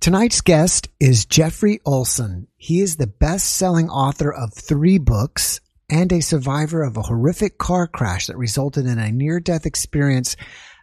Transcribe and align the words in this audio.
Tonight's 0.00 0.40
guest 0.40 0.88
is 1.00 1.24
Jeffrey 1.24 1.80
Olsen. 1.84 2.46
He 2.56 2.80
is 2.80 2.96
the 2.96 3.06
best 3.06 3.54
selling 3.54 3.88
author 3.88 4.32
of 4.32 4.52
three 4.52 4.98
books 4.98 5.60
and 5.90 6.12
a 6.12 6.20
survivor 6.20 6.82
of 6.82 6.96
a 6.96 7.02
horrific 7.02 7.58
car 7.58 7.86
crash 7.86 8.26
that 8.26 8.36
resulted 8.36 8.86
in 8.86 8.98
a 8.98 9.10
near 9.10 9.40
death 9.40 9.66
experience 9.66 10.36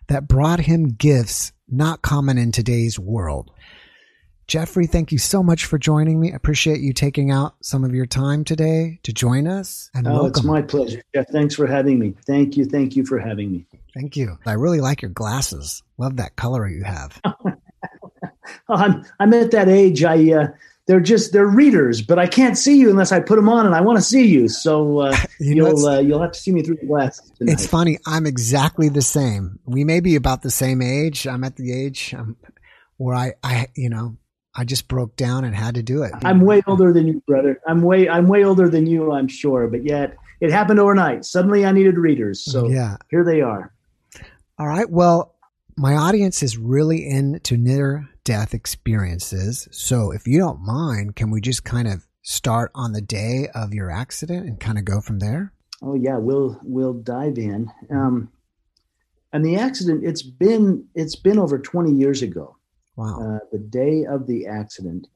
that 0.07 0.27
brought 0.27 0.59
him 0.59 0.89
gifts 0.89 1.53
not 1.69 2.01
common 2.01 2.37
in 2.37 2.51
today's 2.51 2.99
world. 2.99 3.51
Jeffrey, 4.47 4.87
thank 4.87 5.11
you 5.11 5.17
so 5.17 5.41
much 5.41 5.65
for 5.65 5.77
joining 5.77 6.19
me. 6.19 6.33
I 6.33 6.35
appreciate 6.35 6.81
you 6.81 6.91
taking 6.91 7.31
out 7.31 7.55
some 7.61 7.85
of 7.85 7.95
your 7.95 8.05
time 8.05 8.43
today 8.43 8.99
to 9.03 9.13
join 9.13 9.47
us. 9.47 9.89
And 9.93 10.05
oh, 10.05 10.11
welcome. 10.11 10.29
it's 10.29 10.43
my 10.43 10.61
pleasure. 10.61 11.01
Jeff, 11.15 11.29
thanks 11.29 11.55
for 11.55 11.65
having 11.65 11.97
me. 11.97 12.13
Thank 12.25 12.57
you. 12.57 12.65
Thank 12.65 12.97
you 12.97 13.05
for 13.05 13.19
having 13.19 13.51
me. 13.51 13.65
Thank 13.93 14.17
you. 14.17 14.37
I 14.45 14.53
really 14.53 14.81
like 14.81 15.01
your 15.01 15.11
glasses. 15.11 15.81
Love 15.97 16.17
that 16.17 16.35
color 16.35 16.67
you 16.67 16.83
have. 16.83 17.21
I'm 18.69 19.05
I'm 19.19 19.33
at 19.33 19.51
that 19.51 19.69
age. 19.69 20.03
I 20.03 20.31
uh, 20.31 20.47
they're 20.85 20.99
just 20.99 21.31
they're 21.31 21.47
readers, 21.47 22.01
but 22.01 22.19
I 22.19 22.27
can't 22.27 22.57
see 22.57 22.77
you 22.77 22.89
unless 22.89 23.11
I 23.11 23.19
put 23.19 23.37
them 23.37 23.47
on, 23.47 23.65
and 23.65 23.73
I 23.73 23.81
want 23.81 23.97
to 23.97 24.03
see 24.03 24.25
you. 24.25 24.49
So 24.49 24.99
uh, 24.99 25.17
you 25.39 25.63
will 25.63 25.85
uh, 25.85 25.99
you'll 25.99 26.21
have 26.21 26.33
to 26.33 26.39
see 26.39 26.51
me 26.51 26.61
through 26.61 26.77
the 26.77 26.85
glasses. 26.85 27.31
Tonight. 27.37 27.53
It's 27.53 27.67
funny. 27.67 27.99
I'm 28.05 28.25
exactly 28.25 28.89
the 28.89 29.01
same. 29.01 29.59
We 29.65 29.83
may 29.83 29.99
be 29.99 30.15
about 30.15 30.41
the 30.41 30.51
same 30.51 30.81
age. 30.81 31.25
I'm 31.27 31.43
at 31.43 31.55
the 31.55 31.71
age 31.73 32.13
um, 32.13 32.35
where 32.97 33.15
I 33.15 33.33
I 33.43 33.67
you 33.75 33.89
know 33.89 34.17
I 34.55 34.65
just 34.65 34.87
broke 34.87 35.15
down 35.15 35.45
and 35.45 35.55
had 35.55 35.75
to 35.75 35.83
do 35.83 36.03
it. 36.03 36.11
I'm 36.23 36.41
way 36.41 36.61
older 36.67 36.91
than 36.91 37.07
you, 37.07 37.23
brother. 37.25 37.59
I'm 37.67 37.81
way 37.81 38.09
I'm 38.09 38.27
way 38.27 38.43
older 38.43 38.69
than 38.69 38.85
you, 38.85 39.11
I'm 39.11 39.27
sure. 39.27 39.67
But 39.67 39.85
yet 39.85 40.17
it 40.41 40.51
happened 40.51 40.79
overnight. 40.79 41.23
Suddenly 41.23 41.65
I 41.65 41.71
needed 41.71 41.97
readers. 41.97 42.43
So 42.43 42.67
yeah. 42.67 42.97
here 43.09 43.23
they 43.23 43.39
are. 43.39 43.73
All 44.59 44.67
right. 44.67 44.89
Well, 44.89 45.32
my 45.75 45.95
audience 45.95 46.43
is 46.43 46.57
really 46.57 47.07
into 47.07 47.57
near 47.57 48.09
death 48.23 48.53
experiences. 48.53 49.67
So 49.71 50.11
if 50.11 50.27
you 50.27 50.39
don't 50.39 50.61
mind, 50.61 51.15
can 51.15 51.31
we 51.31 51.41
just 51.41 51.63
kind 51.63 51.87
of 51.87 52.05
start 52.21 52.71
on 52.73 52.93
the 52.93 53.01
day 53.01 53.47
of 53.53 53.73
your 53.73 53.91
accident 53.91 54.47
and 54.47 54.59
kind 54.59 54.77
of 54.77 54.85
go 54.85 55.01
from 55.01 55.19
there? 55.19 55.53
Oh 55.81 55.95
yeah, 55.95 56.17
we'll 56.17 56.59
we'll 56.63 56.93
dive 56.93 57.37
in. 57.37 57.71
Um, 57.89 58.31
and 59.33 59.43
the 59.43 59.57
accident 59.57 60.03
it's 60.05 60.21
been 60.21 60.85
it's 60.95 61.15
been 61.15 61.39
over 61.39 61.59
20 61.59 61.91
years 61.91 62.21
ago. 62.21 62.57
Wow. 62.95 63.19
Uh, 63.19 63.39
the 63.51 63.57
day 63.57 64.05
of 64.05 64.27
the 64.27 64.47
accident, 64.47 65.07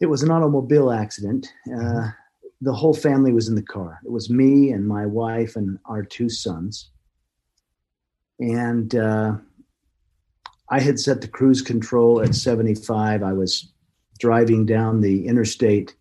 it 0.00 0.06
was 0.06 0.22
an 0.22 0.30
automobile 0.30 0.92
accident. 0.92 1.52
Uh, 1.66 1.70
mm-hmm. 1.70 2.08
The 2.60 2.72
whole 2.72 2.94
family 2.94 3.32
was 3.32 3.48
in 3.48 3.56
the 3.56 3.62
car. 3.62 3.98
It 4.04 4.12
was 4.12 4.30
me 4.30 4.70
and 4.70 4.86
my 4.86 5.04
wife 5.04 5.56
and 5.56 5.78
our 5.84 6.04
two 6.04 6.28
sons. 6.28 6.90
And 8.42 8.94
uh, 8.96 9.36
I 10.68 10.80
had 10.80 10.98
set 10.98 11.20
the 11.20 11.28
cruise 11.28 11.62
control 11.62 12.20
at 12.20 12.34
75. 12.34 13.22
I 13.22 13.32
was 13.32 13.72
driving 14.18 14.66
down 14.66 15.00
the 15.00 15.28
interstate. 15.28 15.94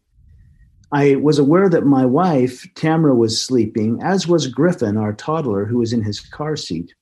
I 0.91 1.15
was 1.15 1.37
aware 1.37 1.69
that 1.69 1.85
my 1.85 2.03
wife, 2.03 2.67
Tamara, 2.73 3.13
was 3.13 3.39
sleeping, 3.39 4.01
as 4.03 4.27
was 4.27 4.47
Griffin, 4.47 4.97
our 4.97 5.13
toddler, 5.13 5.65
who 5.65 5.77
was 5.77 5.93
in 5.93 6.01
his 6.03 6.19
car 6.19 6.55
seat. 6.55 6.93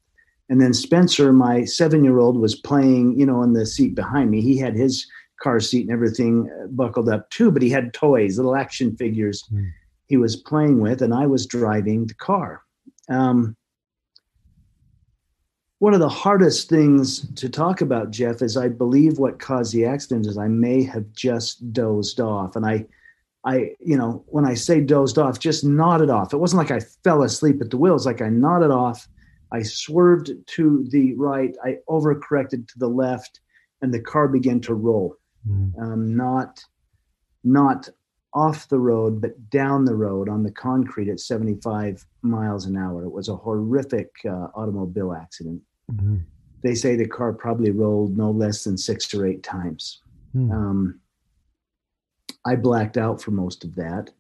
And 0.50 0.62
then 0.62 0.74
Spencer, 0.74 1.32
my 1.32 1.64
seven 1.64 2.04
year 2.04 2.20
old, 2.20 2.38
was 2.38 2.56
playing, 2.56 3.18
you 3.18 3.26
know, 3.26 3.42
in 3.42 3.54
the 3.54 3.66
seat 3.66 3.96
behind 3.96 4.30
me. 4.32 4.42
He 4.42 4.58
had 4.58 4.76
his 4.76 5.08
car 5.42 5.62
seat 5.62 5.84
and 5.84 5.92
everything 5.92 6.52
uh, 6.52 6.68
buckled 6.68 7.08
up 7.08 7.30
too, 7.30 7.50
but 7.50 7.62
he 7.62 7.70
had 7.70 7.94
toys, 7.94 8.38
little 8.38 8.58
action 8.58 8.96
figures 8.98 9.42
mm. 9.54 9.72
he 10.08 10.18
was 10.18 10.36
playing 10.36 10.82
with, 10.82 11.02
and 11.02 11.14
I 11.14 11.28
was 11.28 11.46
driving 11.46 12.08
the 12.08 12.16
car. 12.16 12.62
Um, 13.10 13.56
one 15.80 15.94
of 15.94 16.00
the 16.00 16.10
hardest 16.10 16.70
things 16.70 17.28
to 17.36 17.50
talk 17.50 17.82
about, 17.82 18.12
Jeff, 18.12 18.42
is 18.42 18.58
I 18.58 18.68
believe 18.68 19.18
what 19.18 19.40
caused 19.40 19.74
the 19.74 19.86
accident 19.86 20.28
is 20.28 20.38
I 20.38 20.48
may 20.48 20.84
have 20.84 21.12
just 21.14 21.74
dozed 21.74 22.20
off. 22.20 22.56
And 22.56 22.66
I, 22.66 22.86
I, 23.46 23.72
you 23.80 23.98
know, 23.98 24.24
when 24.28 24.46
I 24.46 24.54
say 24.54 24.82
dozed 24.82 25.18
off, 25.18 25.40
just 25.40 25.64
nodded 25.64 26.10
off. 26.10 26.34
It 26.34 26.38
wasn't 26.38 26.58
like 26.58 26.72
I 26.72 26.86
fell 27.04 27.24
asleep 27.24 27.62
at 27.62 27.70
the 27.70 27.78
wheel. 27.78 27.96
It's 27.96 28.06
like 28.06 28.22
I 28.22 28.30
nodded 28.30 28.72
off 28.72 29.08
I 29.52 29.64
swerved 29.64 30.32
to 30.46 30.86
the 30.90 31.14
right, 31.16 31.56
I 31.64 31.78
overcorrected 31.90 32.68
to 32.68 32.80
the 32.80 32.88
left, 32.88 33.40
and 33.82 33.94
the 33.94 34.02
car 34.02 34.28
began 34.28 34.60
to 34.62 34.74
roll. 34.74 35.16
Mm. 35.48 35.80
Um, 35.82 36.16
not, 36.16 36.64
not 37.44 37.90
off 38.34 38.70
the 38.70 38.80
road, 38.80 39.22
but 39.22 39.50
down 39.50 39.86
the 39.86 39.96
road 39.96 40.30
on 40.30 40.44
the 40.44 40.52
concrete 40.52 41.10
at 41.10 41.20
75 41.20 42.06
miles 42.22 42.66
an 42.66 42.78
hour. 42.78 43.04
It 43.04 43.12
was 43.12 43.30
a 43.30 43.36
horrific 43.36 44.12
uh, 44.26 44.48
automobile 44.54 45.14
accident. 45.14 45.62
Mm-hmm. 45.90 46.18
They 46.64 46.76
say 46.76 46.96
the 46.96 47.08
car 47.08 47.34
probably 47.34 47.72
rolled 47.72 48.18
no 48.18 48.32
less 48.32 48.64
than 48.64 48.78
six 48.78 49.14
or 49.14 49.26
eight 49.26 49.44
times. 49.44 50.02
Mm. 50.36 50.52
Um, 50.52 51.00
I 52.46 52.56
blacked 52.56 52.98
out 52.98 53.22
for 53.22 53.32
most 53.32 53.64
of 53.64 53.76
that. 53.76 54.12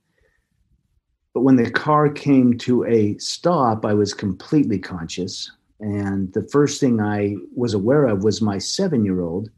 But 1.33 1.41
when 1.41 1.57
the 1.57 1.69
car 1.69 2.09
came 2.09 2.57
to 2.59 2.85
a 2.85 3.17
stop, 3.17 3.85
I 3.85 3.93
was 3.93 4.13
completely 4.13 4.79
conscious. 4.79 5.51
And 5.79 6.33
the 6.33 6.47
first 6.51 6.79
thing 6.79 6.99
I 6.99 7.35
was 7.55 7.73
aware 7.73 8.05
of 8.05 8.23
was 8.23 8.41
my 8.41 8.57
seven 8.57 9.05
year 9.05 9.21
old, 9.21 9.49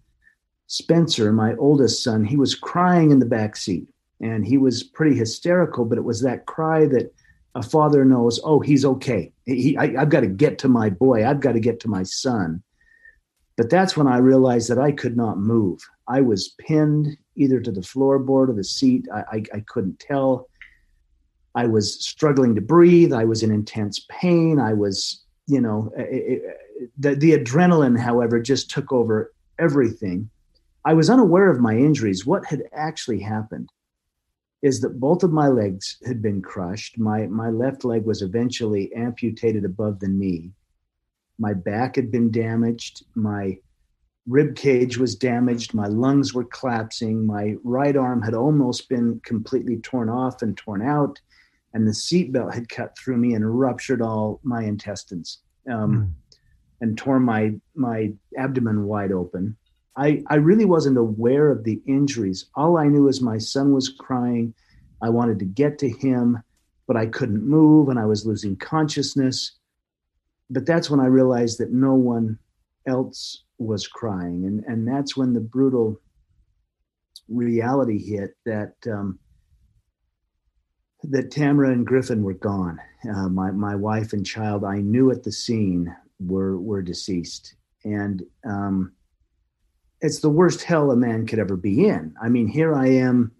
Spencer, 0.67 1.31
my 1.31 1.55
oldest 1.55 2.03
son. 2.03 2.23
He 2.23 2.37
was 2.37 2.55
crying 2.55 3.11
in 3.11 3.19
the 3.19 3.25
back 3.25 3.55
seat 3.55 3.89
and 4.19 4.45
he 4.45 4.57
was 4.57 4.83
pretty 4.83 5.15
hysterical, 5.15 5.85
but 5.85 5.97
it 5.97 6.03
was 6.03 6.21
that 6.21 6.45
cry 6.45 6.85
that 6.87 7.13
a 7.55 7.63
father 7.63 8.05
knows, 8.05 8.39
oh, 8.43 8.59
he's 8.59 8.85
okay. 8.85 9.31
He, 9.45 9.77
I, 9.77 10.01
I've 10.01 10.09
got 10.09 10.21
to 10.21 10.27
get 10.27 10.57
to 10.59 10.67
my 10.67 10.89
boy, 10.89 11.27
I've 11.27 11.41
got 11.41 11.53
to 11.53 11.59
get 11.59 11.79
to 11.81 11.89
my 11.89 12.03
son. 12.03 12.63
But 13.57 13.69
that's 13.69 13.97
when 13.97 14.07
I 14.07 14.17
realized 14.17 14.69
that 14.69 14.79
I 14.79 14.91
could 14.91 15.17
not 15.17 15.37
move. 15.37 15.79
I 16.07 16.21
was 16.21 16.55
pinned 16.59 17.17
either 17.35 17.59
to 17.59 17.71
the 17.71 17.81
floorboard 17.81 18.49
or 18.49 18.53
the 18.53 18.63
seat. 18.63 19.07
I, 19.13 19.19
I, 19.19 19.43
I 19.55 19.63
couldn't 19.67 19.99
tell. 19.99 20.47
I 21.53 21.67
was 21.67 22.03
struggling 22.03 22.55
to 22.55 22.61
breathe. 22.61 23.13
I 23.13 23.25
was 23.25 23.43
in 23.43 23.51
intense 23.51 24.05
pain. 24.09 24.59
I 24.59 24.73
was, 24.73 25.23
you 25.47 25.59
know, 25.59 25.91
it, 25.97 26.43
it, 26.43 26.91
the, 26.97 27.15
the 27.15 27.37
adrenaline, 27.37 27.99
however, 27.99 28.39
just 28.39 28.71
took 28.71 28.91
over 28.91 29.33
everything. 29.59 30.29
I 30.85 30.93
was 30.93 31.09
unaware 31.09 31.51
of 31.51 31.59
my 31.59 31.75
injuries. 31.75 32.25
What 32.25 32.45
had 32.45 32.63
actually 32.73 33.19
happened 33.19 33.69
is 34.61 34.81
that 34.81 34.99
both 34.99 35.23
of 35.23 35.31
my 35.31 35.47
legs 35.47 35.97
had 36.05 36.21
been 36.21 36.41
crushed. 36.41 36.99
My, 36.99 37.27
my 37.27 37.49
left 37.49 37.83
leg 37.83 38.05
was 38.05 38.21
eventually 38.21 38.93
amputated 38.93 39.65
above 39.65 39.99
the 39.99 40.07
knee. 40.07 40.51
My 41.39 41.53
back 41.53 41.95
had 41.95 42.11
been 42.11 42.29
damaged. 42.29 43.03
My 43.15 43.57
rib 44.27 44.55
cage 44.55 44.97
was 44.97 45.15
damaged. 45.15 45.73
My 45.73 45.87
lungs 45.87 46.33
were 46.33 46.43
collapsing. 46.45 47.25
My 47.25 47.55
right 47.63 47.95
arm 47.95 48.21
had 48.21 48.35
almost 48.35 48.87
been 48.87 49.19
completely 49.25 49.77
torn 49.77 50.09
off 50.09 50.43
and 50.43 50.55
torn 50.55 50.81
out 50.81 51.19
and 51.73 51.87
the 51.87 51.91
seatbelt 51.91 52.53
had 52.53 52.69
cut 52.69 52.97
through 52.97 53.17
me 53.17 53.33
and 53.33 53.59
ruptured 53.59 54.01
all 54.01 54.39
my 54.43 54.63
intestines 54.63 55.39
um, 55.69 55.91
mm. 55.97 56.37
and 56.81 56.97
tore 56.97 57.19
my 57.19 57.53
my 57.75 58.11
abdomen 58.37 58.85
wide 58.85 59.11
open. 59.11 59.55
I, 59.97 60.23
I 60.27 60.35
really 60.35 60.65
wasn't 60.65 60.97
aware 60.97 61.49
of 61.49 61.63
the 61.63 61.81
injuries. 61.85 62.45
All 62.55 62.77
I 62.77 62.87
knew 62.87 63.07
is 63.07 63.21
my 63.21 63.37
son 63.37 63.73
was 63.73 63.89
crying. 63.89 64.53
I 65.01 65.09
wanted 65.09 65.39
to 65.39 65.45
get 65.45 65.77
to 65.79 65.89
him, 65.89 66.41
but 66.87 66.95
I 66.95 67.07
couldn't 67.07 67.45
move 67.45 67.89
and 67.89 67.99
I 67.99 68.05
was 68.05 68.25
losing 68.25 68.55
consciousness. 68.55 69.57
But 70.49 70.65
that's 70.65 70.89
when 70.89 70.99
I 70.99 71.05
realized 71.05 71.59
that 71.59 71.71
no 71.71 71.93
one 71.93 72.39
else 72.87 73.43
was 73.57 73.87
crying. 73.87 74.45
And, 74.45 74.63
and 74.65 74.87
that's 74.87 75.15
when 75.17 75.33
the 75.33 75.39
brutal 75.39 75.99
reality 77.27 78.03
hit 78.03 78.35
that 78.45 78.73
um, 78.87 79.19
that 81.03 81.31
Tamara 81.31 81.71
and 81.71 81.85
Griffin 81.85 82.23
were 82.23 82.33
gone. 82.33 82.79
Uh, 83.09 83.29
my 83.29 83.51
my 83.51 83.75
wife 83.75 84.13
and 84.13 84.25
child, 84.25 84.63
I 84.63 84.77
knew 84.81 85.11
at 85.11 85.23
the 85.23 85.31
scene, 85.31 85.95
were 86.19 86.59
were 86.59 86.81
deceased, 86.81 87.55
and 87.83 88.21
um, 88.45 88.93
it's 90.01 90.19
the 90.19 90.29
worst 90.29 90.63
hell 90.63 90.91
a 90.91 90.95
man 90.95 91.27
could 91.27 91.39
ever 91.39 91.55
be 91.55 91.87
in. 91.87 92.15
I 92.21 92.29
mean, 92.29 92.47
here 92.47 92.73
I 92.73 92.87
am, 92.87 93.31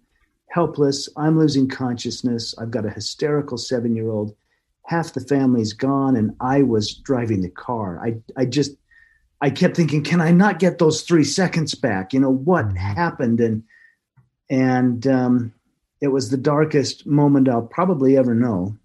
helpless. 0.48 1.08
I'm 1.16 1.38
losing 1.38 1.68
consciousness. 1.68 2.54
I've 2.58 2.70
got 2.70 2.86
a 2.86 2.90
hysterical 2.90 3.58
seven 3.58 3.94
year 3.96 4.10
old. 4.10 4.34
Half 4.86 5.14
the 5.14 5.20
family's 5.20 5.72
gone, 5.72 6.16
and 6.16 6.34
I 6.40 6.62
was 6.62 6.94
driving 6.94 7.40
the 7.42 7.50
car. 7.50 8.00
I 8.04 8.16
I 8.36 8.46
just 8.46 8.72
I 9.40 9.50
kept 9.50 9.76
thinking, 9.76 10.04
can 10.04 10.20
I 10.20 10.30
not 10.30 10.58
get 10.60 10.78
those 10.78 11.02
three 11.02 11.24
seconds 11.24 11.74
back? 11.74 12.12
You 12.12 12.20
know 12.20 12.32
what 12.32 12.66
mm-hmm. 12.66 12.76
happened? 12.76 13.40
And 13.40 13.64
And 14.50 15.06
um, 15.06 15.52
it 16.00 16.08
was 16.08 16.30
the 16.30 16.36
darkest 16.36 17.06
moment 17.06 17.48
I'll 17.48 17.62
probably 17.62 18.16
ever 18.16 18.34
know. 18.34 18.76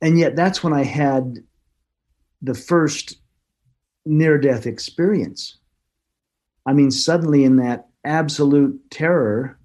And 0.00 0.18
yet, 0.18 0.36
that's 0.36 0.62
when 0.62 0.72
I 0.72 0.84
had 0.84 1.38
the 2.42 2.54
first 2.54 3.16
near 4.06 4.38
death 4.38 4.66
experience. 4.66 5.58
I 6.66 6.72
mean, 6.72 6.90
suddenly 6.90 7.44
in 7.44 7.56
that 7.56 7.88
absolute 8.04 8.80
terror, 8.90 9.58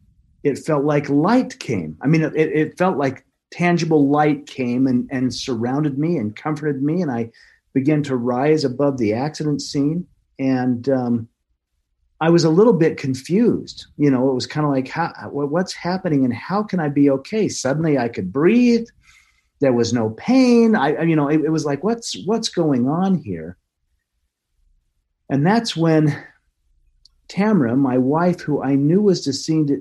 it 0.44 0.58
felt 0.58 0.86
like 0.86 1.10
light 1.10 1.60
came. 1.60 1.98
I 2.02 2.08
mean, 2.08 2.24
it, 2.24 2.36
it 2.36 2.78
felt 2.78 2.98
like 2.98 3.26
tangible 3.52 4.08
light 4.10 4.46
came 4.48 4.88
and, 4.88 5.10
and 5.12 5.34
surrounded 5.34 5.98
me 5.98 6.18
and 6.18 6.36
comforted 6.36 6.82
me. 6.82 7.02
And 7.02 7.12
I 7.12 7.32
began 7.74 8.04
to 8.04 8.16
rise 8.16 8.64
above 8.64 8.98
the 8.98 9.14
accident 9.14 9.62
scene. 9.62 10.08
And 10.38 10.88
um, 10.90 11.28
I 12.22 12.30
was 12.30 12.44
a 12.44 12.50
little 12.50 12.74
bit 12.74 12.98
confused. 12.98 13.88
You 13.98 14.12
know, 14.12 14.30
it 14.30 14.34
was 14.34 14.48
kind 14.48 14.66
of 14.66 14.72
like, 14.72 14.88
how, 14.88 15.12
what's 15.32 15.74
happening 15.74 16.24
and 16.26 16.34
how 16.34 16.64
can 16.64 16.80
I 16.80 16.90
be 16.90 17.10
okay? 17.10 17.50
Suddenly 17.50 17.98
I 17.98 18.08
could 18.08 18.32
breathe. 18.32 18.88
There 19.62 19.74
was 19.74 19.92
no 19.92 20.12
pain. 20.12 20.76
I, 20.76 21.02
you 21.02 21.16
know, 21.16 21.28
it, 21.28 21.42
it 21.42 21.50
was 21.50 21.66
like, 21.66 21.84
what's, 21.84 22.16
what's 22.26 22.50
going 22.50 22.88
on 22.88 23.18
here? 23.18 23.58
And 25.30 25.46
that's 25.46 25.78
when 25.78 26.18
Tamara, 27.28 27.76
my 27.78 27.98
wife, 27.98 28.42
who 28.42 28.64
I 28.64 28.74
knew 28.76 29.02
was 29.02 29.24
deceased, 29.24 29.72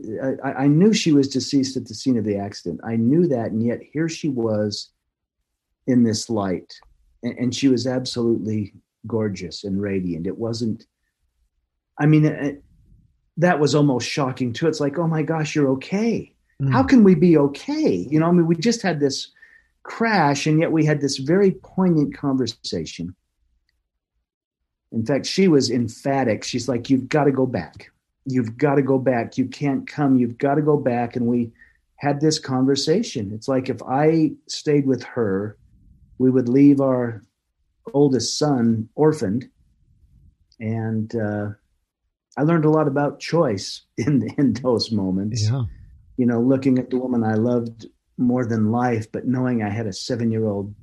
I, 0.44 0.52
I, 0.52 0.66
knew 0.66 0.92
she 0.92 1.12
was 1.12 1.28
deceased 1.28 1.76
at 1.78 1.86
the 1.86 1.94
scene 1.94 2.18
of 2.18 2.24
the 2.24 2.36
accident. 2.36 2.80
I 2.84 2.96
knew 2.96 3.26
that, 3.28 3.50
and 3.50 3.62
yet 3.62 3.80
here 3.82 4.08
she 4.08 4.28
was 4.28 4.90
in 5.86 6.04
this 6.04 6.28
light, 6.28 6.78
and, 7.22 7.38
and 7.38 7.54
she 7.54 7.68
was 7.68 7.86
absolutely 7.86 8.74
gorgeous 9.06 9.64
and 9.64 9.80
radiant. 9.80 10.26
It 10.26 10.36
wasn't, 10.36 10.84
I 11.98 12.04
mean, 12.04 12.26
it, 12.26 12.62
that 13.38 13.58
was 13.58 13.74
almost 13.74 14.06
shocking 14.06 14.52
too. 14.52 14.68
It's 14.68 14.80
like, 14.80 14.98
oh 14.98 15.06
my 15.06 15.22
gosh, 15.22 15.54
you're 15.54 15.70
okay. 15.70 16.34
Mm. 16.60 16.70
How 16.70 16.82
can 16.82 17.02
we 17.02 17.14
be 17.14 17.38
okay? 17.38 18.06
You 18.10 18.20
know, 18.20 18.26
I 18.26 18.32
mean, 18.32 18.46
we 18.46 18.56
just 18.56 18.82
had 18.82 19.00
this 19.00 19.32
crash, 19.84 20.46
and 20.46 20.60
yet 20.60 20.70
we 20.70 20.84
had 20.84 21.00
this 21.00 21.16
very 21.16 21.52
poignant 21.52 22.14
conversation 22.14 23.14
in 24.92 25.04
fact, 25.04 25.26
she 25.26 25.48
was 25.48 25.70
emphatic. 25.70 26.44
She's 26.44 26.68
like, 26.68 26.88
You've 26.88 27.08
got 27.08 27.24
to 27.24 27.32
go 27.32 27.46
back. 27.46 27.90
You've 28.24 28.56
got 28.56 28.76
to 28.76 28.82
go 28.82 28.98
back. 28.98 29.38
You 29.38 29.46
can't 29.46 29.86
come. 29.86 30.16
You've 30.16 30.38
got 30.38 30.56
to 30.56 30.62
go 30.62 30.76
back. 30.76 31.16
And 31.16 31.26
we 31.26 31.50
had 31.96 32.20
this 32.20 32.38
conversation. 32.38 33.32
It's 33.32 33.48
like 33.48 33.68
if 33.68 33.82
I 33.82 34.32
stayed 34.46 34.86
with 34.86 35.02
her, 35.04 35.56
we 36.18 36.30
would 36.30 36.48
leave 36.48 36.80
our 36.80 37.22
oldest 37.92 38.38
son 38.38 38.88
orphaned. 38.94 39.48
And 40.60 41.14
uh, 41.14 41.50
I 42.36 42.42
learned 42.42 42.64
a 42.64 42.70
lot 42.70 42.88
about 42.88 43.20
choice 43.20 43.82
in, 43.96 44.28
in 44.38 44.54
those 44.54 44.90
moments. 44.90 45.48
Yeah. 45.48 45.64
You 46.16 46.26
know, 46.26 46.40
looking 46.40 46.78
at 46.78 46.90
the 46.90 46.98
woman 46.98 47.22
I 47.22 47.34
loved 47.34 47.86
more 48.16 48.44
than 48.44 48.72
life, 48.72 49.10
but 49.12 49.26
knowing 49.26 49.62
I 49.62 49.70
had 49.70 49.86
a 49.86 49.92
seven 49.92 50.30
year 50.32 50.46
old 50.46 50.74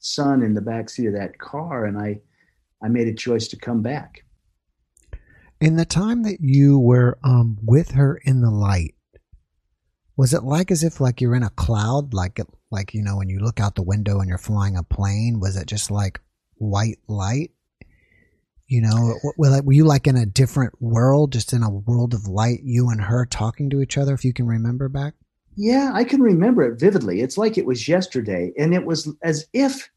son 0.00 0.42
in 0.42 0.54
the 0.54 0.60
backseat 0.60 1.08
of 1.08 1.14
that 1.14 1.38
car 1.38 1.84
and 1.84 1.98
I 1.98 2.20
I 2.82 2.88
made 2.88 3.08
a 3.08 3.14
choice 3.14 3.48
to 3.48 3.56
come 3.56 3.82
back. 3.82 4.24
In 5.60 5.76
the 5.76 5.86
time 5.86 6.22
that 6.24 6.38
you 6.40 6.78
were 6.78 7.18
um, 7.24 7.56
with 7.62 7.92
her 7.92 8.20
in 8.24 8.42
the 8.42 8.50
light, 8.50 8.94
was 10.16 10.34
it 10.34 10.44
like 10.44 10.70
as 10.70 10.82
if 10.82 11.00
like 11.00 11.20
you're 11.20 11.34
in 11.34 11.42
a 11.42 11.50
cloud, 11.50 12.14
like 12.14 12.38
like 12.70 12.94
you 12.94 13.02
know 13.02 13.16
when 13.16 13.28
you 13.28 13.38
look 13.40 13.60
out 13.60 13.74
the 13.74 13.82
window 13.82 14.18
and 14.20 14.28
you're 14.28 14.38
flying 14.38 14.76
a 14.76 14.82
plane? 14.82 15.40
Was 15.40 15.56
it 15.56 15.66
just 15.66 15.90
like 15.90 16.20
white 16.54 16.98
light? 17.08 17.52
You 18.66 18.82
know, 18.82 19.14
were, 19.38 19.62
were 19.62 19.72
you 19.72 19.84
like 19.84 20.06
in 20.06 20.16
a 20.16 20.26
different 20.26 20.74
world, 20.80 21.32
just 21.32 21.52
in 21.52 21.62
a 21.62 21.70
world 21.70 22.14
of 22.14 22.26
light? 22.26 22.60
You 22.64 22.88
and 22.90 23.00
her 23.00 23.24
talking 23.24 23.70
to 23.70 23.80
each 23.80 23.96
other, 23.96 24.12
if 24.12 24.24
you 24.24 24.32
can 24.32 24.46
remember 24.46 24.88
back. 24.88 25.14
Yeah, 25.54 25.92
I 25.94 26.04
can 26.04 26.20
remember 26.20 26.62
it 26.62 26.78
vividly. 26.78 27.20
It's 27.20 27.38
like 27.38 27.56
it 27.56 27.64
was 27.64 27.88
yesterday, 27.88 28.52
and 28.58 28.74
it 28.74 28.84
was 28.84 29.10
as 29.22 29.46
if 29.52 29.88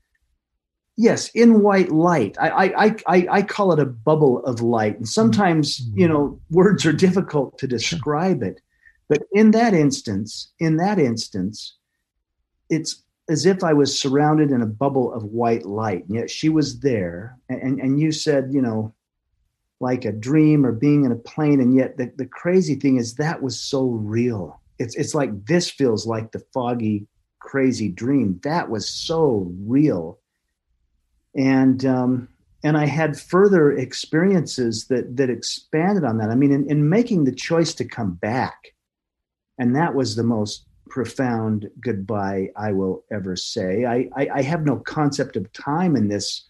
yes 0.99 1.29
in 1.29 1.61
white 1.61 1.91
light. 1.91 2.35
I, 2.39 2.49
I 2.49 2.95
i 3.07 3.27
i 3.31 3.41
call 3.41 3.71
it 3.71 3.79
a 3.79 3.85
bubble 3.85 4.43
of 4.43 4.61
light. 4.61 4.97
And 4.97 5.07
sometimes 5.07 5.79
mm-hmm. 5.79 5.99
you 5.99 6.07
know 6.07 6.39
words 6.51 6.85
are 6.85 6.93
difficult 6.93 7.57
to 7.59 7.67
describe 7.67 8.43
it. 8.43 8.61
But 9.07 9.23
in 9.31 9.51
that 9.51 9.73
instance 9.73 10.51
in 10.59 10.77
that 10.77 10.99
instance 10.99 11.77
it's 12.69 13.03
as 13.29 13.45
if 13.45 13.63
i 13.63 13.73
was 13.73 13.99
surrounded 13.99 14.51
in 14.51 14.61
a 14.61 14.75
bubble 14.83 15.13
of 15.13 15.23
white 15.23 15.65
light 15.65 16.05
and 16.05 16.15
yet 16.15 16.29
she 16.29 16.49
was 16.49 16.81
there. 16.81 17.37
And 17.47 17.79
and 17.79 17.99
you 17.99 18.11
said 18.11 18.49
you 18.51 18.61
know 18.61 18.93
like 19.79 20.03
a 20.03 20.11
dream 20.11 20.65
or 20.65 20.73
being 20.73 21.05
in 21.05 21.13
a 21.13 21.23
plane 21.31 21.61
and 21.61 21.73
yet 21.73 21.95
the, 21.95 22.11
the 22.17 22.25
crazy 22.25 22.75
thing 22.75 22.97
is 22.97 23.15
that 23.15 23.41
was 23.41 23.57
so 23.57 23.85
real. 23.85 24.61
It's 24.79 24.95
it's 24.95 25.15
like 25.15 25.45
this 25.45 25.71
feels 25.71 26.05
like 26.05 26.33
the 26.33 26.43
foggy 26.53 27.07
crazy 27.39 27.87
dream. 27.87 28.39
That 28.43 28.69
was 28.69 28.89
so 28.89 29.49
real 29.65 30.18
and 31.35 31.85
um, 31.85 32.27
and 32.63 32.77
I 32.77 32.85
had 32.85 33.19
further 33.19 33.71
experiences 33.71 34.87
that 34.87 35.17
that 35.17 35.29
expanded 35.29 36.03
on 36.03 36.17
that. 36.17 36.29
I 36.29 36.35
mean, 36.35 36.51
in, 36.51 36.69
in 36.69 36.89
making 36.89 37.23
the 37.23 37.31
choice 37.31 37.73
to 37.75 37.85
come 37.85 38.13
back, 38.13 38.73
and 39.57 39.75
that 39.75 39.95
was 39.95 40.15
the 40.15 40.23
most 40.23 40.65
profound 40.89 41.69
goodbye 41.81 42.49
I 42.57 42.71
will 42.71 43.03
ever 43.11 43.35
say. 43.35 43.85
I, 43.85 44.09
I, 44.15 44.29
I 44.35 44.41
have 44.41 44.65
no 44.65 44.77
concept 44.77 45.35
of 45.35 45.51
time 45.53 45.95
in 45.95 46.09
this, 46.09 46.45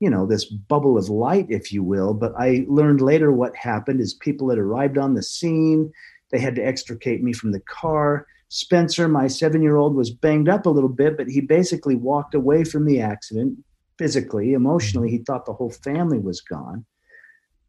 you 0.00 0.10
know, 0.10 0.26
this 0.26 0.46
bubble 0.46 0.98
of 0.98 1.10
light, 1.10 1.46
if 1.50 1.72
you 1.72 1.82
will. 1.82 2.14
But 2.14 2.32
I 2.38 2.64
learned 2.68 3.00
later 3.00 3.30
what 3.30 3.54
happened 3.54 4.00
is 4.00 4.14
people 4.14 4.48
had 4.48 4.58
arrived 4.58 4.98
on 4.98 5.14
the 5.14 5.22
scene. 5.22 5.92
They 6.30 6.40
had 6.40 6.56
to 6.56 6.66
extricate 6.66 7.22
me 7.22 7.32
from 7.32 7.52
the 7.52 7.60
car. 7.60 8.26
Spencer, 8.48 9.08
my 9.08 9.28
seven 9.28 9.62
year 9.62 9.76
old, 9.76 9.94
was 9.94 10.10
banged 10.10 10.48
up 10.48 10.66
a 10.66 10.70
little 10.70 10.88
bit, 10.88 11.16
but 11.16 11.28
he 11.28 11.40
basically 11.40 11.94
walked 11.94 12.34
away 12.34 12.64
from 12.64 12.86
the 12.86 13.00
accident 13.00 13.58
physically, 14.02 14.52
emotionally, 14.52 15.08
he 15.08 15.18
thought 15.18 15.46
the 15.46 15.52
whole 15.52 15.70
family 15.70 16.18
was 16.18 16.40
gone. 16.40 16.84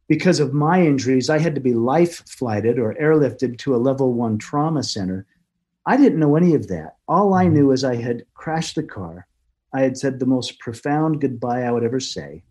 Because 0.07 0.39
of 0.39 0.51
my 0.51 0.81
injuries, 0.81 1.30
I 1.30 1.38
had 1.38 1.53
to 1.53 1.62
be 1.62 1.75
life 1.75 2.27
flighted 2.27 2.80
or 2.80 2.95
airlifted 2.95 3.59
to 3.59 3.75
a 3.75 3.77
level 3.77 4.13
one 4.13 4.39
trauma 4.39 4.81
center. 4.81 5.27
I 5.85 5.95
didn't 5.95 6.19
know 6.19 6.35
any 6.35 6.56
of 6.56 6.69
that. 6.69 6.95
All 7.07 7.35
I 7.35 7.47
knew 7.47 7.71
is 7.71 7.83
I 7.83 7.97
had 7.97 8.25
crashed 8.33 8.74
the 8.74 8.81
car. 8.81 9.27
I 9.75 9.81
had 9.81 9.95
said 9.95 10.19
the 10.19 10.25
most 10.25 10.57
profound 10.57 11.21
goodbye 11.21 11.62
I 11.62 11.71
would 11.71 11.83
ever 11.83 12.00
say. 12.00 12.41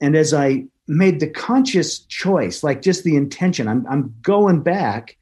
And 0.00 0.16
as 0.16 0.32
I 0.32 0.68
made 0.88 1.20
the 1.20 1.28
conscious 1.28 1.98
choice, 1.98 2.64
like 2.64 2.80
just 2.80 3.04
the 3.04 3.16
intention, 3.16 3.68
I'm, 3.68 3.86
I'm 3.86 4.14
going 4.22 4.62
back, 4.62 5.18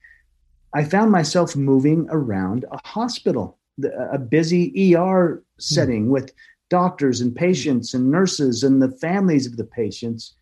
I 0.72 0.84
found 0.84 1.10
myself 1.10 1.56
moving 1.56 2.06
around 2.10 2.64
a 2.70 2.78
hospital, 2.86 3.58
a 4.12 4.20
busy 4.20 4.94
ER 4.94 5.42
setting 5.58 6.10
with 6.10 6.32
doctors 6.70 7.20
and 7.20 7.34
patients 7.34 7.94
and 7.94 8.10
nurses 8.10 8.62
and 8.62 8.80
the 8.80 8.90
families 8.90 9.46
of 9.46 9.56
the 9.56 9.64
patients. 9.64 10.34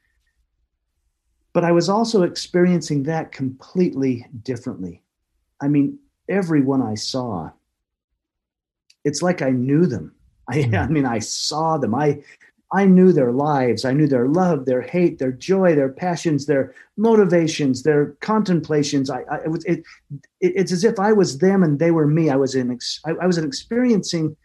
But 1.53 1.65
I 1.65 1.73
was 1.73 1.89
also 1.89 2.23
experiencing 2.23 3.03
that 3.05 3.33
completely 3.33 4.27
differently. 4.43 5.03
I 5.61 5.69
mean, 5.69 5.99
everyone 6.29 6.83
I 6.83 6.95
saw, 6.95 7.51
it's 9.05 9.23
like 9.23 9.43
I 9.43 9.51
knew 9.51 9.87
them. 9.87 10.15
I, 10.49 10.63
hmm. 10.63 10.75
I 10.75 10.87
mean, 10.87 11.07
I 11.07 11.19
saw 11.19 11.77
them. 11.79 11.95
I, 11.95 12.23
I 12.73 12.87
knew 12.87 13.13
their 13.13 13.33
lives. 13.33 13.85
I 13.85 13.93
knew 13.93 14.09
their 14.09 14.29
love, 14.29 14.65
their 14.65 14.81
hate, 14.81 15.19
their 15.19 15.33
joy, 15.33 15.75
their 15.75 15.91
passions, 15.91 16.47
their 16.47 16.75
motivations, 16.97 17.83
their 17.83 18.17
contemplations. 18.21 19.11
I, 19.11 19.21
I 19.31 19.37
it 19.45 19.51
was 19.51 19.65
it, 19.67 19.81
it, 20.41 20.53
it's 20.57 20.73
as 20.73 20.83
if 20.83 20.99
I 20.99 21.13
was 21.13 21.39
them 21.39 21.63
and 21.63 21.79
they 21.79 21.91
were 21.91 22.07
me. 22.07 22.31
I 22.31 22.37
was 22.37 22.55
in 22.55 22.79
I, 23.05 23.11
I 23.11 23.27
was 23.27 23.37
experiencing 23.37 24.37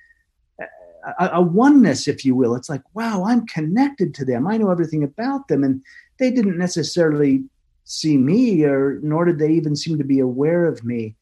a, 1.19 1.29
a, 1.33 1.41
oneness, 1.41 2.07
if 2.07 2.25
you 2.25 2.35
will. 2.35 2.55
It's 2.55 2.69
like, 2.69 2.83
wow, 2.93 3.25
I'm 3.25 3.45
connected 3.47 4.13
to 4.15 4.25
them. 4.25 4.47
I 4.47 4.57
know 4.57 4.71
everything 4.71 5.03
about 5.03 5.47
them. 5.47 5.63
And 5.63 5.81
they 6.19 6.31
didn't 6.31 6.57
necessarily 6.57 7.43
see 7.83 8.17
me, 8.17 8.63
or 8.65 8.99
nor 9.01 9.25
did 9.25 9.39
they 9.39 9.51
even 9.51 9.75
seem 9.75 9.97
to 9.97 10.03
be 10.03 10.19
aware 10.19 10.65
of 10.65 10.83
me. 10.83 11.15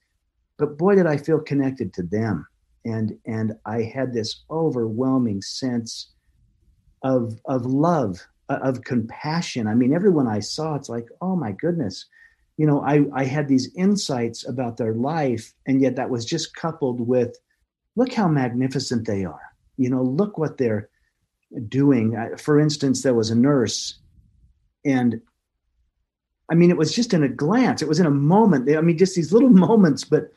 But 0.57 0.77
boy, 0.77 0.95
did 0.95 1.05
I 1.05 1.17
feel 1.17 1.39
connected 1.39 1.93
to 1.93 2.03
them. 2.03 2.47
And 2.85 3.17
and 3.25 3.57
I 3.65 3.83
had 3.83 4.13
this 4.13 4.43
overwhelming 4.49 5.41
sense 5.41 6.11
of 7.03 7.39
of 7.45 7.65
love, 7.65 8.25
uh, 8.49 8.59
of 8.61 8.83
compassion. 8.83 9.67
I 9.67 9.75
mean, 9.75 9.93
everyone 9.93 10.27
I 10.27 10.39
saw, 10.39 10.75
it's 10.75 10.89
like, 10.89 11.07
oh 11.21 11.35
my 11.35 11.51
goodness. 11.51 12.05
You 12.57 12.65
know, 12.65 12.81
I, 12.81 13.03
I 13.13 13.25
had 13.25 13.49
these 13.49 13.73
insights 13.75 14.47
about 14.47 14.77
their 14.77 14.93
life, 14.93 15.53
and 15.67 15.81
yet 15.81 15.97
that 15.97 16.09
was 16.09 16.23
just 16.23 16.55
coupled 16.55 17.01
with 17.01 17.37
look 17.97 18.13
how 18.13 18.27
magnificent 18.29 19.05
they 19.05 19.25
are 19.25 19.54
you 19.77 19.89
know 19.89 20.01
look 20.01 20.37
what 20.37 20.57
they're 20.57 20.89
doing 21.67 22.15
for 22.37 22.59
instance 22.59 23.03
there 23.03 23.13
was 23.13 23.29
a 23.29 23.35
nurse 23.35 23.99
and 24.83 25.21
i 26.49 26.55
mean 26.55 26.69
it 26.69 26.77
was 26.77 26.93
just 26.93 27.13
in 27.13 27.23
a 27.23 27.29
glance 27.29 27.81
it 27.81 27.87
was 27.87 27.99
in 27.99 28.05
a 28.05 28.11
moment 28.11 28.69
i 28.75 28.81
mean 28.81 28.97
just 28.97 29.15
these 29.15 29.31
little 29.31 29.49
moments 29.67 30.03
but 30.03 30.31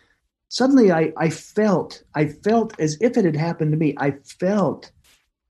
suddenly 0.48 0.92
i 0.92 1.12
i 1.16 1.28
felt 1.28 2.02
i 2.14 2.26
felt 2.26 2.78
as 2.78 2.96
if 3.00 3.16
it 3.16 3.24
had 3.24 3.36
happened 3.36 3.70
to 3.70 3.78
me 3.78 3.94
i 3.98 4.10
felt 4.40 4.90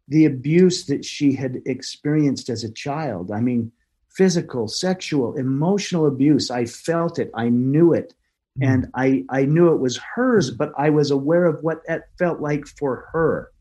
the 0.09 0.25
abuse 0.25 0.87
that 0.87 1.05
she 1.05 1.35
had 1.35 1.61
experienced 1.67 2.49
as 2.49 2.65
a 2.65 2.73
child 2.73 3.31
i 3.31 3.41
mean 3.41 3.71
physical, 4.19 4.67
sexual, 4.67 5.37
emotional 5.37 6.05
abuse. 6.05 6.51
I 6.51 6.65
felt 6.65 7.21
it. 7.21 7.31
I 7.35 7.51
knew 7.51 7.93
it. 7.93 8.15
Mm. 8.61 8.69
And 8.69 8.87
I, 8.97 9.25
I 9.31 9.45
knew 9.45 9.73
it 9.73 9.79
was 9.79 9.97
hers, 9.97 10.51
but 10.51 10.73
I 10.77 10.91
was 10.91 11.13
aware 11.13 11.45
of 11.45 11.63
what 11.63 11.83
that 11.87 12.09
felt 12.19 12.41
like 12.41 12.67
for 12.67 13.07
her. 13.13 13.53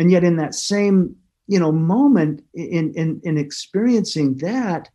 And 0.00 0.10
yet 0.10 0.24
in 0.24 0.36
that 0.36 0.54
same, 0.54 1.14
you 1.46 1.60
know, 1.60 1.70
moment 1.70 2.42
in, 2.54 2.94
in, 2.94 3.20
in 3.22 3.36
experiencing 3.36 4.38
that, 4.38 4.88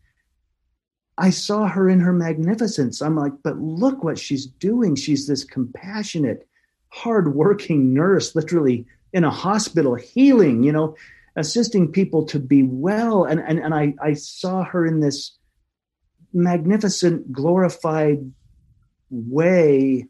I 1.19 1.29
saw 1.29 1.67
her 1.67 1.88
in 1.88 2.00
her 2.00 2.12
magnificence. 2.12 3.03
I'm 3.03 3.15
like, 3.15 3.33
but 3.43 3.59
look 3.59 4.03
what 4.03 4.17
she's 4.17 4.47
doing. 4.47 4.95
She's 4.95 5.27
this 5.27 5.43
compassionate, 5.43 6.47
hardworking 6.89 7.93
nurse, 7.93 8.33
literally 8.33 8.88
in 9.13 9.24
a 9.24 9.29
hospital, 9.29 9.93
healing, 9.93 10.63
you 10.63 10.71
know, 10.71 10.95
assisting 11.35 11.91
people 11.91 12.25
to 12.25 12.39
be 12.39 12.63
well. 12.63 13.25
And, 13.25 13.39
and, 13.41 13.59
and 13.59 13.75
I, 13.75 13.93
I 14.01 14.15
saw 14.15 14.63
her 14.63 14.88
in 14.88 15.01
this 15.01 15.38
magnificent, 16.33 17.31
glorified 17.31 18.31
way, 19.12 20.07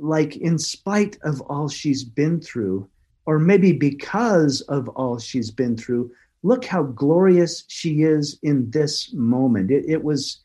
like 0.00 0.36
in 0.38 0.58
spite 0.58 1.18
of 1.22 1.42
all 1.42 1.68
she's 1.68 2.02
been 2.02 2.40
through, 2.40 2.88
or 3.26 3.38
maybe 3.38 3.72
because 3.72 4.60
of 4.62 4.88
all 4.90 5.18
she's 5.18 5.50
been 5.50 5.76
through, 5.76 6.10
look 6.42 6.64
how 6.64 6.82
glorious 6.82 7.64
she 7.68 8.02
is 8.02 8.38
in 8.42 8.70
this 8.70 9.12
moment. 9.12 9.70
It, 9.70 9.84
it, 9.86 10.02
was 10.02 10.40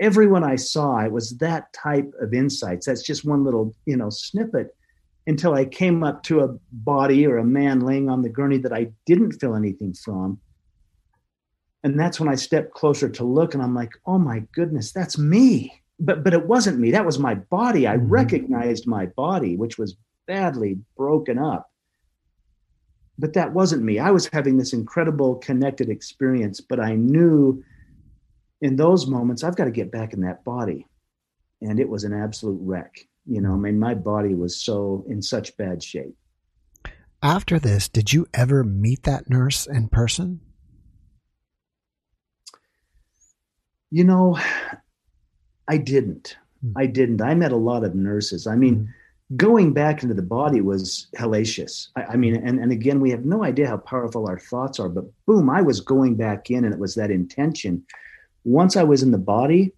everyone 0.00 0.42
I 0.42 0.56
saw, 0.56 0.98
it 1.04 1.12
was 1.12 1.38
that 1.38 1.72
type 1.72 2.12
of 2.20 2.34
insights. 2.34 2.86
That's 2.86 3.02
just 3.02 3.24
one 3.24 3.44
little, 3.44 3.74
you 3.86 3.96
know, 3.96 4.10
snippet 4.10 4.74
until 5.26 5.54
I 5.54 5.64
came 5.64 6.02
up 6.02 6.22
to 6.24 6.40
a 6.40 6.58
body 6.72 7.26
or 7.26 7.38
a 7.38 7.44
man 7.44 7.80
laying 7.80 8.08
on 8.08 8.22
the 8.22 8.28
gurney 8.28 8.58
that 8.58 8.72
I 8.72 8.90
didn't 9.06 9.32
feel 9.32 9.54
anything 9.54 9.94
from. 9.94 10.40
And 11.84 11.98
that's 11.98 12.18
when 12.18 12.28
I 12.28 12.34
stepped 12.34 12.72
closer 12.74 13.08
to 13.08 13.24
look 13.24 13.54
and 13.54 13.62
I'm 13.62 13.74
like, 13.74 13.92
oh 14.06 14.18
my 14.18 14.42
goodness, 14.52 14.90
that's 14.90 15.18
me. 15.18 15.82
But 16.00 16.24
but 16.24 16.32
it 16.34 16.46
wasn't 16.46 16.78
me. 16.78 16.90
That 16.90 17.06
was 17.06 17.18
my 17.18 17.34
body. 17.34 17.86
I 17.86 17.96
mm-hmm. 17.96 18.08
recognized 18.08 18.86
my 18.86 19.06
body, 19.06 19.56
which 19.56 19.78
was 19.78 19.96
badly 20.26 20.78
broken 20.96 21.38
up 21.38 21.70
but 23.18 23.32
that 23.32 23.52
wasn't 23.52 23.82
me. 23.82 23.98
I 23.98 24.10
was 24.10 24.28
having 24.32 24.56
this 24.56 24.72
incredible 24.72 25.36
connected 25.36 25.88
experience, 25.88 26.60
but 26.60 26.78
I 26.78 26.94
knew 26.94 27.62
in 28.60 28.76
those 28.76 29.06
moments 29.06 29.42
I've 29.42 29.56
got 29.56 29.64
to 29.64 29.70
get 29.70 29.90
back 29.90 30.12
in 30.12 30.20
that 30.20 30.44
body. 30.44 30.86
And 31.60 31.80
it 31.80 31.88
was 31.88 32.04
an 32.04 32.12
absolute 32.14 32.60
wreck. 32.62 33.00
You 33.26 33.40
know, 33.40 33.52
I 33.52 33.56
mean, 33.56 33.78
my 33.78 33.94
body 33.94 34.34
was 34.34 34.60
so 34.60 35.04
in 35.08 35.20
such 35.20 35.56
bad 35.56 35.82
shape. 35.82 36.14
After 37.20 37.58
this, 37.58 37.88
did 37.88 38.12
you 38.12 38.26
ever 38.32 38.62
meet 38.62 39.02
that 39.02 39.28
nurse 39.28 39.66
in 39.66 39.88
person? 39.88 40.40
You 43.90 44.04
know, 44.04 44.38
I 45.66 45.78
didn't. 45.78 46.36
Hmm. 46.62 46.72
I 46.76 46.86
didn't. 46.86 47.20
I 47.20 47.34
met 47.34 47.50
a 47.50 47.56
lot 47.56 47.82
of 47.82 47.96
nurses. 47.96 48.46
I 48.46 48.54
mean, 48.54 48.76
mm 48.76 48.88
going 49.36 49.72
back 49.72 50.02
into 50.02 50.14
the 50.14 50.22
body 50.22 50.60
was 50.60 51.08
hellacious. 51.16 51.88
I, 51.96 52.02
I, 52.04 52.16
mean, 52.16 52.36
and, 52.36 52.58
and 52.58 52.72
again, 52.72 53.00
we 53.00 53.10
have 53.10 53.24
no 53.24 53.44
idea 53.44 53.68
how 53.68 53.76
powerful 53.76 54.26
our 54.26 54.38
thoughts 54.38 54.80
are, 54.80 54.88
but 54.88 55.04
boom, 55.26 55.50
I 55.50 55.60
was 55.60 55.80
going 55.80 56.14
back 56.14 56.50
in 56.50 56.64
and 56.64 56.72
it 56.72 56.80
was 56.80 56.94
that 56.94 57.10
intention. 57.10 57.84
Once 58.44 58.76
I 58.76 58.84
was 58.84 59.02
in 59.02 59.10
the 59.10 59.18
body, 59.18 59.72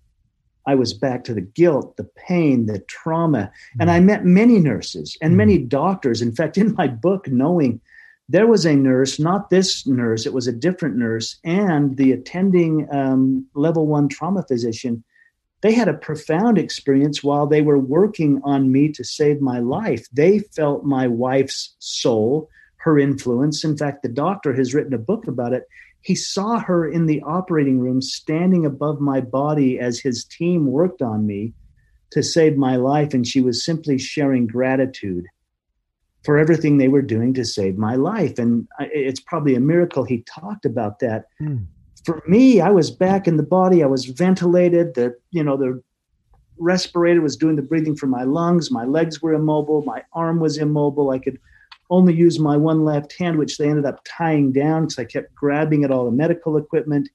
I 0.67 0.75
was 0.77 0.93
back 0.93 1.25
to 1.25 1.35
the 1.35 1.41
guilt, 1.41 1.97
the 1.97 2.05
pain, 2.05 2.67
the 2.67 2.79
trauma. 2.81 3.51
And 3.81 3.91
I 3.91 3.99
met 3.99 4.25
many 4.25 4.59
nurses 4.59 5.17
and 5.21 5.37
many 5.37 5.59
mm-hmm. 5.59 5.69
doctors. 5.69 6.23
In 6.23 6.33
fact, 6.33 6.59
in 6.59 6.75
my 6.75 6.87
book, 6.87 7.27
Knowing, 7.29 7.81
there 8.29 8.47
was 8.47 8.65
a 8.65 8.77
nurse, 8.77 9.19
not 9.19 9.51
this 9.51 9.85
nurse, 9.87 10.27
it 10.27 10.33
was 10.33 10.47
a 10.47 10.53
different 10.53 10.97
nurse, 10.97 11.37
and 11.43 11.97
the 11.97 12.13
attending 12.13 12.87
um, 12.95 13.45
level 13.55 13.89
one 13.89 14.09
trauma 14.09 14.45
physician 14.47 15.03
they 15.63 15.73
had 15.73 15.89
a 15.89 15.95
profound 15.95 16.59
experience 16.59 17.23
while 17.23 17.47
they 17.47 17.63
were 17.63 17.79
working 17.79 18.41
on 18.45 18.73
me 18.73 18.91
to 18.93 19.05
save 19.05 19.41
my 19.41 19.59
life. 19.59 20.07
They 20.13 20.39
felt 20.39 20.85
my 20.85 21.07
wife's 21.07 21.77
soul, 21.79 22.49
her 22.77 22.99
influence. 22.99 23.63
In 23.63 23.77
fact, 23.77 24.03
the 24.03 24.09
doctor 24.09 24.55
has 24.55 24.73
written 24.73 24.95
a 24.95 24.99
book 24.99 25.27
about 25.27 25.53
it. 25.53 25.65
He 26.01 26.15
saw 26.15 26.59
her 26.61 26.89
in 26.89 27.05
the 27.05 27.23
operating 27.23 27.79
room 27.79 28.01
standing 28.01 28.65
above 28.65 29.01
my 29.01 29.21
body 29.21 29.79
as 29.79 30.01
his 30.01 30.25
team 30.25 30.67
worked 30.67 31.03
on 31.03 31.27
me 31.27 31.53
to 32.13 32.23
save 32.23 32.57
my 32.57 32.77
life. 32.77 33.13
And 33.13 33.27
she 33.27 33.43
was 33.43 33.65
simply 33.65 33.99
sharing 33.99 34.47
gratitude 34.47 35.27
for 36.25 36.39
everything 36.39 36.79
they 36.79 36.89
were 36.89 37.03
doing 37.03 37.35
to 37.35 37.45
save 37.45 37.77
my 37.77 37.97
life. 37.97 38.39
And 38.39 38.67
it's 38.79 39.21
probably 39.21 39.55
a 39.55 39.61
miracle 39.61 40.05
he 40.05 40.23
talked 40.23 40.65
about 40.65 41.01
that. 41.01 41.27
Mm 41.41 41.67
for 42.05 42.23
me, 42.27 42.61
I 42.61 42.71
was 42.71 42.91
back 42.91 43.27
in 43.29 43.37
the 43.37 43.43
body. 43.43 43.83
I 43.83 43.87
was 43.87 44.07
ventilated. 44.07 44.95
The 44.95 45.17
you 45.31 45.43
know 45.43 45.57
the 45.57 45.83
respirator 46.59 47.21
was 47.21 47.37
doing 47.37 47.57
the 47.57 47.63
breathing 47.63 47.97
for 47.97 48.07
my 48.07 48.23
lungs. 48.23 48.71
My 48.71 48.85
legs 48.85 49.23
were 49.23 49.33
immobile. 49.33 49.83
My 49.83 50.03
arm 50.13 50.41
was 50.41 50.59
immobile. 50.59 51.11
I 51.11 51.19
could 51.19 51.39
only 51.89 52.15
use 52.15 52.39
my 52.39 52.57
one 52.57 52.85
left 52.85 53.13
hand, 53.19 53.39
which 53.39 53.59
they 53.59 53.69
ended 53.69 53.85
up 53.85 54.01
tying 54.05 54.53
down 54.53 54.83
because 54.83 54.99
I 54.99 55.05
kept 55.05 55.35
grabbing 55.35 55.85
at 55.85 55.91
all 55.91 56.05
the 56.05 56.13
medical 56.13 56.57
equipment. 56.57 57.09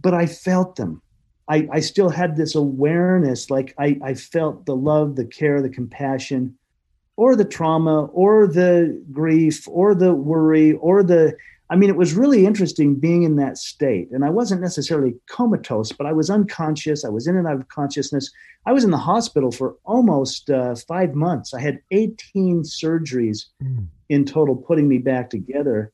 But 0.00 0.14
I 0.14 0.26
felt 0.26 0.76
them. 0.76 1.02
I, 1.48 1.68
I 1.70 1.80
still 1.80 2.08
had 2.08 2.36
this 2.36 2.56
awareness, 2.56 3.50
like 3.50 3.72
I, 3.78 3.98
I 4.02 4.14
felt 4.14 4.66
the 4.66 4.74
love, 4.74 5.14
the 5.14 5.24
care, 5.24 5.62
the 5.62 5.68
compassion, 5.68 6.58
or 7.16 7.36
the 7.36 7.44
trauma, 7.44 8.06
or 8.06 8.48
the 8.48 9.00
grief, 9.12 9.66
or 9.68 9.94
the 9.94 10.12
worry, 10.12 10.72
or 10.74 11.04
the 11.04 11.36
I 11.68 11.76
mean, 11.76 11.90
it 11.90 11.96
was 11.96 12.14
really 12.14 12.46
interesting 12.46 12.94
being 12.94 13.24
in 13.24 13.36
that 13.36 13.58
state. 13.58 14.08
And 14.12 14.24
I 14.24 14.30
wasn't 14.30 14.60
necessarily 14.60 15.14
comatose, 15.28 15.90
but 15.90 16.06
I 16.06 16.12
was 16.12 16.30
unconscious. 16.30 17.04
I 17.04 17.08
was 17.08 17.26
in 17.26 17.36
and 17.36 17.46
out 17.46 17.56
of 17.56 17.68
consciousness. 17.68 18.30
I 18.66 18.72
was 18.72 18.84
in 18.84 18.92
the 18.92 18.98
hospital 18.98 19.50
for 19.50 19.76
almost 19.84 20.48
uh, 20.48 20.76
five 20.86 21.14
months. 21.14 21.54
I 21.54 21.60
had 21.60 21.80
18 21.90 22.62
surgeries 22.62 23.46
mm. 23.62 23.86
in 24.08 24.24
total, 24.24 24.54
putting 24.54 24.88
me 24.88 24.98
back 24.98 25.28
together. 25.28 25.92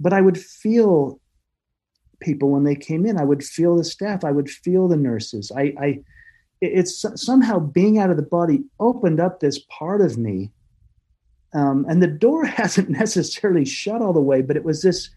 But 0.00 0.12
I 0.12 0.20
would 0.20 0.38
feel 0.38 1.20
people 2.20 2.50
when 2.50 2.64
they 2.64 2.74
came 2.74 3.06
in. 3.06 3.18
I 3.18 3.24
would 3.24 3.44
feel 3.44 3.76
the 3.76 3.84
staff. 3.84 4.24
I 4.24 4.32
would 4.32 4.50
feel 4.50 4.88
the 4.88 4.96
nurses. 4.96 5.52
I, 5.56 5.74
I 5.80 6.00
it's 6.60 7.04
somehow 7.16 7.58
being 7.58 7.98
out 7.98 8.10
of 8.10 8.16
the 8.16 8.22
body 8.22 8.64
opened 8.80 9.20
up 9.20 9.40
this 9.40 9.60
part 9.78 10.00
of 10.00 10.16
me 10.16 10.50
um, 11.54 11.86
and 11.88 12.02
the 12.02 12.06
door 12.06 12.44
hasn't 12.44 12.90
necessarily 12.90 13.64
shut 13.64 14.02
all 14.02 14.12
the 14.12 14.20
way, 14.20 14.42
but 14.42 14.56
it 14.56 14.64
was 14.64 14.82
this 14.82 15.10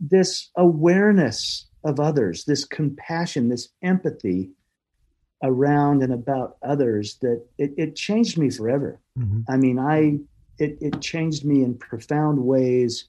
this 0.00 0.50
awareness 0.56 1.66
of 1.84 2.00
others, 2.00 2.44
this 2.44 2.64
compassion, 2.64 3.48
this 3.48 3.68
empathy 3.82 4.50
around 5.42 6.02
and 6.02 6.12
about 6.12 6.56
others 6.62 7.18
that 7.20 7.44
it, 7.58 7.72
it 7.76 7.96
changed 7.96 8.36
me 8.36 8.50
forever. 8.50 9.00
Mm-hmm. 9.18 9.40
I 9.48 9.56
mean, 9.56 9.78
I 9.78 10.18
it, 10.58 10.78
it 10.80 11.00
changed 11.00 11.44
me 11.44 11.62
in 11.62 11.76
profound 11.76 12.44
ways 12.44 13.08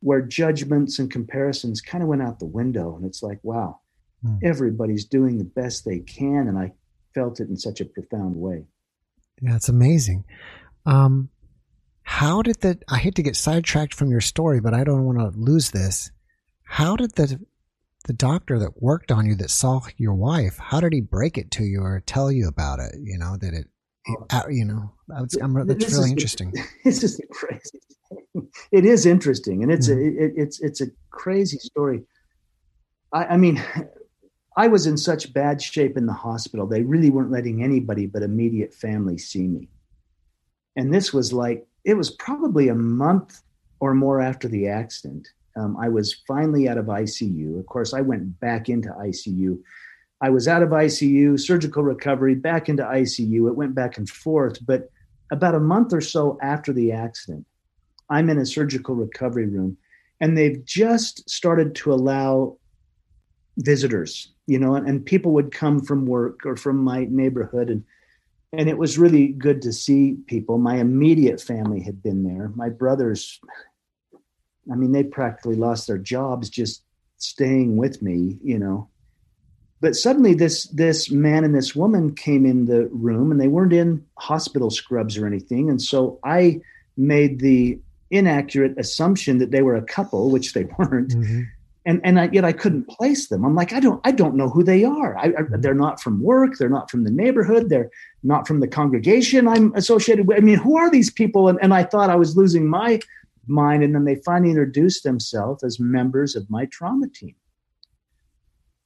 where 0.00 0.22
judgments 0.22 0.98
and 0.98 1.10
comparisons 1.10 1.80
kind 1.80 2.02
of 2.02 2.08
went 2.08 2.22
out 2.22 2.38
the 2.38 2.46
window. 2.46 2.94
And 2.96 3.04
it's 3.04 3.22
like, 3.22 3.40
wow, 3.42 3.80
mm. 4.24 4.38
everybody's 4.44 5.04
doing 5.04 5.38
the 5.38 5.44
best 5.44 5.84
they 5.84 5.98
can. 6.00 6.46
And 6.48 6.58
I 6.58 6.72
felt 7.14 7.40
it 7.40 7.48
in 7.48 7.56
such 7.56 7.80
a 7.80 7.84
profound 7.84 8.36
way. 8.36 8.64
Yeah, 9.42 9.56
it's 9.56 9.68
amazing. 9.68 10.24
Um, 10.88 11.28
how 12.02 12.40
did 12.40 12.60
the, 12.60 12.78
I 12.88 12.96
hate 12.96 13.14
to 13.16 13.22
get 13.22 13.36
sidetracked 13.36 13.92
from 13.92 14.10
your 14.10 14.22
story, 14.22 14.60
but 14.60 14.72
I 14.72 14.84
don't 14.84 15.04
want 15.04 15.18
to 15.18 15.38
lose 15.38 15.70
this. 15.70 16.10
How 16.64 16.96
did 16.96 17.14
the, 17.16 17.38
the 18.06 18.14
doctor 18.14 18.58
that 18.58 18.82
worked 18.82 19.12
on 19.12 19.26
you 19.26 19.34
that 19.36 19.50
saw 19.50 19.82
your 19.98 20.14
wife, 20.14 20.56
how 20.56 20.80
did 20.80 20.94
he 20.94 21.02
break 21.02 21.36
it 21.36 21.50
to 21.52 21.64
you 21.64 21.82
or 21.82 22.02
tell 22.06 22.32
you 22.32 22.48
about 22.48 22.80
it? 22.80 22.94
You 22.98 23.18
know, 23.18 23.36
that 23.38 23.52
it, 23.52 23.66
it 24.06 24.18
uh, 24.30 24.42
you 24.48 24.64
know, 24.64 24.90
that's, 25.08 25.36
I'm, 25.36 25.66
that's 25.66 25.92
really 25.92 26.10
interesting. 26.10 26.54
This 26.84 27.04
is 27.04 27.20
crazy. 27.30 27.80
It 28.72 28.86
is 28.86 29.04
interesting, 29.04 29.62
and 29.62 29.72
it's 29.72 29.88
a 29.88 29.98
it, 29.98 30.32
it's 30.36 30.60
it's 30.60 30.80
a 30.80 30.86
crazy 31.10 31.58
story. 31.58 32.04
I, 33.12 33.24
I 33.24 33.36
mean, 33.36 33.62
I 34.56 34.68
was 34.68 34.86
in 34.86 34.96
such 34.96 35.32
bad 35.32 35.60
shape 35.60 35.96
in 35.96 36.06
the 36.06 36.12
hospital. 36.12 36.66
They 36.66 36.82
really 36.82 37.10
weren't 37.10 37.32
letting 37.32 37.62
anybody 37.62 38.06
but 38.06 38.22
immediate 38.22 38.72
family 38.72 39.18
see 39.18 39.48
me. 39.48 39.68
And 40.76 40.92
this 40.92 41.12
was 41.12 41.32
like, 41.32 41.66
it 41.84 41.94
was 41.94 42.10
probably 42.10 42.68
a 42.68 42.74
month 42.74 43.42
or 43.80 43.94
more 43.94 44.20
after 44.20 44.48
the 44.48 44.68
accident. 44.68 45.28
Um, 45.56 45.76
I 45.76 45.88
was 45.88 46.14
finally 46.26 46.68
out 46.68 46.78
of 46.78 46.86
ICU. 46.86 47.58
Of 47.58 47.66
course, 47.66 47.94
I 47.94 48.00
went 48.00 48.38
back 48.40 48.68
into 48.68 48.90
ICU. 48.90 49.58
I 50.20 50.30
was 50.30 50.48
out 50.48 50.62
of 50.62 50.70
ICU, 50.70 51.38
surgical 51.38 51.82
recovery, 51.82 52.34
back 52.34 52.68
into 52.68 52.82
ICU. 52.82 53.48
It 53.48 53.56
went 53.56 53.74
back 53.74 53.98
and 53.98 54.08
forth. 54.08 54.64
But 54.64 54.90
about 55.30 55.54
a 55.54 55.60
month 55.60 55.92
or 55.92 56.00
so 56.00 56.38
after 56.42 56.72
the 56.72 56.92
accident, 56.92 57.46
I'm 58.10 58.30
in 58.30 58.38
a 58.38 58.46
surgical 58.46 58.94
recovery 58.94 59.46
room, 59.46 59.76
and 60.20 60.36
they've 60.36 60.64
just 60.64 61.28
started 61.28 61.74
to 61.76 61.92
allow 61.92 62.56
visitors, 63.58 64.32
you 64.46 64.58
know, 64.58 64.74
and, 64.74 64.88
and 64.88 65.04
people 65.04 65.32
would 65.32 65.52
come 65.52 65.80
from 65.80 66.06
work 66.06 66.46
or 66.46 66.56
from 66.56 66.78
my 66.78 67.06
neighborhood 67.10 67.68
and 67.68 67.84
and 68.52 68.68
it 68.68 68.78
was 68.78 68.98
really 68.98 69.28
good 69.28 69.62
to 69.62 69.72
see 69.72 70.16
people. 70.26 70.58
My 70.58 70.76
immediate 70.76 71.40
family 71.40 71.82
had 71.82 72.02
been 72.02 72.24
there. 72.24 72.50
My 72.54 72.70
brothers, 72.70 73.40
I 74.70 74.74
mean, 74.74 74.92
they 74.92 75.04
practically 75.04 75.56
lost 75.56 75.86
their 75.86 75.98
jobs 75.98 76.48
just 76.48 76.82
staying 77.18 77.76
with 77.76 78.00
me, 78.00 78.38
you 78.42 78.58
know. 78.58 78.88
But 79.80 79.94
suddenly, 79.94 80.34
this 80.34 80.64
this 80.68 81.10
man 81.10 81.44
and 81.44 81.54
this 81.54 81.76
woman 81.76 82.14
came 82.14 82.44
in 82.44 82.64
the 82.64 82.86
room, 82.86 83.30
and 83.30 83.40
they 83.40 83.48
weren't 83.48 83.72
in 83.72 84.04
hospital 84.16 84.70
scrubs 84.70 85.16
or 85.16 85.26
anything. 85.26 85.70
And 85.70 85.80
so 85.80 86.18
I 86.24 86.60
made 86.96 87.38
the 87.38 87.78
inaccurate 88.10 88.76
assumption 88.76 89.38
that 89.38 89.50
they 89.52 89.62
were 89.62 89.76
a 89.76 89.82
couple, 89.82 90.30
which 90.30 90.52
they 90.52 90.64
weren't. 90.78 91.10
Mm-hmm. 91.10 91.42
And 91.88 92.02
and 92.04 92.20
I, 92.20 92.28
yet 92.30 92.44
I 92.44 92.52
couldn't 92.52 92.86
place 92.86 93.28
them. 93.28 93.46
I'm 93.46 93.54
like, 93.54 93.72
I 93.72 93.80
don't 93.80 93.98
I 94.04 94.10
don't 94.10 94.34
know 94.34 94.50
who 94.50 94.62
they 94.62 94.84
are. 94.84 95.16
I, 95.16 95.22
I, 95.22 95.28
mm-hmm. 95.28 95.60
they're 95.62 95.74
not 95.74 96.02
from 96.02 96.22
work. 96.22 96.58
They're 96.58 96.68
not 96.68 96.90
from 96.90 97.04
the 97.04 97.10
neighborhood. 97.10 97.70
They're 97.70 97.90
not 98.22 98.46
from 98.46 98.60
the 98.60 98.68
congregation 98.68 99.48
I'm 99.48 99.74
associated 99.74 100.28
with. 100.28 100.36
I 100.36 100.40
mean, 100.40 100.58
who 100.58 100.76
are 100.76 100.90
these 100.90 101.10
people? 101.10 101.48
And, 101.48 101.58
and 101.62 101.72
I 101.72 101.84
thought 101.84 102.10
I 102.10 102.16
was 102.16 102.36
losing 102.36 102.68
my 102.68 103.00
mind. 103.46 103.82
And 103.82 103.94
then 103.94 104.04
they 104.04 104.16
finally 104.16 104.50
introduced 104.50 105.02
themselves 105.02 105.64
as 105.64 105.80
members 105.80 106.36
of 106.36 106.50
my 106.50 106.66
trauma 106.66 107.08
team. 107.08 107.34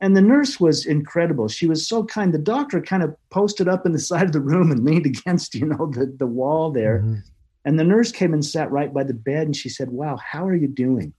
And 0.01 0.17
the 0.17 0.23
nurse 0.23 0.61
was 0.61 0.87
incredible. 0.87 1.49
She 1.49 1.67
was 1.67 1.89
so 1.89 2.05
kind. 2.05 2.33
The 2.33 2.39
doctor 2.39 2.81
kind 2.81 3.03
of 3.03 3.17
posted 3.31 3.67
up 3.67 3.85
in 3.85 3.91
the 3.91 3.99
side 4.11 4.27
of 4.27 4.33
the 4.33 4.41
room 4.41 4.71
and 4.71 4.85
leaned 4.85 5.07
against, 5.07 5.57
you 5.57 5.67
know, 5.67 5.91
the, 5.93 6.15
the 6.17 6.27
wall 6.29 6.71
there. 6.71 7.01
Mm-hmm. 7.01 7.17
And 7.65 7.81
the 7.81 7.85
nurse 7.85 8.13
came 8.13 8.33
and 8.33 8.45
sat 8.45 8.71
right 8.71 8.95
by 8.95 9.03
the 9.03 9.15
bed 9.15 9.47
and 9.47 9.57
she 9.57 9.69
said, 9.69 9.91
Wow, 9.91 10.19
how 10.19 10.47
are 10.47 10.55
you 10.55 10.69
doing? 10.69 11.13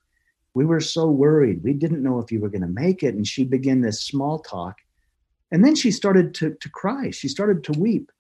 We 0.53 0.65
were 0.65 0.81
so 0.81 1.07
worried. 1.07 1.63
We 1.63 1.74
didn't 1.74 2.03
know 2.03 2.19
if 2.19 2.31
you 2.31 2.39
were 2.39 2.50
going 2.50 2.62
to 2.62 2.67
make 2.67 3.03
it. 3.03 3.15
And 3.15 3.27
she 3.27 3.43
began 3.43 3.81
this 3.81 4.03
small 4.03 4.39
talk. 4.39 4.77
And 5.51 5.63
then 5.63 5.75
she 5.75 5.91
started 5.91 6.33
to, 6.36 6.55
to 6.55 6.69
cry. 6.69 7.12
She 7.12 7.27
started 7.27 7.63
to 7.65 7.79
weep. 7.79 8.12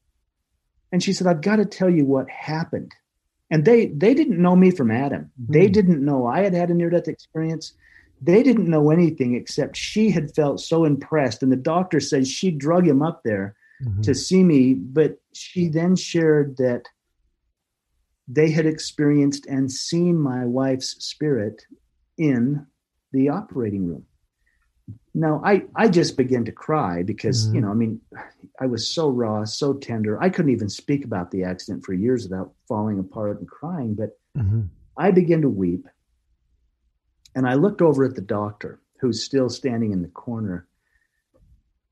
And 0.91 1.01
she 1.01 1.13
said, 1.13 1.27
I've 1.27 1.41
got 1.41 1.57
to 1.57 1.65
tell 1.65 1.89
you 1.89 2.05
what 2.05 2.29
happened 2.29 2.93
and 3.53 3.65
they 3.65 3.85
they 3.87 4.13
didn't 4.15 4.41
know 4.41 4.55
me 4.55 4.71
from 4.71 4.91
adam 4.91 5.31
they 5.37 5.67
hmm. 5.67 5.71
didn't 5.71 6.03
know 6.03 6.25
i 6.25 6.41
had 6.41 6.53
had 6.53 6.69
a 6.69 6.73
near 6.73 6.89
death 6.89 7.07
experience 7.07 7.73
they 8.21 8.41
didn't 8.41 8.69
know 8.69 8.89
anything 8.89 9.35
except 9.35 9.77
she 9.77 10.09
had 10.09 10.33
felt 10.33 10.59
so 10.59 10.85
impressed 10.85 11.43
and 11.43 11.51
the 11.51 11.67
doctor 11.73 11.99
says 11.99 12.29
she 12.29 12.49
drug 12.51 12.87
him 12.87 13.01
up 13.01 13.21
there 13.23 13.55
mm-hmm. 13.83 14.01
to 14.01 14.15
see 14.15 14.43
me 14.43 14.73
but 14.73 15.19
she 15.33 15.67
then 15.67 15.95
shared 15.95 16.57
that 16.57 16.83
they 18.27 18.49
had 18.49 18.65
experienced 18.65 19.45
and 19.45 19.71
seen 19.71 20.17
my 20.17 20.45
wife's 20.45 21.03
spirit 21.05 21.65
in 22.17 22.65
the 23.11 23.29
operating 23.29 23.87
room 23.87 24.05
Now 25.13 25.41
I, 25.45 25.63
I 25.75 25.87
just 25.87 26.17
began 26.17 26.45
to 26.45 26.51
cry 26.51 27.03
because, 27.03 27.45
mm-hmm. 27.45 27.55
you 27.55 27.61
know, 27.61 27.69
I 27.69 27.73
mean, 27.73 28.01
I 28.59 28.65
was 28.65 28.87
so 28.87 29.09
raw, 29.09 29.45
so 29.45 29.73
tender. 29.73 30.21
I 30.21 30.29
couldn't 30.29 30.51
even 30.51 30.69
speak 30.69 31.05
about 31.05 31.31
the 31.31 31.43
accident 31.43 31.85
for 31.85 31.93
years 31.93 32.23
without 32.23 32.53
falling 32.67 32.99
apart 32.99 33.39
and 33.39 33.47
crying. 33.47 33.95
But 33.95 34.17
mm-hmm. 34.37 34.63
I 34.97 35.11
began 35.11 35.41
to 35.41 35.49
weep. 35.49 35.87
And 37.35 37.47
I 37.47 37.55
looked 37.55 37.81
over 37.81 38.03
at 38.03 38.15
the 38.15 38.21
doctor, 38.21 38.79
who's 38.99 39.23
still 39.23 39.49
standing 39.49 39.91
in 39.91 40.01
the 40.01 40.07
corner. 40.07 40.67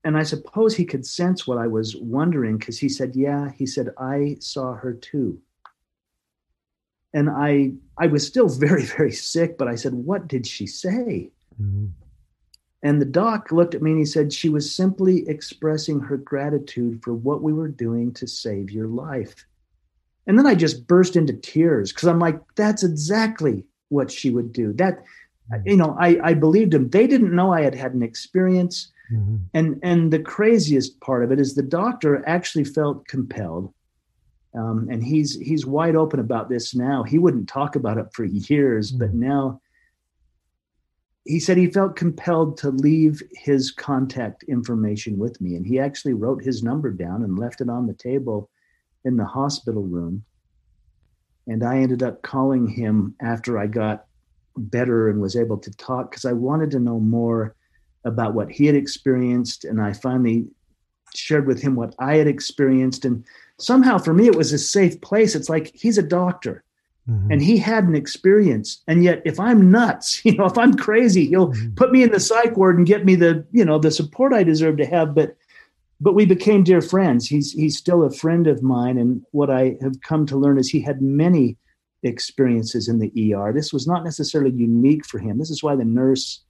And 0.04 0.16
I 0.16 0.22
suppose 0.22 0.76
he 0.76 0.84
could 0.84 1.06
sense 1.06 1.46
what 1.46 1.58
I 1.58 1.66
was 1.66 1.96
wondering 1.96 2.58
because 2.58 2.78
he 2.78 2.88
said, 2.88 3.14
Yeah, 3.14 3.50
he 3.56 3.66
said, 3.66 3.88
I 3.98 4.36
saw 4.40 4.74
her 4.74 4.94
too. 4.94 5.40
And 7.14 7.28
I 7.28 7.72
I 7.98 8.06
was 8.06 8.26
still 8.26 8.48
very, 8.48 8.84
very 8.84 9.12
sick, 9.12 9.58
but 9.58 9.68
I 9.68 9.74
said, 9.74 9.94
What 9.94 10.28
did 10.28 10.46
she 10.46 10.66
say? 10.66 11.30
Mm-hmm. 11.60 11.86
And 12.84 13.00
the 13.00 13.06
doc 13.06 13.52
looked 13.52 13.76
at 13.76 13.82
me 13.82 13.92
and 13.92 14.00
he 14.00 14.06
said, 14.06 14.32
She 14.32 14.48
was 14.48 14.74
simply 14.74 15.28
expressing 15.28 16.00
her 16.00 16.16
gratitude 16.16 17.02
for 17.02 17.14
what 17.14 17.42
we 17.42 17.52
were 17.52 17.68
doing 17.68 18.12
to 18.14 18.26
save 18.26 18.70
your 18.70 18.88
life. 18.88 19.46
And 20.26 20.38
then 20.38 20.46
I 20.46 20.54
just 20.54 20.86
burst 20.86 21.16
into 21.16 21.32
tears 21.32 21.92
because 21.92 22.08
I'm 22.08 22.18
like, 22.18 22.40
That's 22.56 22.82
exactly 22.82 23.64
what 23.88 24.10
she 24.10 24.30
would 24.30 24.52
do. 24.52 24.72
That, 24.72 25.04
mm-hmm. 25.52 25.68
you 25.68 25.76
know, 25.76 25.96
I, 26.00 26.18
I 26.24 26.34
believed 26.34 26.74
him. 26.74 26.90
They 26.90 27.06
didn't 27.06 27.34
know 27.34 27.52
I 27.52 27.62
had 27.62 27.74
had 27.74 27.94
an 27.94 28.02
experience. 28.02 28.90
Mm-hmm. 29.12 29.36
And, 29.52 29.80
and 29.82 30.12
the 30.12 30.18
craziest 30.18 30.98
part 31.00 31.22
of 31.22 31.30
it 31.30 31.38
is 31.38 31.54
the 31.54 31.62
doctor 31.62 32.26
actually 32.26 32.64
felt 32.64 33.06
compelled. 33.06 33.72
Um, 34.54 34.88
and 34.90 35.02
he's 35.02 35.38
he's 35.40 35.64
wide 35.64 35.96
open 35.96 36.20
about 36.20 36.48
this 36.48 36.74
now. 36.74 37.02
He 37.02 37.18
wouldn't 37.18 37.48
talk 37.48 37.74
about 37.76 37.98
it 37.98 38.06
for 38.12 38.24
years, 38.24 38.90
mm-hmm. 38.90 38.98
but 38.98 39.14
now 39.14 39.60
he 41.24 41.38
said 41.38 41.56
he 41.56 41.68
felt 41.68 41.96
compelled 41.96 42.56
to 42.58 42.70
leave 42.70 43.22
his 43.32 43.70
contact 43.70 44.42
information 44.44 45.18
with 45.18 45.40
me. 45.40 45.54
And 45.54 45.64
he 45.64 45.78
actually 45.78 46.14
wrote 46.14 46.42
his 46.42 46.62
number 46.62 46.90
down 46.90 47.22
and 47.22 47.38
left 47.38 47.60
it 47.60 47.68
on 47.68 47.86
the 47.86 47.94
table 47.94 48.50
in 49.04 49.16
the 49.16 49.24
hospital 49.24 49.82
room. 49.82 50.24
And 51.46 51.64
I 51.64 51.78
ended 51.78 52.02
up 52.02 52.22
calling 52.22 52.66
him 52.66 53.14
after 53.20 53.58
I 53.58 53.68
got 53.68 54.06
better 54.56 55.08
and 55.08 55.20
was 55.20 55.36
able 55.36 55.58
to 55.58 55.70
talk 55.76 56.10
because 56.10 56.24
I 56.24 56.32
wanted 56.32 56.70
to 56.72 56.80
know 56.80 57.00
more 57.00 57.54
about 58.04 58.34
what 58.34 58.50
he 58.50 58.66
had 58.66 58.74
experienced. 58.74 59.64
And 59.64 59.80
I 59.80 59.92
finally 59.92 60.46
shared 61.14 61.46
with 61.46 61.60
him 61.60 61.74
what 61.74 61.94
I 61.98 62.16
had 62.16 62.26
experienced. 62.26 63.04
And 63.04 63.24
somehow 63.58 63.98
for 63.98 64.14
me, 64.14 64.26
it 64.26 64.36
was 64.36 64.52
a 64.52 64.58
safe 64.58 65.00
place. 65.00 65.34
It's 65.34 65.48
like 65.48 65.70
he's 65.74 65.98
a 65.98 66.02
doctor 66.02 66.64
Mm-hmm. 67.08 67.32
And 67.32 67.42
he 67.42 67.58
had 67.58 67.84
an 67.84 67.96
experience. 67.96 68.80
And 68.86 69.02
yet, 69.02 69.22
if 69.24 69.40
I'm 69.40 69.70
nuts, 69.70 70.20
you 70.24 70.36
know, 70.36 70.46
if 70.46 70.56
I'm 70.56 70.74
crazy, 70.74 71.26
he'll 71.26 71.48
mm-hmm. 71.48 71.74
put 71.74 71.92
me 71.92 72.02
in 72.02 72.12
the 72.12 72.20
psych 72.20 72.56
ward 72.56 72.78
and 72.78 72.86
get 72.86 73.04
me 73.04 73.14
the, 73.14 73.44
you 73.52 73.64
know, 73.64 73.78
the 73.78 73.90
support 73.90 74.32
I 74.32 74.44
deserve 74.44 74.76
to 74.78 74.86
have. 74.86 75.14
But 75.14 75.36
but 76.00 76.14
we 76.14 76.26
became 76.26 76.64
dear 76.64 76.80
friends. 76.80 77.28
He's 77.28 77.52
he's 77.52 77.78
still 77.78 78.02
a 78.02 78.10
friend 78.10 78.46
of 78.46 78.62
mine. 78.62 78.98
And 78.98 79.22
what 79.32 79.50
I 79.50 79.76
have 79.80 80.00
come 80.02 80.26
to 80.26 80.36
learn 80.36 80.58
is 80.58 80.68
he 80.68 80.80
had 80.80 81.00
many 81.00 81.56
experiences 82.02 82.88
in 82.88 82.98
the 82.98 83.34
ER. 83.34 83.52
This 83.52 83.72
was 83.72 83.86
not 83.86 84.04
necessarily 84.04 84.50
unique 84.50 85.06
for 85.06 85.18
him. 85.18 85.38
This 85.38 85.50
is 85.50 85.62
why 85.62 85.76
the 85.76 85.84
nurse, 85.84 86.40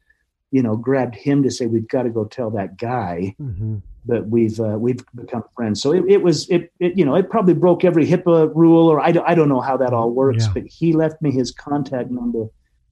you 0.50 0.62
know, 0.62 0.76
grabbed 0.76 1.14
him 1.14 1.42
to 1.42 1.50
say, 1.50 1.66
"We've 1.66 1.88
got 1.88 2.04
to 2.04 2.10
go 2.10 2.24
tell 2.24 2.50
that 2.50 2.76
guy." 2.76 3.34
Mm-hmm 3.40 3.78
but 4.04 4.28
we've 4.28 4.58
uh, 4.60 4.76
we've 4.78 5.04
become 5.14 5.44
friends. 5.54 5.80
So 5.80 5.92
it, 5.92 6.04
it 6.08 6.22
was 6.22 6.48
it, 6.48 6.72
it, 6.80 6.96
you 6.96 7.04
know 7.04 7.14
it 7.14 7.30
probably 7.30 7.54
broke 7.54 7.84
every 7.84 8.06
HIPAA 8.06 8.52
rule 8.54 8.88
or 8.88 9.00
I, 9.00 9.14
I 9.26 9.34
don't 9.34 9.48
know 9.48 9.60
how 9.60 9.76
that 9.76 9.92
all 9.92 10.10
works, 10.10 10.46
yeah. 10.46 10.52
but 10.54 10.64
he 10.66 10.92
left 10.92 11.22
me 11.22 11.30
his 11.30 11.52
contact 11.52 12.10
number, 12.10 12.46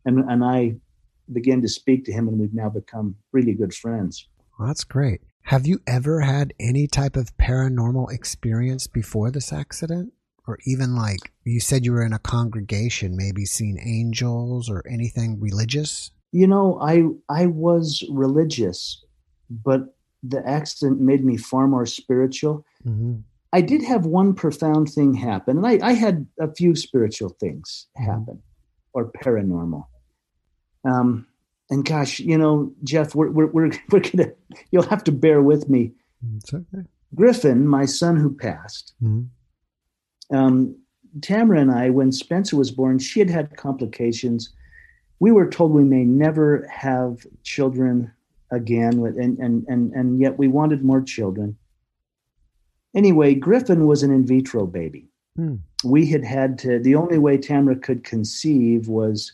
and 0.05 0.19
and 0.31 0.45
I 0.45 0.77
began 1.33 1.63
to 1.63 1.69
speak 1.69 2.05
to 2.07 2.13
him, 2.13 2.29
and 2.29 2.39
we've 2.39 2.55
now 2.55 2.69
become 2.69 3.17
really 3.33 3.55
good 3.55 3.75
friends. 3.75 4.27
Well, 4.59 4.69
that's 4.69 4.85
great. 4.85 5.21
Have 5.43 5.67
you 5.67 5.81
ever 5.87 6.21
had 6.21 6.53
any 6.61 6.87
type 6.87 7.17
of 7.17 7.37
paranormal 7.39 8.13
experience 8.13 8.87
before 8.87 9.31
this 9.31 9.53
accident? 9.53 10.13
Or 10.47 10.59
even 10.67 10.97
like 10.97 11.33
you 11.45 11.61
said 11.61 11.85
you 11.85 11.93
were 11.93 12.05
in 12.05 12.13
a 12.13 12.19
congregation, 12.19 13.17
maybe 13.17 13.45
seen 13.45 13.79
angels 13.85 14.69
or 14.69 14.83
anything 14.89 15.39
religious? 15.41 16.11
You 16.33 16.47
know, 16.47 16.79
I 16.81 17.05
I 17.29 17.47
was 17.47 18.05
religious, 18.11 19.05
but 19.49 19.95
the 20.23 20.47
accident 20.47 21.01
made 21.01 21.25
me 21.25 21.37
far 21.37 21.67
more 21.67 21.87
spiritual. 21.87 22.65
Mm-hmm. 22.87 23.21
I 23.53 23.61
did 23.61 23.83
have 23.83 24.07
one 24.07 24.35
profound 24.35 24.91
thing 24.91 25.15
happen, 25.15 25.57
and 25.57 25.67
I, 25.67 25.79
I 25.87 25.93
had 25.93 26.27
a 26.39 26.53
few 26.53 26.75
spiritual 26.77 27.31
things 27.31 27.87
mm-hmm. 27.99 28.11
happen 28.11 28.43
or 28.93 29.11
paranormal. 29.11 29.87
Um, 30.85 31.27
and 31.69 31.85
gosh, 31.85 32.21
you 32.21 32.37
know, 32.37 32.73
Jeff, 32.85 33.15
we're, 33.15 33.31
we're, 33.31 33.47
we're, 33.47 33.71
we're 33.91 34.01
gonna, 34.01 34.33
you'll 34.71 34.83
have 34.85 35.05
to 35.05 35.13
bear 35.13 35.43
with 35.43 35.69
me. 35.69 35.93
Okay. 36.53 36.65
Griffin, 37.15 37.67
my 37.67 37.87
son 37.87 38.17
who 38.17 38.35
passed, 38.35 38.95
mm-hmm. 39.03 40.37
um, 40.37 40.77
Tamara 41.23 41.61
and 41.61 41.73
I, 41.73 41.91
when 41.91 42.13
Spencer 42.13 42.57
was 42.57 42.71
born, 42.71 42.99
she 42.99 43.19
had 43.19 43.31
had 43.31 43.57
complications. 43.57 44.53
We 45.19 45.33
were 45.33 45.49
told 45.49 45.73
we 45.73 45.83
may 45.83 46.05
never 46.05 46.67
have 46.71 47.27
children 47.43 48.13
again 48.51 49.01
with, 49.01 49.17
and, 49.17 49.39
and, 49.39 49.65
and, 49.69 49.93
and 49.93 50.21
yet 50.21 50.39
we 50.39 50.49
wanted 50.49 50.85
more 50.85 51.03
children. 51.03 51.57
Anyway, 52.95 53.35
Griffin 53.35 53.87
was 53.87 54.03
an 54.03 54.13
in 54.13 54.27
vitro 54.27 54.67
baby. 54.67 55.09
Hmm. 55.37 55.57
We 55.85 56.07
had 56.07 56.25
had 56.25 56.59
to, 56.61 56.79
the 56.79 56.97
only 56.97 57.19
way 57.19 57.39
Tamara 57.39 57.77
could 57.77 58.05
conceive 58.05 58.89
was 58.89 59.33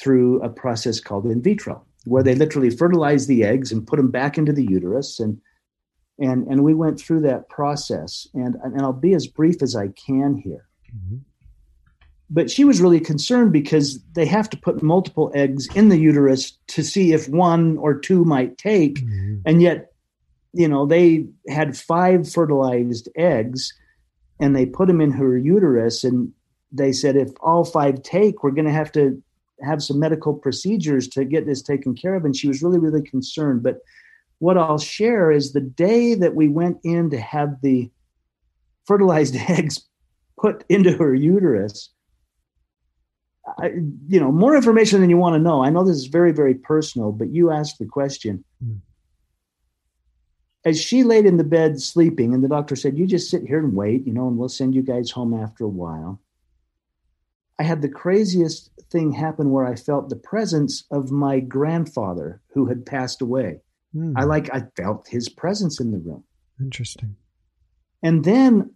through 0.00 0.42
a 0.42 0.48
process 0.48 1.00
called 1.00 1.26
in 1.26 1.42
vitro, 1.42 1.84
where 2.04 2.22
they 2.22 2.34
literally 2.34 2.70
fertilize 2.70 3.26
the 3.26 3.44
eggs 3.44 3.70
and 3.70 3.86
put 3.86 3.96
them 3.96 4.10
back 4.10 4.38
into 4.38 4.52
the 4.52 4.64
uterus. 4.64 5.20
And, 5.20 5.40
and, 6.18 6.46
and 6.46 6.64
we 6.64 6.74
went 6.74 6.98
through 6.98 7.20
that 7.20 7.48
process. 7.48 8.26
And, 8.34 8.56
and 8.62 8.80
I'll 8.80 8.92
be 8.92 9.14
as 9.14 9.26
brief 9.26 9.62
as 9.62 9.76
I 9.76 9.88
can 9.88 10.36
here. 10.36 10.66
Mm-hmm 10.96 11.18
but 12.30 12.50
she 12.50 12.64
was 12.64 12.80
really 12.80 13.00
concerned 13.00 13.52
because 13.52 14.00
they 14.12 14.26
have 14.26 14.50
to 14.50 14.56
put 14.56 14.82
multiple 14.82 15.30
eggs 15.34 15.66
in 15.74 15.88
the 15.88 15.98
uterus 15.98 16.52
to 16.68 16.82
see 16.82 17.12
if 17.12 17.28
one 17.28 17.78
or 17.78 17.98
two 17.98 18.24
might 18.24 18.58
take. 18.58 18.96
Mm-hmm. 18.96 19.36
and 19.46 19.62
yet 19.62 19.92
you 20.52 20.68
know 20.68 20.86
they 20.86 21.26
had 21.48 21.76
five 21.76 22.30
fertilized 22.30 23.08
eggs 23.16 23.72
and 24.40 24.54
they 24.54 24.66
put 24.66 24.88
them 24.88 25.00
in 25.00 25.10
her 25.10 25.36
uterus 25.36 26.04
and 26.04 26.32
they 26.72 26.92
said 26.92 27.16
if 27.16 27.30
all 27.40 27.64
five 27.64 28.02
take 28.02 28.42
we're 28.42 28.50
going 28.50 28.66
to 28.66 28.72
have 28.72 28.92
to 28.92 29.22
have 29.60 29.82
some 29.82 29.98
medical 29.98 30.34
procedures 30.34 31.08
to 31.08 31.24
get 31.24 31.44
this 31.44 31.62
taken 31.62 31.92
care 31.92 32.14
of. 32.14 32.24
And 32.24 32.36
she 32.36 32.48
was 32.48 32.62
really 32.62 32.78
really 32.78 33.02
concerned. 33.02 33.62
But 33.62 33.78
what 34.40 34.56
i'll 34.56 34.78
share 34.78 35.32
is 35.32 35.52
the 35.52 35.60
day 35.60 36.14
that 36.14 36.34
we 36.34 36.48
went 36.48 36.78
in 36.84 37.10
to 37.10 37.20
have 37.20 37.60
the 37.62 37.90
fertilized 38.86 39.36
eggs 39.48 39.80
put 40.38 40.64
into 40.68 40.96
her 40.96 41.14
uterus 41.14 41.90
I, 43.58 43.68
you 44.08 44.20
know, 44.20 44.32
more 44.32 44.56
information 44.56 45.00
than 45.00 45.10
you 45.10 45.16
want 45.16 45.34
to 45.34 45.38
know. 45.38 45.62
I 45.62 45.70
know 45.70 45.84
this 45.84 45.96
is 45.96 46.06
very, 46.06 46.32
very 46.32 46.54
personal, 46.54 47.12
but 47.12 47.30
you 47.30 47.50
asked 47.50 47.78
the 47.78 47.86
question. 47.86 48.44
Mm. 48.64 48.80
As 50.64 50.80
she 50.80 51.02
laid 51.02 51.24
in 51.24 51.36
the 51.36 51.44
bed 51.44 51.80
sleeping, 51.80 52.34
and 52.34 52.42
the 52.42 52.48
doctor 52.48 52.76
said, 52.76 52.98
You 52.98 53.06
just 53.06 53.30
sit 53.30 53.42
here 53.46 53.58
and 53.58 53.74
wait, 53.74 54.06
you 54.06 54.12
know, 54.12 54.28
and 54.28 54.36
we'll 54.36 54.48
send 54.48 54.74
you 54.74 54.82
guys 54.82 55.10
home 55.10 55.32
after 55.32 55.64
a 55.64 55.68
while. 55.68 56.20
I 57.58 57.62
had 57.62 57.82
the 57.82 57.88
craziest 57.88 58.70
thing 58.90 59.12
happen 59.12 59.50
where 59.50 59.66
I 59.66 59.74
felt 59.74 60.08
the 60.08 60.16
presence 60.16 60.84
of 60.90 61.10
my 61.10 61.40
grandfather 61.40 62.40
who 62.48 62.66
had 62.66 62.86
passed 62.86 63.20
away. 63.20 63.60
Mm. 63.94 64.14
I 64.16 64.24
like, 64.24 64.52
I 64.52 64.64
felt 64.76 65.08
his 65.08 65.28
presence 65.28 65.80
in 65.80 65.90
the 65.90 65.98
room. 65.98 66.24
Interesting. 66.60 67.16
And 68.02 68.24
then 68.24 68.70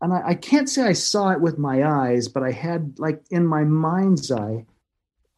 and 0.00 0.12
I, 0.12 0.28
I, 0.28 0.34
can't 0.34 0.68
say 0.68 0.82
I 0.82 0.92
saw 0.92 1.30
it 1.30 1.40
with 1.40 1.58
my 1.58 1.84
eyes, 1.84 2.28
but 2.28 2.42
I 2.42 2.52
had 2.52 2.98
like 2.98 3.22
in 3.30 3.46
my 3.46 3.64
mind's 3.64 4.30
eye, 4.30 4.64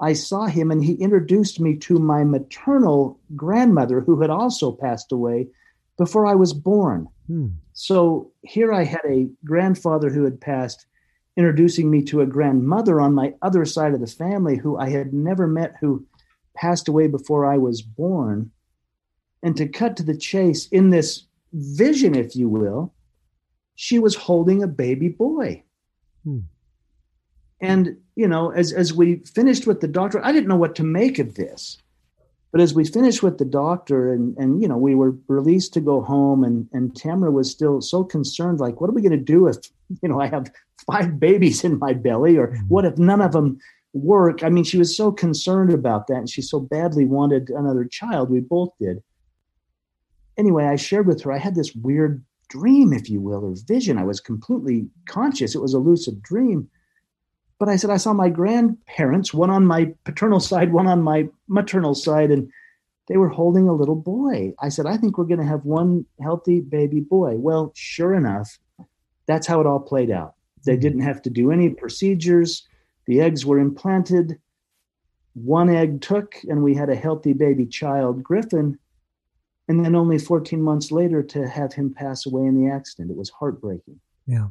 I 0.00 0.12
saw 0.12 0.46
him 0.46 0.70
and 0.70 0.82
he 0.82 0.94
introduced 0.94 1.60
me 1.60 1.76
to 1.78 1.98
my 1.98 2.24
maternal 2.24 3.20
grandmother 3.36 4.00
who 4.00 4.20
had 4.20 4.30
also 4.30 4.72
passed 4.72 5.12
away 5.12 5.48
before 5.96 6.26
I 6.26 6.34
was 6.34 6.52
born. 6.52 7.08
Hmm. 7.26 7.48
So 7.72 8.32
here 8.42 8.72
I 8.72 8.84
had 8.84 9.02
a 9.08 9.28
grandfather 9.44 10.10
who 10.10 10.24
had 10.24 10.40
passed, 10.40 10.86
introducing 11.36 11.90
me 11.90 12.02
to 12.02 12.20
a 12.20 12.26
grandmother 12.26 13.00
on 13.00 13.14
my 13.14 13.34
other 13.42 13.64
side 13.64 13.94
of 13.94 14.00
the 14.00 14.06
family 14.06 14.56
who 14.56 14.76
I 14.76 14.90
had 14.90 15.14
never 15.14 15.46
met, 15.46 15.76
who 15.80 16.04
passed 16.54 16.88
away 16.88 17.06
before 17.06 17.46
I 17.46 17.58
was 17.58 17.80
born. 17.80 18.50
And 19.42 19.56
to 19.56 19.68
cut 19.68 19.96
to 19.96 20.02
the 20.02 20.16
chase 20.16 20.68
in 20.68 20.90
this 20.90 21.26
vision, 21.52 22.14
if 22.14 22.36
you 22.36 22.48
will, 22.48 22.92
she 23.82 23.98
was 23.98 24.14
holding 24.14 24.62
a 24.62 24.68
baby 24.68 25.08
boy. 25.08 25.60
Hmm. 26.22 26.42
And, 27.60 27.96
you 28.14 28.28
know, 28.28 28.52
as, 28.52 28.72
as 28.72 28.94
we 28.94 29.16
finished 29.34 29.66
with 29.66 29.80
the 29.80 29.88
doctor, 29.88 30.24
I 30.24 30.30
didn't 30.30 30.46
know 30.46 30.54
what 30.54 30.76
to 30.76 30.84
make 30.84 31.18
of 31.18 31.34
this. 31.34 31.78
But 32.52 32.60
as 32.60 32.74
we 32.74 32.84
finished 32.84 33.24
with 33.24 33.38
the 33.38 33.44
doctor 33.44 34.12
and, 34.12 34.36
and 34.38 34.62
you 34.62 34.68
know, 34.68 34.76
we 34.76 34.94
were 34.94 35.16
released 35.26 35.72
to 35.72 35.80
go 35.80 36.00
home 36.00 36.44
and, 36.44 36.68
and 36.72 36.94
Tamara 36.94 37.32
was 37.32 37.50
still 37.50 37.80
so 37.80 38.04
concerned, 38.04 38.60
like, 38.60 38.80
what 38.80 38.88
are 38.88 38.92
we 38.92 39.02
going 39.02 39.18
to 39.18 39.32
do 39.34 39.48
if, 39.48 39.56
you 40.00 40.08
know, 40.08 40.20
I 40.20 40.28
have 40.28 40.52
five 40.86 41.18
babies 41.18 41.64
in 41.64 41.80
my 41.80 41.92
belly 41.92 42.36
or 42.36 42.54
hmm. 42.54 42.68
what 42.68 42.84
if 42.84 42.98
none 42.98 43.20
of 43.20 43.32
them 43.32 43.58
work? 43.94 44.44
I 44.44 44.48
mean, 44.48 44.62
she 44.62 44.78
was 44.78 44.96
so 44.96 45.10
concerned 45.10 45.72
about 45.72 46.06
that 46.06 46.18
and 46.18 46.30
she 46.30 46.40
so 46.40 46.60
badly 46.60 47.04
wanted 47.04 47.50
another 47.50 47.84
child. 47.84 48.30
We 48.30 48.38
both 48.38 48.70
did. 48.78 49.02
Anyway, 50.38 50.66
I 50.66 50.76
shared 50.76 51.08
with 51.08 51.20
her, 51.22 51.32
I 51.32 51.38
had 51.38 51.56
this 51.56 51.74
weird 51.74 52.22
dream, 52.52 52.92
if 52.92 53.08
you 53.08 53.20
will, 53.20 53.44
or 53.44 53.54
vision. 53.66 53.96
I 53.96 54.04
was 54.04 54.20
completely 54.20 54.86
conscious. 55.06 55.54
It 55.54 55.62
was 55.62 55.72
a 55.72 55.78
lucid 55.78 56.22
dream. 56.22 56.68
But 57.58 57.70
I 57.70 57.76
said, 57.76 57.90
I 57.90 57.96
saw 57.96 58.12
my 58.12 58.28
grandparents, 58.28 59.32
one 59.32 59.48
on 59.48 59.66
my 59.66 59.94
paternal 60.04 60.40
side, 60.40 60.72
one 60.72 60.86
on 60.86 61.00
my 61.02 61.28
maternal 61.48 61.94
side, 61.94 62.30
and 62.30 62.50
they 63.08 63.16
were 63.16 63.30
holding 63.30 63.68
a 63.68 63.74
little 63.74 63.96
boy. 63.96 64.52
I 64.60 64.68
said, 64.68 64.84
I 64.86 64.98
think 64.98 65.16
we're 65.16 65.24
going 65.24 65.40
to 65.40 65.46
have 65.46 65.64
one 65.64 66.04
healthy 66.20 66.60
baby 66.60 67.00
boy. 67.00 67.36
Well, 67.36 67.72
sure 67.74 68.14
enough, 68.14 68.58
that's 69.26 69.46
how 69.46 69.60
it 69.60 69.66
all 69.66 69.80
played 69.80 70.10
out. 70.10 70.34
They 70.66 70.74
hmm. 70.74 70.80
didn't 70.80 71.00
have 71.02 71.22
to 71.22 71.30
do 71.30 71.50
any 71.50 71.70
procedures. 71.70 72.68
The 73.06 73.20
eggs 73.20 73.46
were 73.46 73.58
implanted. 73.58 74.38
One 75.34 75.70
egg 75.70 76.02
took, 76.02 76.34
and 76.48 76.62
we 76.62 76.74
had 76.74 76.90
a 76.90 76.94
healthy 76.94 77.32
baby 77.32 77.64
child, 77.66 78.22
Griffin, 78.22 78.78
and 79.72 79.82
then 79.82 79.94
only 79.94 80.18
14 80.18 80.60
months 80.60 80.92
later 80.92 81.22
to 81.22 81.48
have 81.48 81.72
him 81.72 81.94
pass 81.94 82.26
away 82.26 82.42
in 82.42 82.62
the 82.62 82.70
accident. 82.70 83.10
It 83.10 83.16
was 83.16 83.30
heartbreaking. 83.30 83.98
Yeah. 84.26 84.48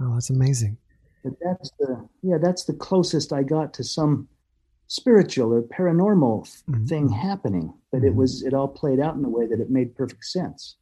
Oh 0.00 0.14
that's 0.14 0.30
amazing. 0.30 0.78
But 1.22 1.34
that's 1.44 1.70
the 1.78 2.08
yeah 2.22 2.38
that's 2.40 2.64
the 2.64 2.72
closest 2.72 3.34
i 3.34 3.42
got 3.42 3.74
to 3.74 3.84
some 3.84 4.26
spiritual 4.86 5.52
or 5.52 5.60
paranormal 5.60 6.48
mm-hmm. 6.64 6.86
thing 6.86 7.10
happening 7.10 7.74
but 7.92 7.98
mm-hmm. 7.98 8.06
it 8.06 8.14
was 8.14 8.42
it 8.42 8.54
all 8.54 8.68
played 8.68 8.98
out 8.98 9.16
in 9.16 9.24
a 9.26 9.28
way 9.28 9.46
that 9.46 9.60
it 9.60 9.68
made 9.68 9.94
perfect 9.94 10.24
sense. 10.24 10.76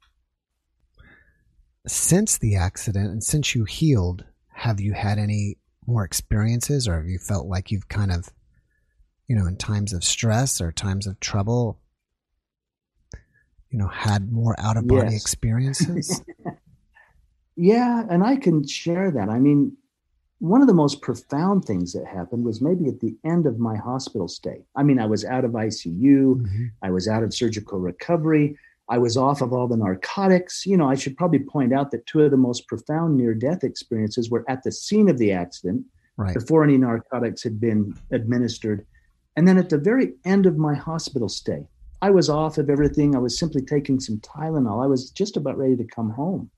Since 1.88 2.38
the 2.38 2.54
accident 2.54 3.10
and 3.10 3.24
since 3.24 3.56
you 3.56 3.64
healed 3.64 4.24
have 4.52 4.80
you 4.80 4.92
had 4.92 5.18
any 5.18 5.58
more 5.84 6.04
experiences 6.04 6.86
or 6.86 6.98
have 6.98 7.08
you 7.08 7.18
felt 7.18 7.48
like 7.48 7.72
you've 7.72 7.88
kind 7.88 8.12
of 8.12 8.30
you 9.26 9.34
know 9.34 9.46
in 9.46 9.56
times 9.56 9.92
of 9.92 10.04
stress 10.04 10.60
or 10.60 10.70
times 10.70 11.08
of 11.08 11.18
trouble 11.18 11.80
you 13.70 13.78
know 13.78 13.88
had 13.88 14.32
more 14.32 14.54
out 14.58 14.76
of 14.76 14.86
body 14.86 15.12
yes. 15.12 15.20
experiences? 15.20 16.22
Yeah 17.60 18.04
and 18.08 18.22
i 18.22 18.36
can 18.36 18.66
share 18.66 19.10
that. 19.10 19.28
I 19.28 19.40
mean 19.40 19.76
one 20.38 20.60
of 20.60 20.68
the 20.68 20.74
most 20.74 21.02
profound 21.02 21.64
things 21.64 21.92
that 21.92 22.06
happened 22.06 22.44
was 22.44 22.60
maybe 22.60 22.86
at 22.86 23.00
the 23.00 23.16
end 23.24 23.44
of 23.46 23.58
my 23.58 23.74
hospital 23.74 24.28
stay. 24.28 24.64
I 24.76 24.84
mean 24.84 25.00
i 25.00 25.06
was 25.06 25.24
out 25.24 25.44
of 25.44 25.50
icu 25.52 26.36
mm-hmm. 26.36 26.64
i 26.82 26.90
was 26.90 27.08
out 27.08 27.24
of 27.24 27.34
surgical 27.34 27.80
recovery. 27.80 28.56
I 28.90 28.96
was 28.96 29.18
off 29.18 29.42
of 29.42 29.52
all 29.52 29.66
the 29.66 29.76
narcotics. 29.76 30.64
You 30.66 30.76
know 30.76 30.88
i 30.88 30.94
should 30.94 31.16
probably 31.16 31.40
point 31.40 31.72
out 31.74 31.90
that 31.90 32.06
two 32.06 32.22
of 32.22 32.30
the 32.30 32.36
most 32.36 32.68
profound 32.68 33.16
near 33.16 33.34
death 33.34 33.64
experiences 33.64 34.30
were 34.30 34.44
at 34.48 34.62
the 34.62 34.70
scene 34.70 35.08
of 35.08 35.18
the 35.18 35.32
accident 35.32 35.84
right. 36.16 36.34
before 36.34 36.62
any 36.62 36.78
narcotics 36.78 37.42
had 37.42 37.58
been 37.58 37.92
administered. 38.12 38.86
And 39.34 39.48
then 39.48 39.58
at 39.58 39.68
the 39.68 39.78
very 39.78 40.14
end 40.24 40.46
of 40.46 40.58
my 40.58 40.74
hospital 40.74 41.28
stay 41.28 41.66
I 42.00 42.10
was 42.10 42.28
off 42.28 42.58
of 42.58 42.70
everything. 42.70 43.14
I 43.14 43.18
was 43.18 43.38
simply 43.38 43.62
taking 43.62 43.98
some 43.98 44.18
Tylenol. 44.18 44.82
I 44.82 44.86
was 44.86 45.10
just 45.10 45.36
about 45.36 45.58
ready 45.58 45.76
to 45.76 45.84
come 45.84 46.10
home. 46.10 46.50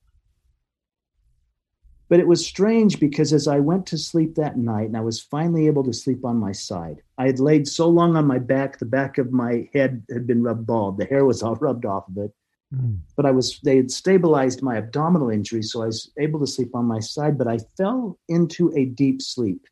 But 2.11 2.19
it 2.19 2.27
was 2.27 2.45
strange 2.45 2.99
because 2.99 3.33
as 3.33 3.47
I 3.47 3.61
went 3.61 3.87
to 3.87 3.97
sleep 3.97 4.35
that 4.35 4.59
night 4.59 4.89
and 4.89 4.97
I 4.97 5.01
was 5.01 5.21
finally 5.21 5.69
able 5.69 5.85
to 5.85 5.93
sleep 5.93 6.25
on 6.25 6.39
my 6.39 6.51
side, 6.51 7.03
I 7.17 7.27
had 7.27 7.39
laid 7.39 7.69
so 7.69 7.89
long 7.89 8.17
on 8.17 8.27
my 8.27 8.39
back, 8.39 8.79
the 8.79 8.85
back 8.85 9.17
of 9.17 9.33
my 9.33 9.69
head 9.73 10.03
had 10.11 10.27
been 10.27 10.43
rubbed 10.43 10.67
bald. 10.67 10.99
The 10.99 11.05
hair 11.05 11.25
was 11.25 11.43
all 11.43 11.55
rubbed 11.61 11.87
off 11.87 12.09
of 12.09 12.19
it. 12.19 12.33
Mm. 12.75 12.99
But 13.17 13.27
I 13.27 13.31
was, 13.31 13.61
they 13.63 13.77
had 13.77 13.93
stabilized 13.93 14.61
my 14.61 14.77
abdominal 14.77 15.31
injury, 15.31 15.63
so 15.63 15.83
I 15.83 15.87
was 15.87 16.11
able 16.19 16.41
to 16.41 16.47
sleep 16.49 16.75
on 16.75 16.85
my 16.85 16.99
side. 16.99 17.39
But 17.39 17.49
I 17.49 17.59
fell 17.77 18.19
into 18.29 18.73
a 18.77 18.87
deep 18.87 19.23
sleep. 19.23 19.65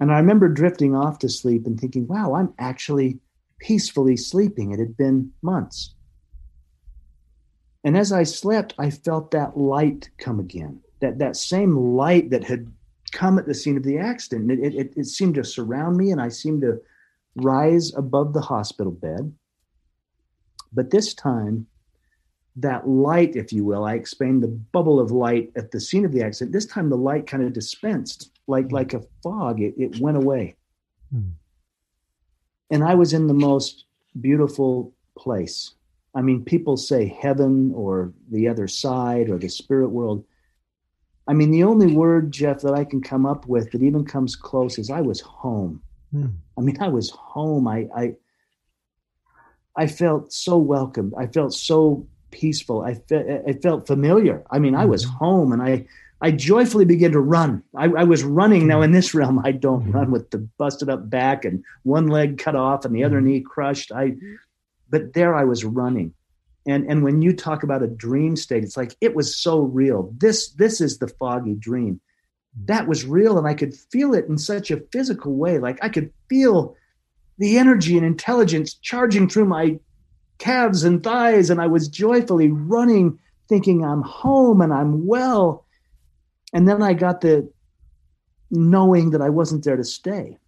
And 0.00 0.12
I 0.12 0.16
remember 0.16 0.48
drifting 0.48 0.96
off 0.96 1.20
to 1.20 1.28
sleep 1.28 1.66
and 1.66 1.78
thinking, 1.78 2.08
wow, 2.08 2.34
I'm 2.34 2.52
actually 2.58 3.20
peacefully 3.64 4.16
sleeping. 4.16 4.72
It 4.72 4.78
had 4.78 4.96
been 4.96 5.32
months. 5.40 5.94
And 7.82 7.96
as 7.96 8.12
I 8.12 8.22
slept, 8.22 8.74
I 8.78 8.90
felt 8.90 9.30
that 9.30 9.56
light 9.56 10.10
come 10.18 10.38
again, 10.38 10.80
that, 11.00 11.18
that 11.18 11.36
same 11.36 11.74
light 11.76 12.30
that 12.30 12.44
had 12.44 12.70
come 13.12 13.38
at 13.38 13.46
the 13.46 13.54
scene 13.54 13.76
of 13.76 13.82
the 13.82 13.98
accident. 13.98 14.50
It, 14.50 14.74
it, 14.74 14.92
it 14.96 15.06
seemed 15.06 15.36
to 15.36 15.44
surround 15.44 15.96
me, 15.96 16.10
and 16.10 16.20
I 16.20 16.28
seemed 16.28 16.60
to 16.62 16.80
rise 17.36 17.94
above 17.94 18.34
the 18.34 18.40
hospital 18.40 18.92
bed. 18.92 19.32
But 20.72 20.90
this 20.90 21.14
time, 21.14 21.66
that 22.56 22.86
light, 22.86 23.34
if 23.34 23.52
you 23.52 23.64
will, 23.64 23.84
I 23.84 23.94
explained 23.94 24.42
the 24.42 24.48
bubble 24.48 25.00
of 25.00 25.10
light 25.10 25.52
at 25.56 25.70
the 25.70 25.80
scene 25.80 26.04
of 26.04 26.12
the 26.12 26.22
accident. 26.22 26.52
This 26.52 26.66
time, 26.66 26.90
the 26.90 26.96
light 26.96 27.26
kind 27.26 27.42
of 27.42 27.54
dispensed 27.54 28.30
like, 28.46 28.72
like 28.72 28.92
a 28.92 29.02
fog, 29.22 29.60
it, 29.60 29.74
it 29.78 30.00
went 30.00 30.18
away. 30.18 30.56
Hmm 31.10 31.30
and 32.70 32.84
I 32.84 32.94
was 32.94 33.12
in 33.12 33.26
the 33.26 33.34
most 33.34 33.84
beautiful 34.20 34.92
place. 35.16 35.74
I 36.14 36.22
mean, 36.22 36.44
people 36.44 36.76
say 36.76 37.06
heaven 37.06 37.72
or 37.74 38.12
the 38.30 38.48
other 38.48 38.68
side 38.68 39.28
or 39.28 39.38
the 39.38 39.48
spirit 39.48 39.88
world. 39.88 40.24
I 41.26 41.32
mean, 41.32 41.50
the 41.50 41.64
only 41.64 41.92
word, 41.92 42.32
Jeff, 42.32 42.60
that 42.60 42.74
I 42.74 42.84
can 42.84 43.00
come 43.00 43.26
up 43.26 43.46
with 43.46 43.72
that 43.72 43.82
even 43.82 44.04
comes 44.04 44.36
close 44.36 44.78
is 44.78 44.90
I 44.90 45.00
was 45.00 45.20
home. 45.20 45.82
Hmm. 46.12 46.26
I 46.56 46.60
mean, 46.60 46.76
I 46.80 46.88
was 46.88 47.10
home. 47.10 47.66
I, 47.66 47.88
I, 47.96 48.14
I 49.76 49.86
felt 49.86 50.32
so 50.32 50.56
welcomed. 50.58 51.14
I 51.18 51.26
felt 51.26 51.54
so 51.54 52.06
peaceful. 52.30 52.82
I, 52.82 52.94
fe- 52.94 53.40
I 53.46 53.52
felt 53.54 53.86
familiar. 53.86 54.44
I 54.50 54.58
mean, 54.58 54.74
I 54.74 54.84
was 54.84 55.04
mm-hmm. 55.04 55.16
home, 55.16 55.52
and 55.52 55.62
I 55.62 55.86
I 56.24 56.30
joyfully 56.30 56.86
began 56.86 57.12
to 57.12 57.20
run. 57.20 57.62
I, 57.76 57.84
I, 57.84 58.04
was 58.04 58.24
running. 58.24 58.66
Now, 58.66 58.80
in 58.80 58.92
this 58.92 59.12
realm, 59.12 59.42
I 59.44 59.52
don't 59.52 59.82
mm-hmm. 59.82 59.92
run 59.92 60.10
with 60.10 60.30
the 60.30 60.38
busted 60.38 60.88
up 60.88 61.10
back 61.10 61.44
and 61.44 61.62
one 61.82 62.06
leg 62.06 62.38
cut 62.38 62.56
off 62.56 62.86
and 62.86 62.96
the 62.96 63.04
other 63.04 63.18
mm-hmm. 63.18 63.26
knee 63.26 63.40
crushed. 63.42 63.92
I, 63.92 64.14
but 64.88 65.12
there 65.12 65.34
I 65.34 65.44
was 65.44 65.66
running. 65.66 66.14
And, 66.66 66.90
and 66.90 67.04
when 67.04 67.20
you 67.20 67.36
talk 67.36 67.62
about 67.62 67.82
a 67.82 67.88
dream 67.88 68.36
state, 68.36 68.64
it's 68.64 68.74
like 68.74 68.96
it 69.02 69.14
was 69.14 69.36
so 69.36 69.60
real. 69.60 70.14
This, 70.16 70.48
this 70.52 70.80
is 70.80 70.96
the 70.96 71.08
foggy 71.08 71.56
dream. 71.56 72.00
That 72.64 72.88
was 72.88 73.04
real. 73.04 73.36
And 73.36 73.46
I 73.46 73.52
could 73.52 73.76
feel 73.76 74.14
it 74.14 74.24
in 74.24 74.38
such 74.38 74.70
a 74.70 74.80
physical 74.92 75.34
way. 75.34 75.58
Like 75.58 75.78
I 75.82 75.90
could 75.90 76.10
feel 76.30 76.74
the 77.36 77.58
energy 77.58 77.98
and 77.98 78.06
intelligence 78.06 78.72
charging 78.72 79.28
through 79.28 79.44
my 79.44 79.78
calves 80.38 80.84
and 80.84 81.04
thighs. 81.04 81.50
And 81.50 81.60
I 81.60 81.66
was 81.66 81.86
joyfully 81.86 82.50
running, 82.50 83.18
thinking 83.46 83.84
I'm 83.84 84.00
home 84.00 84.62
and 84.62 84.72
I'm 84.72 85.06
well 85.06 85.63
and 86.54 86.66
then 86.66 86.82
I 86.82 86.94
got 86.94 87.20
the 87.20 87.50
knowing 88.50 89.10
that 89.10 89.20
I 89.20 89.28
wasn't 89.28 89.64
there 89.64 89.76
to 89.76 89.84
stay. 89.84 90.38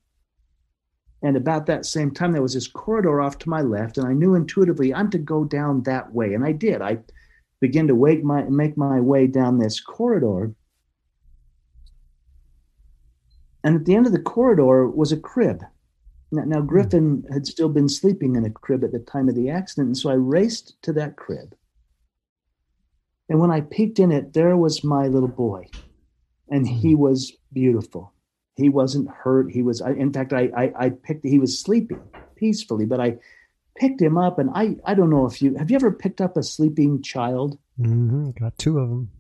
And 1.23 1.37
about 1.37 1.66
that 1.66 1.85
same 1.85 2.12
time, 2.12 2.33
there 2.33 2.42
was 2.42 2.55
this 2.55 2.69
corridor 2.69 3.21
off 3.21 3.38
to 3.38 3.49
my 3.49 3.62
left, 3.62 3.99
and 3.99 4.07
I 4.07 4.12
knew 4.12 4.35
intuitively 4.35 4.95
I'm 4.95 5.11
to 5.11 5.19
go 5.19 5.45
down 5.45 5.83
that 5.83 6.12
way. 6.14 6.35
And 6.35 6.45
I 6.45 6.53
did. 6.53 6.81
I 6.81 6.99
began 7.61 7.88
to 7.88 7.95
wake 7.95 8.23
my, 8.23 8.42
make 8.45 8.77
my 8.77 9.01
way 9.01 9.27
down 9.27 9.59
this 9.59 9.81
corridor. 9.81 10.55
And 13.64 13.75
at 13.75 13.85
the 13.85 13.97
end 13.97 14.07
of 14.07 14.12
the 14.12 14.21
corridor 14.21 14.88
was 14.88 15.11
a 15.11 15.16
crib. 15.16 15.64
Now, 16.31 16.45
now 16.45 16.61
hmm. 16.61 16.66
Griffin 16.66 17.25
had 17.33 17.47
still 17.47 17.69
been 17.69 17.88
sleeping 17.88 18.37
in 18.37 18.45
a 18.45 18.51
crib 18.51 18.85
at 18.85 18.92
the 18.92 19.01
time 19.01 19.29
of 19.29 19.35
the 19.35 19.51
accident, 19.51 19.88
and 19.88 19.97
so 19.97 20.11
I 20.11 20.14
raced 20.14 20.81
to 20.83 20.92
that 20.92 21.16
crib. 21.16 21.55
And 23.29 23.40
when 23.40 23.51
I 23.51 23.62
peeked 23.62 23.99
in 23.99 24.12
it, 24.12 24.35
there 24.35 24.57
was 24.57 24.85
my 24.85 25.09
little 25.09 25.29
boy, 25.29 25.69
and 26.51 26.67
he 26.67 26.95
was 26.95 27.33
beautiful. 27.53 28.13
He 28.57 28.69
wasn't 28.69 29.09
hurt. 29.11 29.51
He 29.51 29.63
was, 29.63 29.83
I, 29.83 29.91
in 29.93 30.13
fact, 30.13 30.33
I, 30.33 30.51
I, 30.57 30.73
I 30.87 30.91
picked. 30.91 31.27
He 31.27 31.39
was 31.39 31.59
sleeping 31.59 32.01
peacefully, 32.37 32.87
but 32.87 33.01
I 33.01 33.19
picked 33.77 34.01
him 34.01 34.17
up, 34.17 34.39
and 34.39 34.51
I, 34.55 34.77
I 34.85 34.95
don't 34.95 35.11
know 35.11 35.27
if 35.27 35.43
you 35.43 35.55
have 35.57 35.71
you 35.71 35.77
ever 35.77 35.93
picked 35.93 36.21
up 36.21 36.37
a 36.37 36.43
sleeping 36.43 37.03
child. 37.03 37.59
Mm-hmm. 37.79 38.31
Got 38.41 38.57
two 38.59 38.79
of 38.79 38.89
them. 38.89 39.11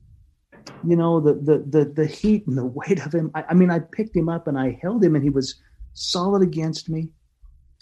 You 0.86 0.96
know 0.96 1.20
the 1.20 1.34
the 1.34 1.58
the 1.58 1.84
the 1.84 2.06
heat 2.06 2.46
and 2.46 2.56
the 2.56 2.64
weight 2.64 3.04
of 3.04 3.12
him. 3.12 3.30
I, 3.34 3.44
I 3.50 3.54
mean, 3.54 3.70
I 3.70 3.80
picked 3.80 4.16
him 4.16 4.28
up 4.28 4.48
and 4.48 4.58
I 4.58 4.78
held 4.80 5.04
him, 5.04 5.14
and 5.14 5.22
he 5.22 5.30
was 5.30 5.60
solid 5.92 6.42
against 6.42 6.88
me. 6.88 7.08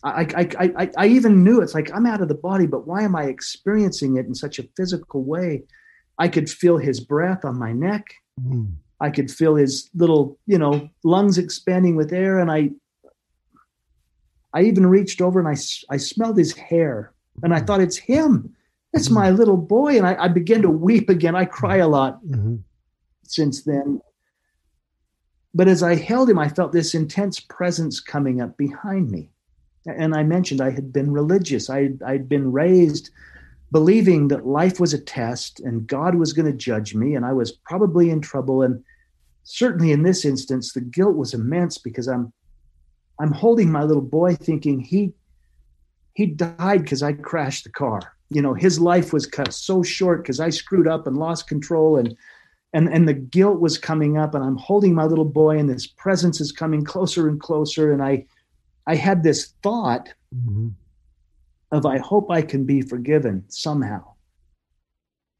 I, 0.03 0.27
I, 0.37 0.73
I, 0.77 0.91
I 0.99 1.07
even 1.07 1.43
knew 1.43 1.63
it's 1.63 1.75
like 1.75 1.91
I'm 1.95 2.05
out 2.05 2.21
of 2.21 2.29
the 2.29 2.35
body, 2.35 2.67
but 2.67 2.87
why 2.87 3.03
am 3.03 3.17
I 3.17 3.25
experiencing 3.25 4.19
it 4.19 4.27
in 4.27 4.35
such 4.35 4.59
a 4.59 4.69
physical 4.77 5.25
way? 5.25 5.63
I 6.19 6.29
could 6.29 6.51
feel 6.51 6.77
his 6.77 7.01
breath 7.01 7.45
on 7.45 7.59
my 7.59 7.73
neck. 7.73 8.05
Mm. 8.41 8.75
I 9.01 9.11
could 9.11 9.31
feel 9.31 9.57
his 9.57 9.91
little, 9.95 10.39
you 10.47 10.59
know, 10.59 10.89
lungs 11.03 11.39
expanding 11.39 11.97
with 11.97 12.13
air. 12.13 12.39
And 12.39 12.51
I, 12.51 12.71
I 14.53 14.63
even 14.63 14.87
reached 14.87 15.21
over 15.21 15.39
and 15.39 15.49
I, 15.49 15.57
I 15.93 15.97
smelled 15.97 16.39
his 16.39 16.55
hair 16.57 17.13
and 17.43 17.55
I 17.55 17.61
thought, 17.61 17.81
it's 17.81 17.97
him. 17.97 18.55
It's 18.93 19.11
my 19.11 19.29
mm-hmm. 19.29 19.37
little 19.37 19.57
boy. 19.57 19.97
And 19.97 20.07
I, 20.07 20.25
I 20.25 20.29
began 20.29 20.63
to 20.63 20.71
weep 20.71 21.11
again. 21.11 21.35
I 21.35 21.45
cry 21.45 21.77
a 21.77 21.89
lot 21.89 22.25
mm-hmm. 22.25 22.57
since 23.25 23.63
then. 23.65 24.01
But 25.53 25.69
as 25.69 25.83
I 25.83 25.97
held 25.97 26.31
him, 26.31 26.39
I 26.39 26.49
felt 26.49 26.73
this 26.73 26.95
intense 26.95 27.41
presence 27.41 28.01
coming 28.01 28.41
up 28.41 28.57
behind 28.57 29.11
me. 29.11 29.31
And 29.87 30.15
I 30.15 30.23
mentioned 30.23 30.61
I 30.61 30.71
had 30.71 30.93
been 30.93 31.13
religious. 31.13 31.69
I, 31.69 31.91
I'd 32.07 32.29
been 32.29 32.51
raised 32.51 33.11
believing 33.75 34.29
that 34.29 34.47
life 34.47 34.79
was 34.79 34.95
a 34.95 35.01
test 35.01 35.59
and 35.59 35.89
God 35.89 36.15
was 36.15 36.33
going 36.33 36.47
to 36.47 36.57
judge 36.57 36.95
me 36.95 37.17
and 37.17 37.27
I 37.27 37.33
was 37.33 37.51
probably 37.51 38.09
in 38.09 38.21
trouble. 38.21 38.63
And 38.63 38.85
certainly 39.43 39.91
in 39.91 40.05
this 40.05 40.25
instance, 40.25 40.73
the 40.73 40.81
guilt 40.81 41.17
was 41.17 41.35
immense 41.35 41.77
because 41.77 42.07
I'm 42.07 42.33
I'm 43.19 43.33
holding 43.33 43.73
my 43.73 43.83
little 43.83 44.01
boy 44.21 44.37
thinking 44.37 44.79
he 44.79 45.13
he 46.13 46.27
died 46.27 46.83
because 46.83 47.03
I 47.03 47.15
crashed 47.15 47.65
the 47.65 47.71
car. 47.71 48.13
You 48.31 48.43
know, 48.43 48.55
his 48.55 48.79
life 48.79 49.13
was 49.13 49.27
cut 49.27 49.53
so 49.53 49.83
short 49.83 50.23
because 50.23 50.39
I 50.39 50.51
screwed 50.51 50.87
up 50.87 51.09
and 51.09 51.17
lost 51.17 51.49
control 51.49 51.97
and 51.97 52.17
and 52.75 52.89
and 52.89 53.09
the 53.09 53.15
guilt 53.15 53.59
was 53.59 53.77
coming 53.77 54.17
up 54.17 54.37
and 54.37 54.45
I'm 54.45 54.57
holding 54.57 54.95
my 54.95 55.05
little 55.05 55.25
boy 55.25 55.59
and 55.59 55.69
this 55.69 55.89
presence 55.89 56.41
is 56.41 56.53
coming 56.53 56.85
closer 56.85 57.27
and 57.27 57.41
closer 57.41 57.93
and 57.93 58.05
I 58.05 58.25
I 58.87 58.95
had 58.95 59.25
this 59.25 59.53
thought 59.65 60.15
mm-hmm. 60.33 60.69
Of 61.75 61.85
I 61.85 61.99
hope 61.99 62.31
I 62.31 62.41
can 62.43 62.65
be 62.65 62.81
forgiven 62.83 63.45
somehow. 63.49 64.05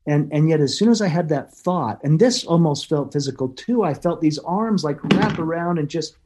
And 0.07 0.31
and 0.33 0.49
yet 0.51 0.61
as 0.61 0.77
soon 0.77 0.91
as 0.91 1.01
i 1.01 1.09
had 1.09 1.31
that 1.31 1.51
thought 1.55 1.99
and 2.05 2.21
this 2.21 2.45
almost 2.45 2.91
felt 2.91 3.13
physical 3.15 3.49
too 3.49 3.85
i 3.85 3.95
felt 3.95 4.21
these 4.21 4.39
arms 4.41 4.85
like 4.85 5.03
wrap 5.15 5.39
around 5.39 5.79
and 5.79 5.89
just 5.89 6.19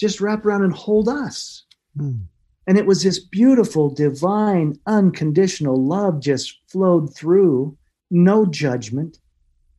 just 0.00 0.22
wrap 0.22 0.46
around 0.46 0.62
and 0.64 0.72
hold 0.72 1.08
us. 1.08 1.64
Mm. 1.98 2.26
and 2.66 2.78
it 2.78 2.86
was 2.86 3.02
this 3.02 3.20
beautiful 3.20 3.88
divine 3.88 4.78
unconditional 4.86 5.76
love 5.76 6.18
just 6.20 6.60
flowed 6.66 7.14
through. 7.14 7.76
No 8.10 8.46
judgment. 8.46 9.20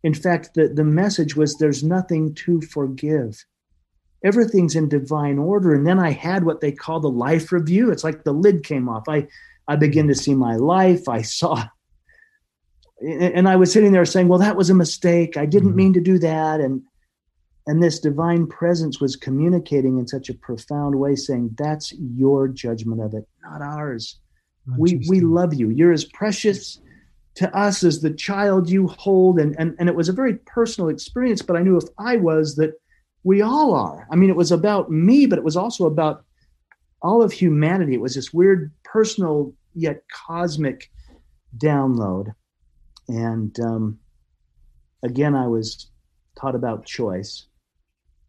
In 0.04 0.14
fact 0.14 0.54
the, 0.54 0.68
the 0.68 0.84
message 0.84 1.36
was 1.36 1.56
there's 1.56 1.84
nothing 1.84 2.34
to 2.36 2.62
forgive 2.62 3.44
everything's 4.24 4.76
in 4.76 4.90
divine 4.90 5.38
order 5.38 5.74
and 5.74 5.86
then 5.86 6.00
i 6.00 6.12
had 6.12 6.46
what 6.46 6.62
they 6.62 6.72
call 6.72 7.00
the 7.00 7.10
life 7.10 7.52
review 7.52 7.92
it's 7.92 8.04
like 8.04 8.24
the 8.24 8.34
lid 8.34 8.64
came 8.64 8.90
off 8.90 9.04
i 9.08 9.28
i 9.68 9.76
began 9.76 10.08
to 10.08 10.16
see 10.16 10.34
my 10.34 10.56
life 10.56 11.08
i 11.08 11.22
saw 11.22 11.64
and 13.02 13.48
I 13.48 13.56
was 13.56 13.72
sitting 13.72 13.92
there 13.92 14.06
saying, 14.06 14.28
"Well, 14.28 14.40
that 14.40 14.56
was 14.56 14.70
a 14.70 14.76
mistake. 14.76 15.38
I 15.38 15.46
didn't 15.46 15.70
mm-hmm. 15.70 15.78
mean 15.78 15.94
to 15.94 16.02
do 16.02 16.18
that." 16.20 16.60
And 16.60 16.82
and 17.68 17.82
this 17.82 18.00
divine 18.00 18.48
presence 18.48 19.02
was 19.02 19.16
communicating 19.16 19.98
in 19.98 20.08
such 20.08 20.30
a 20.30 20.36
profound 20.36 20.96
way, 20.96 21.16
saying, 21.16 21.56
"That's 21.58 21.94
your 21.94 22.48
judgment 22.48 23.02
of 23.02 23.14
it, 23.14 23.28
not 23.44 23.62
ours. 23.62 24.20
We 24.78 25.06
we 25.10 25.20
love 25.20 25.54
you. 25.54 25.70
You're 25.70 25.92
as 25.92 26.06
precious 26.06 26.80
to 27.36 27.54
us 27.56 27.84
as 27.84 28.02
the 28.02 28.14
child 28.14 28.70
you 28.70 28.88
hold." 28.88 29.40
And 29.40 29.56
and 29.60 29.76
and 29.78 29.90
it 29.90 29.96
was 29.96 30.10
a 30.10 30.14
very 30.14 30.36
personal 30.46 30.90
experience, 30.90 31.42
but 31.42 31.58
I 31.58 31.64
knew 31.64 31.78
if 31.78 31.90
I 32.00 32.16
was 32.16 32.56
that 32.56 32.74
we 33.26 33.42
all 33.42 33.74
are. 33.74 34.08
I 34.12 34.16
mean, 34.16 34.30
it 34.30 34.36
was 34.36 34.52
about 34.52 34.92
me, 34.92 35.26
but 35.26 35.40
it 35.40 35.44
was 35.44 35.58
also 35.58 35.88
about 35.88 36.24
all 37.02 37.24
of 37.24 37.34
humanity. 37.34 37.96
It 37.96 38.02
was 38.02 38.14
this 38.14 38.32
weird, 38.32 38.72
personal 38.84 39.52
yet 39.74 40.04
cosmic 40.14 40.92
download. 41.58 42.34
And 43.08 43.60
um, 43.60 44.00
again, 45.04 45.36
I 45.36 45.48
was 45.48 45.88
taught 46.40 46.54
about 46.54 46.86
choice. 46.86 47.48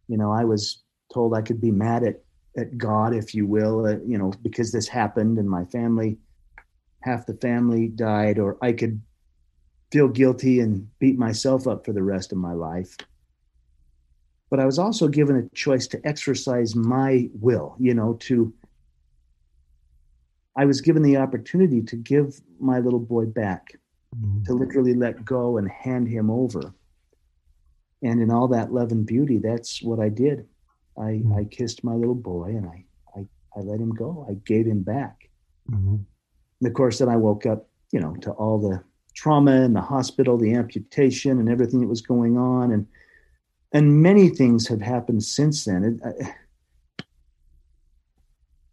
You 0.07 0.17
know, 0.17 0.31
I 0.31 0.43
was 0.43 0.83
told 1.13 1.35
I 1.35 1.43
could 1.43 1.61
be 1.61 1.71
mad 1.71 2.03
at, 2.03 2.23
at 2.57 2.75
God, 2.75 3.13
if 3.13 3.35
you 3.35 3.45
will, 3.45 3.85
uh, 3.85 3.97
you 4.03 4.17
know, 4.17 4.33
because 4.41 4.71
this 4.71 4.87
happened 4.87 5.37
and 5.37 5.47
my 5.47 5.63
family, 5.65 6.17
half 7.01 7.27
the 7.27 7.35
family 7.35 7.87
died, 7.87 8.39
or 8.39 8.57
I 8.63 8.71
could 8.71 8.99
feel 9.91 10.07
guilty 10.07 10.59
and 10.59 10.87
beat 10.97 11.19
myself 11.19 11.67
up 11.67 11.85
for 11.85 11.93
the 11.93 12.03
rest 12.03 12.31
of 12.31 12.39
my 12.39 12.53
life. 12.53 12.97
But 14.49 14.59
I 14.59 14.65
was 14.65 14.79
also 14.79 15.07
given 15.07 15.35
a 15.35 15.55
choice 15.55 15.87
to 15.87 16.01
exercise 16.05 16.75
my 16.75 17.29
will, 17.33 17.75
you 17.79 17.93
know, 17.93 18.13
to 18.21 18.53
I 20.55 20.65
was 20.65 20.81
given 20.81 21.03
the 21.03 21.17
opportunity 21.17 21.81
to 21.83 21.95
give 21.95 22.41
my 22.59 22.79
little 22.79 22.99
boy 22.99 23.25
back 23.25 23.75
mm-hmm. 24.15 24.43
to 24.45 24.53
literally 24.53 24.95
let 24.95 25.23
go 25.23 25.57
and 25.57 25.69
hand 25.69 26.07
him 26.07 26.31
over. 26.31 26.73
And 28.01 28.21
in 28.21 28.31
all 28.31 28.47
that 28.47 28.73
love 28.73 28.91
and 28.91 29.05
beauty, 29.05 29.37
that's 29.37 29.83
what 29.83 29.99
I 29.99 30.09
did. 30.09 30.47
I, 30.97 31.01
mm-hmm. 31.01 31.33
I 31.33 31.43
kissed 31.43 31.83
my 31.83 31.93
little 31.93 32.15
boy 32.15 32.47
and 32.49 32.65
I, 32.65 32.85
I, 33.15 33.19
I 33.55 33.59
let 33.61 33.79
him 33.79 33.91
go. 33.91 34.25
I 34.27 34.33
gave 34.45 34.65
him 34.65 34.81
back. 34.81 35.29
Mm-hmm. 35.71 35.97
And 36.61 36.67
of 36.67 36.73
course, 36.73 36.97
then 36.97 37.09
I 37.09 37.17
woke 37.17 37.45
up, 37.45 37.69
you 37.91 37.99
know, 37.99 38.15
to 38.21 38.31
all 38.31 38.59
the 38.59 38.83
trauma 39.13 39.61
and 39.61 39.75
the 39.75 39.81
hospital, 39.81 40.37
the 40.37 40.55
amputation 40.55 41.39
and 41.39 41.49
everything 41.49 41.81
that 41.81 41.87
was 41.87 42.01
going 42.01 42.37
on. 42.37 42.71
And, 42.71 42.87
and 43.71 44.01
many 44.01 44.29
things 44.29 44.67
have 44.67 44.81
happened 44.81 45.23
since 45.23 45.65
then. 45.65 45.83
It, 45.83 46.05
I, 46.05 46.35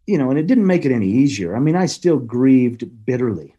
you 0.07 0.17
know, 0.17 0.29
and 0.29 0.39
it 0.39 0.47
didn't 0.47 0.67
make 0.67 0.85
it 0.85 0.91
any 0.91 1.07
easier. 1.07 1.55
I 1.55 1.59
mean, 1.59 1.75
I 1.75 1.87
still 1.87 2.17
grieved 2.17 3.05
bitterly. 3.05 3.55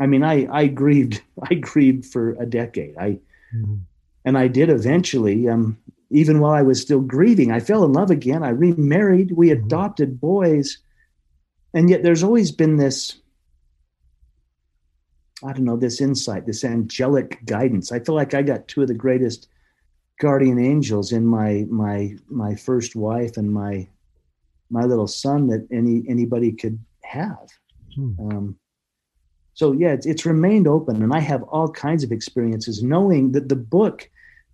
I 0.00 0.06
mean, 0.06 0.22
I 0.22 0.48
I 0.50 0.66
grieved 0.66 1.22
I 1.42 1.54
grieved 1.54 2.06
for 2.06 2.32
a 2.40 2.46
decade. 2.46 2.96
I 2.96 3.20
mm-hmm. 3.54 3.76
and 4.24 4.38
I 4.38 4.48
did 4.48 4.70
eventually. 4.70 5.48
Um, 5.48 5.78
even 6.10 6.40
while 6.40 6.52
I 6.52 6.60
was 6.60 6.80
still 6.80 7.00
grieving, 7.00 7.52
I 7.52 7.60
fell 7.60 7.84
in 7.84 7.94
love 7.94 8.10
again. 8.10 8.42
I 8.42 8.50
remarried. 8.50 9.32
We 9.32 9.48
mm-hmm. 9.48 9.64
adopted 9.64 10.20
boys, 10.20 10.78
and 11.74 11.88
yet 11.88 12.02
there's 12.02 12.22
always 12.22 12.50
been 12.50 12.76
this. 12.76 13.16
I 15.44 15.52
don't 15.52 15.64
know 15.64 15.76
this 15.76 16.00
insight, 16.00 16.46
this 16.46 16.62
angelic 16.62 17.44
guidance. 17.44 17.90
I 17.90 17.98
feel 17.98 18.14
like 18.14 18.32
I 18.32 18.42
got 18.42 18.68
two 18.68 18.82
of 18.82 18.88
the 18.88 18.94
greatest 18.94 19.48
guardian 20.22 20.58
angels 20.58 21.10
in 21.10 21.26
my 21.26 21.66
my 21.68 22.16
my 22.28 22.54
first 22.54 22.94
wife 22.94 23.36
and 23.36 23.52
my 23.52 23.88
my 24.70 24.84
little 24.84 25.08
son 25.08 25.48
that 25.48 25.66
any 25.72 26.04
anybody 26.08 26.52
could 26.52 26.78
have. 27.02 27.48
Hmm. 27.96 28.12
Um, 28.20 28.56
so 29.54 29.72
yeah, 29.72 29.92
it's, 29.92 30.06
it's 30.06 30.24
remained 30.24 30.68
open, 30.68 31.02
and 31.02 31.12
I 31.12 31.18
have 31.18 31.42
all 31.54 31.68
kinds 31.68 32.04
of 32.04 32.12
experiences 32.12 32.84
knowing 32.84 33.32
that 33.32 33.48
the 33.48 33.56
book 33.56 34.08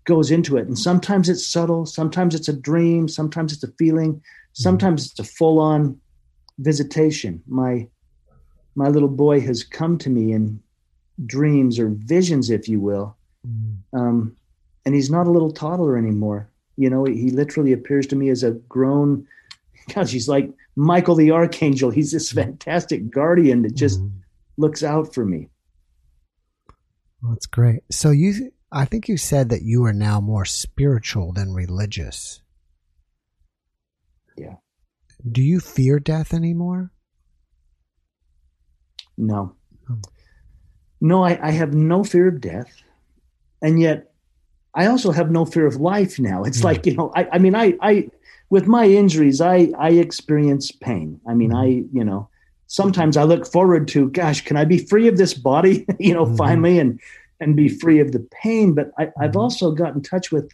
goes 0.04 0.30
into 0.30 0.56
it, 0.56 0.66
and 0.66 0.78
sometimes 0.78 1.28
it's 1.28 1.46
subtle, 1.46 1.84
sometimes 1.84 2.34
it's 2.34 2.48
a 2.48 2.60
dream, 2.70 3.06
sometimes 3.06 3.52
it's 3.52 3.62
a 3.62 3.72
feeling, 3.78 4.14
mm-hmm. 4.14 4.62
sometimes 4.66 5.06
it's 5.06 5.20
a 5.20 5.32
full-on 5.38 6.00
visitation. 6.58 7.42
My 7.46 7.88
my 8.74 8.88
little 8.88 9.14
boy 9.26 9.40
has 9.40 9.62
come 9.62 9.98
to 9.98 10.08
me 10.08 10.32
in 10.32 10.60
dreams 11.26 11.78
or 11.78 11.88
visions, 11.90 12.48
if 12.48 12.68
you 12.68 12.80
will, 12.80 13.16
mm-hmm. 13.46 13.98
um, 14.00 14.37
and 14.88 14.94
he's 14.94 15.10
not 15.10 15.26
a 15.26 15.30
little 15.30 15.52
toddler 15.52 15.96
anymore. 15.96 16.50
You 16.76 16.88
know, 16.88 17.04
he 17.04 17.30
literally 17.30 17.72
appears 17.72 18.06
to 18.08 18.16
me 18.16 18.30
as 18.30 18.42
a 18.42 18.52
grown. 18.52 19.26
Gosh, 19.94 20.10
he's 20.10 20.28
like 20.28 20.50
Michael 20.76 21.14
the 21.14 21.30
Archangel. 21.30 21.90
He's 21.90 22.12
this 22.12 22.32
fantastic 22.32 23.10
guardian 23.10 23.62
that 23.62 23.74
just. 23.74 24.00
Mm-hmm 24.00 24.18
looks 24.58 24.82
out 24.82 25.14
for 25.14 25.24
me. 25.24 25.48
Well, 27.22 27.32
that's 27.32 27.46
great. 27.46 27.80
So 27.90 28.10
you, 28.10 28.52
I 28.70 28.84
think 28.84 29.08
you 29.08 29.16
said 29.16 29.48
that 29.48 29.62
you 29.62 29.84
are 29.84 29.94
now 29.94 30.20
more 30.20 30.44
spiritual 30.44 31.32
than 31.32 31.54
religious. 31.54 32.42
Yeah. 34.36 34.56
Do 35.30 35.42
you 35.42 35.60
fear 35.60 35.98
death 35.98 36.34
anymore? 36.34 36.92
No. 39.16 39.54
Oh. 39.90 40.00
No, 41.00 41.24
I, 41.24 41.38
I 41.48 41.50
have 41.52 41.74
no 41.74 42.04
fear 42.04 42.28
of 42.28 42.40
death. 42.40 42.82
And 43.62 43.80
yet 43.80 44.07
I 44.78 44.86
also 44.86 45.10
have 45.10 45.32
no 45.32 45.44
fear 45.44 45.66
of 45.66 45.74
life 45.80 46.20
now. 46.20 46.44
It's 46.44 46.60
mm. 46.60 46.64
like, 46.64 46.86
you 46.86 46.94
know, 46.94 47.10
I, 47.16 47.26
I 47.32 47.38
mean, 47.38 47.56
I, 47.56 47.74
I, 47.80 48.08
with 48.48 48.68
my 48.68 48.84
injuries, 48.84 49.40
I, 49.40 49.70
I 49.76 49.90
experience 49.90 50.70
pain. 50.70 51.20
I 51.28 51.34
mean, 51.34 51.50
mm. 51.50 51.56
I, 51.56 51.66
you 51.92 52.04
know, 52.04 52.28
sometimes 52.68 53.16
I 53.16 53.24
look 53.24 53.44
forward 53.44 53.88
to, 53.88 54.08
gosh, 54.10 54.42
can 54.42 54.56
I 54.56 54.64
be 54.64 54.78
free 54.78 55.08
of 55.08 55.18
this 55.18 55.34
body, 55.34 55.84
you 55.98 56.14
know, 56.14 56.26
mm-hmm. 56.26 56.36
finally, 56.36 56.78
and, 56.78 57.00
and 57.40 57.56
be 57.56 57.68
free 57.68 57.98
of 57.98 58.12
the 58.12 58.20
pain. 58.30 58.72
But 58.76 58.92
I, 58.96 59.10
I've 59.20 59.30
mm-hmm. 59.30 59.38
also 59.38 59.72
got 59.72 59.96
in 59.96 60.02
touch 60.02 60.30
with 60.30 60.48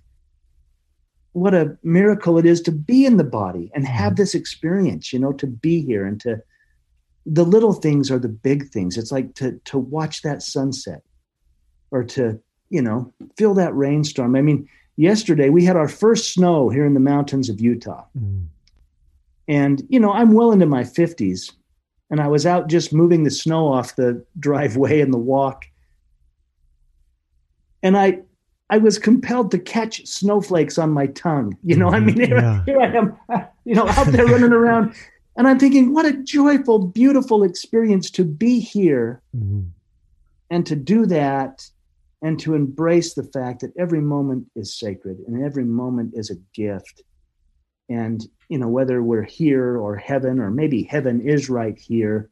what 1.32 1.52
a 1.52 1.76
miracle 1.82 2.38
it 2.38 2.46
is 2.46 2.62
to 2.62 2.72
be 2.72 3.04
in 3.04 3.18
the 3.18 3.24
body 3.24 3.70
and 3.74 3.86
have 3.86 4.12
mm-hmm. 4.12 4.22
this 4.22 4.34
experience, 4.34 5.12
you 5.12 5.18
know, 5.18 5.34
to 5.34 5.46
be 5.46 5.82
here 5.82 6.06
and 6.06 6.18
to, 6.22 6.42
the 7.26 7.44
little 7.44 7.74
things 7.74 8.10
are 8.10 8.18
the 8.18 8.28
big 8.28 8.70
things. 8.70 8.96
It's 8.96 9.12
like 9.12 9.34
to, 9.34 9.60
to 9.66 9.76
watch 9.76 10.22
that 10.22 10.42
sunset 10.42 11.02
or 11.90 12.04
to, 12.04 12.40
you 12.74 12.82
know, 12.82 13.12
feel 13.36 13.54
that 13.54 13.72
rainstorm. 13.72 14.34
I 14.34 14.42
mean, 14.42 14.68
yesterday 14.96 15.48
we 15.48 15.64
had 15.64 15.76
our 15.76 15.86
first 15.86 16.32
snow 16.32 16.70
here 16.70 16.84
in 16.84 16.94
the 16.94 17.00
mountains 17.00 17.48
of 17.48 17.60
Utah. 17.60 18.04
Mm. 18.18 18.46
And, 19.46 19.86
you 19.88 20.00
know, 20.00 20.12
I'm 20.12 20.32
well 20.32 20.50
into 20.50 20.66
my 20.66 20.82
50s 20.82 21.52
and 22.10 22.20
I 22.20 22.26
was 22.26 22.46
out 22.46 22.66
just 22.68 22.92
moving 22.92 23.22
the 23.22 23.30
snow 23.30 23.72
off 23.72 23.94
the 23.94 24.24
driveway 24.40 25.00
and 25.00 25.14
the 25.14 25.18
walk. 25.18 25.66
And 27.80 27.96
I, 27.96 28.18
I 28.70 28.78
was 28.78 28.98
compelled 28.98 29.52
to 29.52 29.58
catch 29.60 30.04
snowflakes 30.04 30.76
on 30.76 30.90
my 30.90 31.06
tongue. 31.06 31.56
You 31.62 31.76
know, 31.76 31.90
I 31.90 32.00
mean, 32.00 32.16
here, 32.16 32.38
yeah. 32.38 32.64
here 32.64 32.80
I 32.80 32.86
am, 32.86 33.16
you 33.64 33.76
know, 33.76 33.86
out 33.86 34.08
there 34.08 34.26
running 34.26 34.52
around. 34.52 34.96
And 35.36 35.46
I'm 35.46 35.60
thinking, 35.60 35.94
what 35.94 36.06
a 36.06 36.12
joyful, 36.12 36.80
beautiful 36.80 37.44
experience 37.44 38.10
to 38.12 38.24
be 38.24 38.58
here 38.58 39.22
mm-hmm. 39.36 39.62
and 40.50 40.66
to 40.66 40.74
do 40.74 41.06
that 41.06 41.70
and 42.24 42.40
to 42.40 42.54
embrace 42.54 43.12
the 43.12 43.22
fact 43.22 43.60
that 43.60 43.76
every 43.78 44.00
moment 44.00 44.46
is 44.56 44.78
sacred 44.78 45.18
and 45.28 45.44
every 45.44 45.62
moment 45.62 46.14
is 46.14 46.30
a 46.30 46.40
gift. 46.54 47.02
And, 47.90 48.26
you 48.48 48.56
know, 48.56 48.66
whether 48.66 49.02
we're 49.02 49.22
here 49.22 49.76
or 49.76 49.94
heaven, 49.94 50.40
or 50.40 50.50
maybe 50.50 50.84
heaven 50.84 51.20
is 51.20 51.50
right 51.50 51.78
here, 51.78 52.30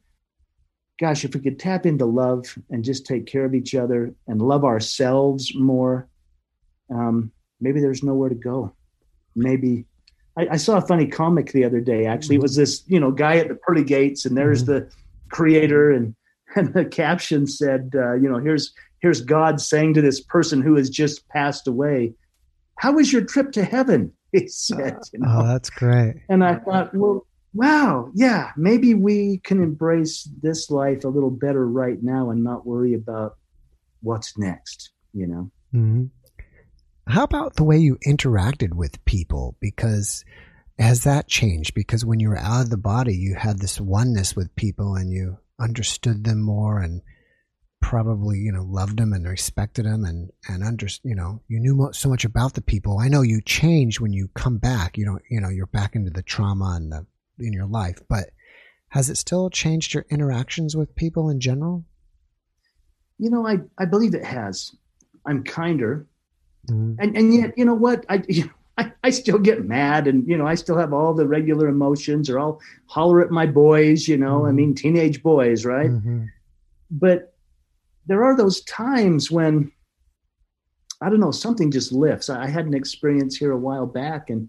gosh, 0.99 1.27
if 1.27 1.35
we 1.35 1.43
could 1.43 1.59
tap 1.59 1.85
into 1.85 2.07
love 2.07 2.47
and 2.71 2.83
just 2.83 3.05
take 3.05 3.27
care 3.27 3.45
of 3.45 3.55
each 3.55 3.75
other 3.75 4.15
and 4.27 4.41
love 4.41 4.65
ourselves 4.65 5.55
more, 5.55 6.09
um, 6.89 7.31
maybe 7.61 7.79
there's 7.79 8.03
nowhere 8.03 8.31
to 8.31 8.35
go. 8.35 8.75
Maybe 9.37 9.85
I, 10.39 10.49
I, 10.53 10.57
saw 10.57 10.79
a 10.79 10.87
funny 10.87 11.07
comic 11.07 11.53
the 11.53 11.65
other 11.65 11.81
day. 11.81 12.07
Actually, 12.07 12.37
it 12.37 12.43
was 12.43 12.57
this 12.57 12.83
you 12.87 13.01
know 13.01 13.11
guy 13.11 13.37
at 13.37 13.49
the 13.49 13.55
pearly 13.55 13.85
gates, 13.85 14.25
and 14.25 14.37
there's 14.37 14.65
mm-hmm. 14.65 14.87
the 14.87 14.93
creator, 15.31 15.91
and 15.91 16.15
and 16.57 16.73
the 16.75 16.85
caption 16.85 17.47
said, 17.47 17.93
uh, 17.95 18.15
you 18.15 18.29
know, 18.29 18.39
here's 18.39 18.73
here's 19.03 19.21
God 19.21 19.61
saying 19.61 19.95
to 19.95 20.01
this 20.01 20.21
person 20.21 20.63
who 20.63 20.77
has 20.77 20.89
just 20.89 21.29
passed 21.29 21.69
away, 21.69 22.15
How 22.77 22.93
was 22.93 23.13
your 23.13 23.25
trip 23.25 23.53
to 23.53 23.65
heaven? 23.65 24.13
He 24.33 24.49
said. 24.49 24.97
You 25.13 25.19
know? 25.19 25.29
Oh, 25.29 25.47
that's 25.47 25.69
great. 25.69 26.15
And 26.31 26.43
I 26.43 26.55
thought, 26.55 26.95
well, 26.95 27.27
wow, 27.53 28.11
yeah, 28.15 28.53
maybe 28.57 28.95
we 28.95 29.43
can 29.45 29.63
embrace 29.63 30.27
this 30.41 30.71
life 30.71 31.05
a 31.05 31.09
little 31.09 31.31
better 31.31 31.69
right 31.69 32.03
now 32.03 32.31
and 32.31 32.43
not 32.43 32.67
worry 32.67 32.95
about 32.95 33.37
what's 34.01 34.39
next, 34.39 34.91
you 35.13 35.27
know? 35.27 35.51
Mm-hmm. 35.75 36.05
How 37.09 37.25
about 37.25 37.57
the 37.57 37.65
way 37.65 37.77
you 37.77 37.99
interacted 38.07 38.73
with 38.73 39.05
people? 39.05 39.55
Because 39.61 40.25
has 40.79 41.05
that 41.05 41.29
changed? 41.29 41.75
Because 41.75 42.07
when 42.07 42.21
you 42.21 42.31
were 42.31 42.39
out 42.39 42.63
of 42.63 42.71
the 42.71 42.79
body, 42.79 43.15
you 43.15 43.35
had 43.35 43.59
this 43.59 43.79
oneness 43.79 44.35
with 44.35 44.57
people 44.57 44.95
and 44.95 45.13
you 45.13 45.37
understood 45.61 46.25
them 46.25 46.41
more 46.41 46.81
and 46.81 47.03
probably 47.83 48.39
you 48.39 48.53
know 48.53 48.63
loved 48.63 48.99
them 48.99 49.13
and 49.13 49.27
respected 49.27 49.85
them 49.85 50.05
and 50.05 50.31
and 50.49 50.63
under 50.63 50.87
you 51.03 51.15
know 51.15 51.43
you 51.49 51.59
knew 51.59 51.91
so 51.93 52.09
much 52.09 52.25
about 52.25 52.55
the 52.55 52.63
people 52.63 52.99
i 52.99 53.09
know 53.09 53.23
you 53.23 53.43
change 53.43 54.01
when 54.01 54.13
you 54.13 54.29
come 54.35 54.57
back 54.57 54.97
you 54.97 55.05
know 55.05 55.19
you 55.29 55.41
know 55.41 55.49
you're 55.49 55.67
back 55.67 55.97
into 55.97 56.11
the 56.11 56.23
trauma 56.23 56.75
and 56.77 56.93
the 56.93 57.05
in 57.41 57.53
your 57.53 57.67
life 57.67 57.99
but 58.09 58.31
has 58.89 59.11
it 59.11 59.17
still 59.17 59.51
changed 59.51 59.93
your 59.93 60.07
interactions 60.11 60.77
with 60.77 60.95
people 60.95 61.29
in 61.29 61.41
general 61.41 61.85
you 63.19 63.29
know 63.29 63.47
i 63.47 63.59
i 63.79 63.85
believe 63.85 64.15
it 64.15 64.25
has 64.25 64.75
i'm 65.27 65.43
kinder 65.43 66.07
mm-hmm. 66.71 66.95
and 67.01 67.17
and 67.17 67.35
yet 67.35 67.53
you 67.59 67.65
know 67.65 67.75
what 67.75 68.07
i 68.09 68.23
I, 68.79 68.91
I 69.05 69.11
still 69.11 69.39
get 69.39 69.67
mad 69.67 70.07
and 70.07 70.27
you 70.27 70.39
know 70.39 70.47
i 70.47 70.55
still 70.55 70.79
have 70.79 70.93
all 70.93 71.15
the 71.15 71.27
regular 71.27 71.67
emotions 71.67 72.31
or 72.31 72.39
i'll 72.39 72.61
holler 72.87 73.21
at 73.21 73.31
my 73.31 73.45
boys 73.45 74.07
you 74.07 74.17
know 74.17 74.39
mm-hmm. 74.39 74.49
i 74.49 74.53
mean 74.53 74.75
teenage 74.75 75.23
boys 75.23 75.67
right 75.67 75.91
mm-hmm. 75.91 76.25
but 76.91 77.32
there 78.07 78.25
are 78.25 78.37
those 78.37 78.63
times 78.65 79.31
when 79.31 79.71
I 81.01 81.09
don't 81.09 81.21
know 81.21 81.33
something 81.33 81.71
just 81.71 81.93
lifts. 81.93 82.31
I 82.31 82.47
had 82.47 82.67
an 82.67 82.75
experience 82.75 83.37
here 83.37 83.53
a 83.53 83.59
while 83.59 83.87
back, 83.87 84.31
and 84.31 84.49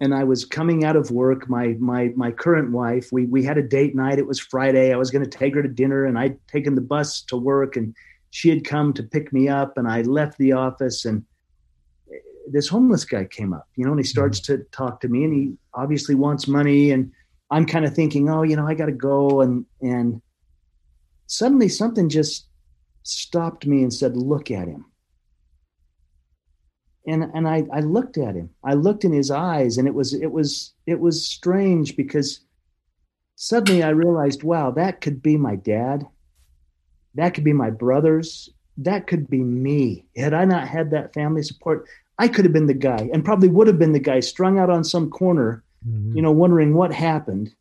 and 0.00 0.14
I 0.14 0.22
was 0.22 0.44
coming 0.44 0.84
out 0.84 0.96
of 0.96 1.10
work. 1.10 1.48
My 1.48 1.76
my 1.80 2.12
my 2.16 2.30
current 2.30 2.70
wife, 2.70 3.08
we 3.10 3.26
we 3.26 3.42
had 3.42 3.58
a 3.58 3.62
date 3.62 3.94
night. 3.94 4.18
It 4.18 4.26
was 4.26 4.38
Friday. 4.38 4.92
I 4.92 4.96
was 4.96 5.10
going 5.10 5.24
to 5.24 5.38
take 5.38 5.54
her 5.54 5.62
to 5.62 5.68
dinner, 5.68 6.04
and 6.04 6.18
I'd 6.18 6.38
taken 6.46 6.74
the 6.74 6.80
bus 6.80 7.22
to 7.22 7.36
work, 7.36 7.76
and 7.76 7.94
she 8.30 8.48
had 8.48 8.64
come 8.64 8.92
to 8.94 9.02
pick 9.02 9.32
me 9.32 9.48
up, 9.48 9.76
and 9.76 9.88
I 9.88 10.02
left 10.02 10.38
the 10.38 10.52
office, 10.52 11.04
and 11.04 11.24
this 12.50 12.68
homeless 12.68 13.04
guy 13.04 13.24
came 13.24 13.52
up, 13.52 13.68
you 13.76 13.84
know, 13.84 13.90
and 13.90 14.00
he 14.00 14.04
starts 14.04 14.40
mm-hmm. 14.40 14.62
to 14.62 14.68
talk 14.70 15.00
to 15.00 15.08
me, 15.08 15.24
and 15.24 15.32
he 15.32 15.52
obviously 15.74 16.14
wants 16.14 16.46
money, 16.46 16.92
and 16.92 17.10
I'm 17.50 17.66
kind 17.66 17.84
of 17.84 17.94
thinking, 17.94 18.30
oh, 18.30 18.42
you 18.42 18.56
know, 18.56 18.66
I 18.66 18.74
got 18.74 18.86
to 18.86 18.92
go, 18.92 19.40
and 19.40 19.66
and 19.80 20.22
suddenly 21.26 21.68
something 21.68 22.08
just 22.08 22.47
stopped 23.08 23.66
me 23.66 23.82
and 23.82 23.92
said, 23.92 24.16
Look 24.16 24.50
at 24.50 24.68
him. 24.68 24.86
And, 27.06 27.30
and 27.34 27.48
I, 27.48 27.64
I 27.72 27.80
looked 27.80 28.18
at 28.18 28.34
him. 28.34 28.50
I 28.62 28.74
looked 28.74 29.04
in 29.04 29.12
his 29.12 29.30
eyes, 29.30 29.78
and 29.78 29.88
it 29.88 29.94
was 29.94 30.12
it 30.12 30.30
was 30.30 30.74
it 30.86 31.00
was 31.00 31.26
strange 31.26 31.96
because 31.96 32.40
suddenly 33.38 33.82
I 33.82 33.90
realized, 33.90 34.42
wow, 34.42 34.70
that 34.72 35.00
could 35.00 35.22
be 35.22 35.36
my 35.36 35.56
dad. 35.56 36.06
That 37.14 37.34
could 37.34 37.44
be 37.44 37.52
my 37.52 37.70
brothers. 37.70 38.50
That 38.76 39.06
could 39.06 39.30
be 39.30 39.42
me. 39.42 40.06
Had 40.16 40.34
I 40.34 40.44
not 40.44 40.68
had 40.68 40.90
that 40.90 41.14
family 41.14 41.42
support, 41.42 41.88
I 42.18 42.28
could 42.28 42.44
have 42.44 42.52
been 42.52 42.66
the 42.66 42.74
guy 42.74 43.08
and 43.12 43.24
probably 43.24 43.48
would 43.48 43.68
have 43.68 43.78
been 43.78 43.92
the 43.92 44.00
guy 44.00 44.20
strung 44.20 44.58
out 44.58 44.70
on 44.70 44.84
some 44.84 45.08
corner, 45.08 45.64
mm-hmm. 45.88 46.16
you 46.16 46.22
know, 46.22 46.32
wondering 46.32 46.74
what 46.74 46.92
happened. 46.92 47.54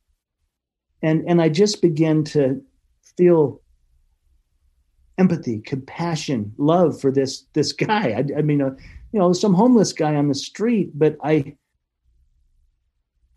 And 1.02 1.24
and 1.28 1.42
I 1.42 1.50
just 1.50 1.82
began 1.82 2.24
to 2.26 2.62
feel 3.18 3.62
empathy, 5.18 5.60
compassion, 5.60 6.54
love 6.58 7.00
for 7.00 7.12
this 7.12 7.46
this 7.54 7.72
guy. 7.72 8.12
I, 8.12 8.40
I 8.40 8.42
mean, 8.42 8.62
uh, 8.62 8.76
you 9.12 9.20
know, 9.20 9.34
some 9.34 9.54
homeless 9.54 9.94
guy 9.94 10.16
on 10.16 10.28
the 10.28 10.36
street, 10.36 10.92
but 10.94 11.18
I, 11.24 11.56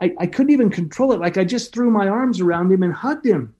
I, 0.00 0.14
I 0.18 0.26
couldn't 0.26 0.52
even 0.52 0.70
control 0.70 1.12
it. 1.12 1.20
Like 1.20 1.38
I 1.38 1.44
just 1.44 1.72
threw 1.72 1.90
my 1.90 2.08
arms 2.08 2.40
around 2.40 2.72
him 2.72 2.82
and 2.82 2.92
hugged 2.92 3.26
him, 3.26 3.54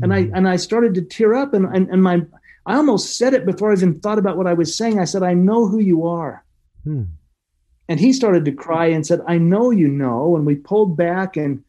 and 0.00 0.12
I 0.12 0.30
and 0.34 0.48
I 0.48 0.56
started 0.56 0.94
to 0.94 1.02
tear 1.02 1.34
up, 1.34 1.54
and 1.54 1.66
and, 1.66 1.88
and 1.90 2.02
my 2.02 2.22
I 2.64 2.76
almost 2.76 3.16
said 3.16 3.34
it 3.34 3.46
before 3.46 3.70
I 3.70 3.74
even 3.74 4.00
thought 4.00 4.18
about 4.18 4.36
what 4.36 4.46
I 4.46 4.54
was 4.54 4.76
saying. 4.76 4.98
I 4.98 5.04
said, 5.04 5.22
"I 5.22 5.34
know 5.34 5.66
who 5.66 5.78
you 5.78 6.06
are." 6.06 6.44
Hmm. 6.84 7.04
And 7.88 8.00
he 8.00 8.12
started 8.12 8.44
to 8.46 8.52
cry 8.52 8.86
and 8.86 9.06
said, 9.06 9.20
"I 9.26 9.38
know 9.38 9.70
you 9.70 9.88
know." 9.88 10.36
And 10.36 10.44
we 10.44 10.56
pulled 10.56 10.96
back 10.96 11.36
and 11.36 11.62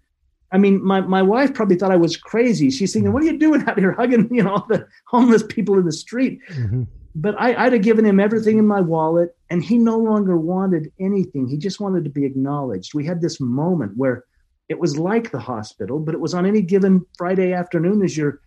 I 0.51 0.57
mean, 0.57 0.83
my, 0.83 1.01
my 1.01 1.21
wife 1.21 1.53
probably 1.53 1.75
thought 1.75 1.91
I 1.91 1.97
was 1.97 2.15
crazy. 2.15 2.69
She's 2.69 2.93
thinking, 2.93 3.11
what 3.11 3.21
are 3.21 3.25
you 3.25 3.37
doing 3.37 3.67
out 3.67 3.77
here 3.77 3.91
hugging, 3.91 4.29
you 4.33 4.43
know, 4.43 4.51
all 4.51 4.65
the 4.67 4.87
homeless 5.07 5.43
people 5.43 5.77
in 5.77 5.85
the 5.85 5.91
street? 5.91 6.39
Mm-hmm. 6.51 6.83
But 7.15 7.35
I, 7.39 7.65
I'd 7.65 7.73
have 7.73 7.81
given 7.81 8.05
him 8.05 8.19
everything 8.19 8.59
in 8.59 8.67
my 8.67 8.79
wallet 8.79 9.35
and 9.49 9.63
he 9.63 9.77
no 9.77 9.97
longer 9.97 10.37
wanted 10.37 10.91
anything. 10.99 11.47
He 11.47 11.57
just 11.57 11.79
wanted 11.79 12.03
to 12.03 12.09
be 12.09 12.25
acknowledged. 12.25 12.93
We 12.93 13.05
had 13.05 13.21
this 13.21 13.39
moment 13.39 13.97
where 13.97 14.23
it 14.69 14.79
was 14.79 14.99
like 14.99 15.31
the 15.31 15.39
hospital, 15.39 15.99
but 15.99 16.13
it 16.13 16.19
was 16.19 16.33
on 16.33 16.45
any 16.45 16.61
given 16.61 17.05
Friday 17.17 17.53
afternoon 17.53 18.03
as 18.03 18.15
you're 18.15 18.39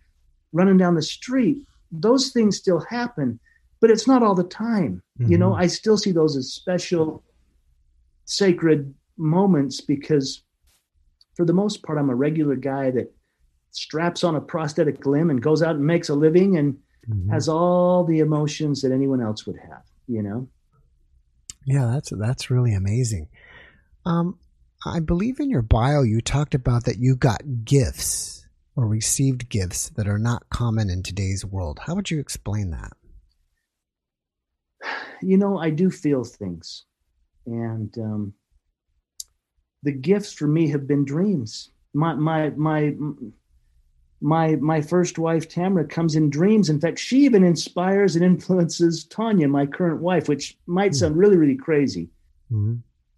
running 0.53 0.77
down 0.77 0.95
the 0.95 1.01
street. 1.01 1.57
Those 1.91 2.29
things 2.31 2.57
still 2.57 2.79
happen, 2.79 3.39
but 3.81 3.89
it's 3.89 4.07
not 4.07 4.23
all 4.23 4.35
the 4.35 4.43
time. 4.43 5.01
Mm-hmm. 5.19 5.31
You 5.31 5.37
know, 5.37 5.49
mm-hmm. 5.51 5.63
I 5.63 5.67
still 5.67 5.97
see 5.97 6.11
those 6.11 6.37
as 6.37 6.53
special, 6.53 7.23
sacred 8.25 8.93
moments 9.17 9.81
because 9.81 10.43
for 11.35 11.45
the 11.45 11.53
most 11.53 11.83
part, 11.83 11.97
I'm 11.97 12.09
a 12.09 12.15
regular 12.15 12.55
guy 12.55 12.91
that 12.91 13.13
straps 13.71 14.23
on 14.23 14.35
a 14.35 14.41
prosthetic 14.41 15.05
limb 15.05 15.29
and 15.29 15.41
goes 15.41 15.63
out 15.63 15.75
and 15.75 15.85
makes 15.85 16.09
a 16.09 16.15
living 16.15 16.57
and 16.57 16.77
mm-hmm. 17.09 17.31
has 17.31 17.47
all 17.47 18.03
the 18.03 18.19
emotions 18.19 18.81
that 18.81 18.91
anyone 18.91 19.21
else 19.21 19.45
would 19.45 19.57
have, 19.57 19.83
you 20.07 20.21
know? 20.21 20.47
Yeah, 21.65 21.91
that's 21.93 22.11
that's 22.17 22.49
really 22.49 22.73
amazing. 22.73 23.29
Um, 24.05 24.39
I 24.85 24.99
believe 24.99 25.39
in 25.39 25.49
your 25.49 25.61
bio 25.61 26.01
you 26.01 26.21
talked 26.21 26.55
about 26.55 26.85
that 26.85 26.97
you 26.97 27.15
got 27.15 27.63
gifts 27.63 28.47
or 28.75 28.87
received 28.87 29.49
gifts 29.49 29.89
that 29.89 30.07
are 30.07 30.17
not 30.17 30.49
common 30.49 30.89
in 30.89 31.03
today's 31.03 31.45
world. 31.45 31.79
How 31.85 31.95
would 31.95 32.09
you 32.09 32.19
explain 32.19 32.71
that? 32.71 32.93
You 35.23 35.37
know, 35.37 35.59
I 35.59 35.69
do 35.69 35.91
feel 35.91 36.23
things, 36.23 36.85
and 37.45 37.95
um, 37.99 38.33
the 39.83 39.91
gifts 39.91 40.33
for 40.33 40.47
me 40.47 40.67
have 40.69 40.87
been 40.87 41.05
dreams. 41.05 41.71
My 41.93 42.13
my 42.13 42.49
my 42.51 42.93
my 44.21 44.55
my 44.57 44.81
first 44.81 45.17
wife 45.17 45.49
Tamara 45.49 45.85
comes 45.85 46.15
in 46.15 46.29
dreams. 46.29 46.69
In 46.69 46.79
fact, 46.79 46.99
she 46.99 47.19
even 47.25 47.43
inspires 47.43 48.15
and 48.15 48.23
influences 48.23 49.03
Tanya, 49.05 49.47
my 49.47 49.65
current 49.65 50.01
wife, 50.01 50.29
which 50.29 50.57
might 50.67 50.95
sound 50.95 51.17
really 51.17 51.37
really 51.37 51.55
crazy, 51.55 52.09
mm-hmm. 52.51 52.75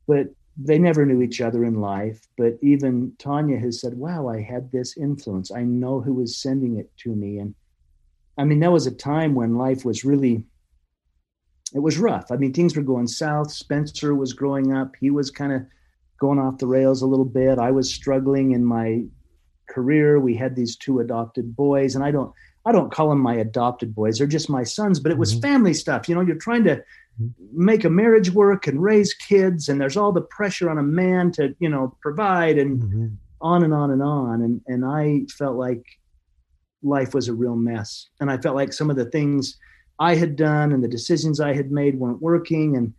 but 0.07 0.27
they 0.55 0.77
never 0.77 1.05
knew 1.05 1.21
each 1.21 1.41
other 1.41 1.65
in 1.65 1.81
life. 1.81 2.27
But 2.37 2.57
even 2.61 3.13
Tanya 3.17 3.59
has 3.59 3.81
said, 3.81 3.95
"Wow, 3.95 4.27
I 4.27 4.41
had 4.41 4.71
this 4.71 4.97
influence. 4.97 5.51
I 5.51 5.63
know 5.63 5.99
who 5.99 6.13
was 6.13 6.37
sending 6.37 6.77
it 6.77 6.89
to 6.99 7.15
me." 7.15 7.39
And 7.39 7.53
I 8.37 8.45
mean, 8.45 8.59
that 8.61 8.71
was 8.71 8.87
a 8.87 8.91
time 8.91 9.35
when 9.35 9.57
life 9.57 9.83
was 9.83 10.05
really 10.05 10.45
it 11.73 11.79
was 11.79 11.97
rough. 11.97 12.31
I 12.31 12.37
mean, 12.37 12.53
things 12.53 12.75
were 12.75 12.83
going 12.83 13.07
south. 13.07 13.51
Spencer 13.51 14.13
was 14.13 14.33
growing 14.33 14.73
up. 14.73 14.95
He 14.99 15.09
was 15.09 15.31
kind 15.31 15.51
of 15.51 15.65
going 16.23 16.39
off 16.39 16.57
the 16.57 16.67
rails 16.67 17.01
a 17.01 17.05
little 17.05 17.25
bit. 17.25 17.59
I 17.59 17.71
was 17.71 17.93
struggling 17.93 18.51
in 18.51 18.63
my 18.63 19.03
career. 19.69 20.21
We 20.21 20.35
had 20.35 20.55
these 20.55 20.77
two 20.77 21.01
adopted 21.01 21.53
boys, 21.53 21.95
and 21.95 22.03
I 22.03 22.11
don't 22.11 22.31
I 22.65 22.71
don't 22.71 22.93
call 22.93 23.09
them 23.09 23.19
my 23.19 23.35
adopted 23.35 23.93
boys. 23.93 24.17
They're 24.17 24.27
just 24.27 24.49
my 24.49 24.63
sons, 24.63 25.01
but 25.01 25.11
it 25.11 25.17
was 25.17 25.33
mm-hmm. 25.33 25.41
family 25.41 25.73
stuff. 25.73 26.07
You 26.07 26.15
know, 26.15 26.21
you're 26.21 26.37
trying 26.37 26.63
to 26.63 26.75
mm-hmm. 26.77 27.27
make 27.51 27.83
a 27.83 27.89
marriage 27.89 28.31
work 28.31 28.67
and 28.67 28.81
raise 28.81 29.13
kids, 29.13 29.67
and 29.67 29.81
there's 29.81 29.97
all 29.97 30.13
the 30.13 30.21
pressure 30.21 30.69
on 30.69 30.77
a 30.77 30.83
man 30.83 31.33
to, 31.33 31.53
you 31.59 31.67
know, 31.67 31.97
provide 32.01 32.57
and 32.57 32.81
mm-hmm. 32.81 33.07
on 33.41 33.65
and 33.65 33.73
on 33.73 33.91
and 33.91 34.01
on. 34.01 34.41
And 34.41 34.61
and 34.67 34.85
I 34.85 35.25
felt 35.37 35.57
like 35.57 35.83
life 36.81 37.13
was 37.13 37.27
a 37.27 37.33
real 37.33 37.57
mess. 37.57 38.07
And 38.21 38.31
I 38.31 38.37
felt 38.37 38.55
like 38.55 38.71
some 38.71 38.89
of 38.89 38.95
the 38.95 39.11
things 39.11 39.57
I 39.99 40.15
had 40.15 40.37
done 40.37 40.71
and 40.71 40.81
the 40.81 40.87
decisions 40.87 41.39
I 41.39 41.53
had 41.53 41.69
made 41.69 41.99
weren't 41.99 42.21
working. 42.21 42.77
And 42.77 42.93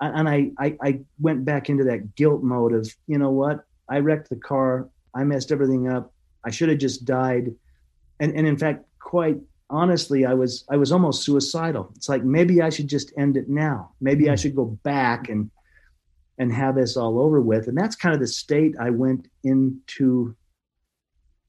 and 0.00 0.28
I, 0.28 0.50
I, 0.58 0.76
I 0.82 1.00
went 1.18 1.44
back 1.44 1.68
into 1.68 1.84
that 1.84 2.14
guilt 2.14 2.42
mode 2.42 2.72
of, 2.72 2.90
you 3.06 3.18
know 3.18 3.30
what, 3.30 3.64
I 3.88 3.98
wrecked 3.98 4.30
the 4.30 4.36
car. 4.36 4.88
I 5.14 5.24
messed 5.24 5.52
everything 5.52 5.88
up. 5.88 6.12
I 6.44 6.50
should 6.50 6.68
have 6.68 6.78
just 6.78 7.04
died. 7.04 7.54
And 8.18 8.34
and 8.34 8.46
in 8.46 8.56
fact, 8.56 8.84
quite 8.98 9.38
honestly, 9.68 10.24
I 10.24 10.34
was 10.34 10.64
I 10.70 10.76
was 10.76 10.92
almost 10.92 11.22
suicidal. 11.22 11.92
It's 11.96 12.08
like 12.08 12.24
maybe 12.24 12.62
I 12.62 12.70
should 12.70 12.88
just 12.88 13.12
end 13.18 13.36
it 13.36 13.48
now. 13.48 13.92
Maybe 14.00 14.28
I 14.28 14.32
hmm. 14.32 14.36
should 14.36 14.56
go 14.56 14.66
back 14.66 15.28
and 15.28 15.50
and 16.38 16.52
have 16.52 16.74
this 16.74 16.96
all 16.96 17.18
over 17.18 17.40
with. 17.40 17.68
And 17.68 17.76
that's 17.76 17.96
kind 17.96 18.14
of 18.14 18.20
the 18.20 18.26
state 18.26 18.74
I 18.80 18.90
went 18.90 19.28
into 19.44 20.34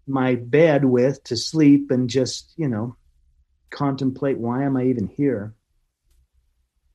my 0.05 0.35
bed 0.35 0.83
with 0.83 1.23
to 1.25 1.37
sleep 1.37 1.91
and 1.91 2.09
just, 2.09 2.51
you 2.57 2.67
know, 2.67 2.97
contemplate 3.69 4.37
why 4.37 4.63
am 4.63 4.75
I 4.75 4.85
even 4.85 5.07
here? 5.07 5.53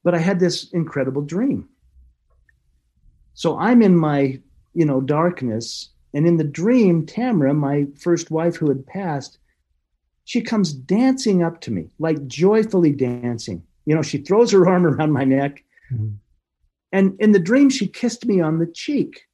But 0.07 0.15
I 0.15 0.19
had 0.19 0.39
this 0.39 0.71
incredible 0.71 1.23
dream. 1.23 1.69
So 3.35 3.59
I'm 3.59 3.83
in 3.83 3.97
my, 3.97 4.41
you 4.73 4.85
know, 4.85 5.01
darkness 5.01 5.91
and 6.15 6.27
in 6.27 6.39
the 6.39 6.45
dream, 6.45 7.05
Tamara, 7.05 7.53
my 7.53 7.87
first 7.99 8.31
wife 8.31 8.57
who 8.57 8.69
had 8.69 8.87
passed, 8.87 9.37
she 10.25 10.41
comes 10.41 10.73
dancing 10.73 11.43
up 11.43 11.61
to 11.63 11.71
me, 11.71 11.91
like 11.99 12.27
joyfully 12.27 12.93
dancing. 12.93 13.63
You 13.85 13.95
know, 13.95 14.01
she 14.01 14.19
throws 14.19 14.51
her 14.53 14.67
arm 14.67 14.87
around 14.87 15.13
my 15.13 15.25
neck. 15.25 15.63
Mm-hmm. 15.93 16.15
And 16.93 17.17
in 17.21 17.33
the 17.33 17.39
dream, 17.39 17.69
she 17.69 17.87
kissed 17.87 18.25
me 18.25 18.41
on 18.41 18.61
the 18.61 18.67
cheek, 18.67 19.27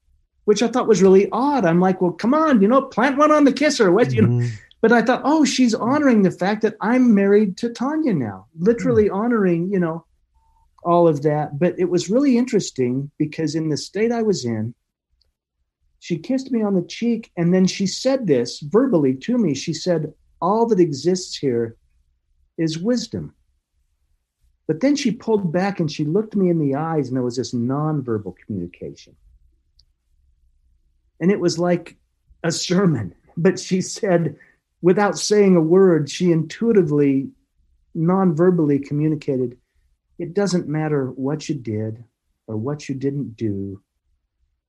which 0.46 0.60
I 0.60 0.68
thought 0.68 0.88
was 0.88 1.02
really 1.02 1.28
odd. 1.30 1.64
I'm 1.64 1.80
like, 1.80 2.00
well, 2.00 2.10
come 2.10 2.34
on, 2.34 2.62
you 2.62 2.66
know, 2.66 2.82
plant 2.82 3.16
one 3.16 3.30
on 3.30 3.44
the 3.44 3.52
kisser. 3.52 3.92
What, 3.92 4.08
mm-hmm. 4.08 4.16
you 4.16 4.22
know? 4.22 4.28
Mm-hmm. 4.28 4.54
But 4.80 4.90
I 4.90 5.02
thought, 5.02 5.22
oh, 5.22 5.44
she's 5.44 5.74
honoring 5.74 6.22
the 6.22 6.32
fact 6.32 6.62
that 6.62 6.74
I'm 6.80 7.14
married 7.14 7.56
to 7.58 7.68
Tanya 7.68 8.14
now, 8.14 8.46
literally 8.58 9.04
mm-hmm. 9.04 9.14
honoring, 9.14 9.70
you 9.70 9.78
know, 9.78 10.04
all 10.82 11.08
of 11.08 11.22
that. 11.22 11.58
But 11.58 11.78
it 11.78 11.88
was 11.90 12.10
really 12.10 12.36
interesting 12.36 13.10
because 13.18 13.54
in 13.54 13.68
the 13.68 13.76
state 13.76 14.12
I 14.12 14.22
was 14.22 14.44
in, 14.44 14.74
she 16.00 16.18
kissed 16.18 16.50
me 16.50 16.62
on 16.62 16.74
the 16.74 16.82
cheek 16.82 17.30
and 17.36 17.54
then 17.54 17.66
she 17.66 17.86
said 17.86 18.26
this 18.26 18.60
verbally 18.60 19.14
to 19.14 19.38
me. 19.38 19.54
She 19.54 19.72
said, 19.72 20.12
All 20.40 20.66
that 20.66 20.80
exists 20.80 21.36
here 21.36 21.76
is 22.58 22.78
wisdom. 22.78 23.34
But 24.66 24.80
then 24.80 24.96
she 24.96 25.10
pulled 25.10 25.52
back 25.52 25.80
and 25.80 25.90
she 25.90 26.04
looked 26.04 26.36
me 26.36 26.48
in 26.48 26.58
the 26.58 26.76
eyes, 26.76 27.08
and 27.08 27.16
there 27.16 27.22
was 27.22 27.36
this 27.36 27.52
nonverbal 27.52 28.34
communication. 28.46 29.14
And 31.20 31.30
it 31.30 31.40
was 31.40 31.58
like 31.58 31.96
a 32.42 32.50
sermon, 32.50 33.14
but 33.36 33.58
she 33.58 33.80
said, 33.80 34.36
without 34.80 35.18
saying 35.18 35.56
a 35.56 35.60
word, 35.60 36.10
she 36.10 36.32
intuitively, 36.32 37.28
non-verbally 37.94 38.78
communicated 38.80 39.56
it 40.22 40.34
doesn't 40.34 40.68
matter 40.68 41.06
what 41.10 41.48
you 41.48 41.54
did 41.54 42.04
or 42.46 42.56
what 42.56 42.88
you 42.88 42.94
didn't 42.94 43.36
do 43.36 43.82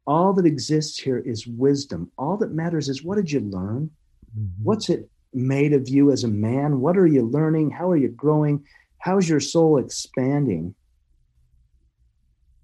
all 0.05 0.33
that 0.33 0.45
exists 0.45 0.99
here 0.99 1.19
is 1.19 1.47
wisdom. 1.47 2.11
All 2.17 2.37
that 2.37 2.51
matters 2.51 2.89
is 2.89 3.03
what 3.03 3.15
did 3.15 3.31
you 3.31 3.39
learn? 3.39 3.89
Mm-hmm. 4.37 4.63
What's 4.63 4.89
it 4.89 5.09
made 5.33 5.73
of 5.73 5.87
you 5.87 6.11
as 6.11 6.23
a 6.23 6.27
man? 6.27 6.79
What 6.79 6.97
are 6.97 7.07
you 7.07 7.23
learning? 7.23 7.71
How 7.71 7.89
are 7.89 7.97
you 7.97 8.09
growing? 8.09 8.65
How's 8.97 9.27
your 9.29 9.39
soul 9.39 9.77
expanding? 9.77 10.75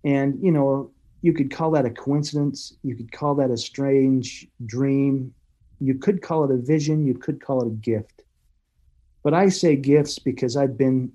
And, 0.03 0.37
you 0.41 0.51
know, 0.51 0.91
you 1.21 1.33
could 1.33 1.51
call 1.51 1.71
that 1.71 1.85
a 1.85 1.89
coincidence. 1.89 2.73
You 2.83 2.95
could 2.95 3.11
call 3.11 3.35
that 3.35 3.51
a 3.51 3.57
strange 3.57 4.47
dream. 4.65 5.33
You 5.79 5.95
could 5.95 6.21
call 6.21 6.45
it 6.45 6.51
a 6.51 6.57
vision. 6.57 7.05
You 7.05 7.13
could 7.13 7.41
call 7.41 7.61
it 7.61 7.67
a 7.67 7.75
gift. 7.75 8.23
But 9.23 9.33
I 9.33 9.49
say 9.49 9.75
gifts 9.75 10.19
because 10.19 10.55
I've 10.55 10.77
been 10.77 11.11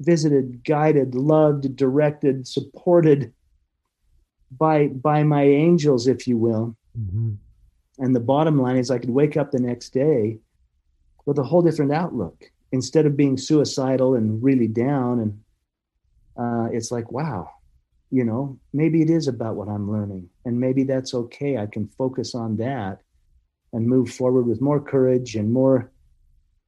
visited, 0.00 0.64
guided, 0.64 1.14
loved, 1.14 1.76
directed, 1.76 2.46
supported 2.46 3.32
by 4.50 4.88
by 4.88 5.22
my 5.22 5.42
angels, 5.42 6.06
if 6.06 6.26
you 6.26 6.36
will. 6.36 6.76
Mm-hmm. 6.98 7.34
And 7.98 8.14
the 8.14 8.20
bottom 8.20 8.60
line 8.60 8.76
is, 8.76 8.90
I 8.90 8.98
could 8.98 9.10
wake 9.10 9.36
up 9.36 9.50
the 9.50 9.60
next 9.60 9.90
day 9.90 10.38
with 11.26 11.38
a 11.38 11.42
whole 11.42 11.62
different 11.62 11.92
outlook. 11.92 12.44
Instead 12.70 13.06
of 13.06 13.16
being 13.16 13.36
suicidal 13.38 14.14
and 14.14 14.42
really 14.42 14.68
down, 14.68 15.20
and 15.20 15.40
uh, 16.36 16.68
it's 16.70 16.90
like, 16.90 17.10
wow, 17.10 17.50
you 18.10 18.24
know, 18.24 18.58
maybe 18.72 19.00
it 19.00 19.10
is 19.10 19.26
about 19.26 19.56
what 19.56 19.68
I'm 19.68 19.90
learning, 19.90 20.28
and 20.44 20.60
maybe 20.60 20.84
that's 20.84 21.14
okay. 21.14 21.56
I 21.56 21.66
can 21.66 21.88
focus 21.88 22.34
on 22.34 22.56
that 22.58 23.00
and 23.72 23.86
move 23.86 24.10
forward 24.10 24.46
with 24.46 24.60
more 24.60 24.80
courage 24.80 25.34
and 25.34 25.52
more 25.52 25.90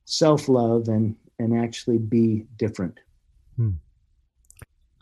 self 0.04 0.48
love, 0.48 0.88
and 0.88 1.16
and 1.38 1.56
actually 1.56 1.98
be 1.98 2.46
different. 2.56 2.98
Hmm. 3.60 3.72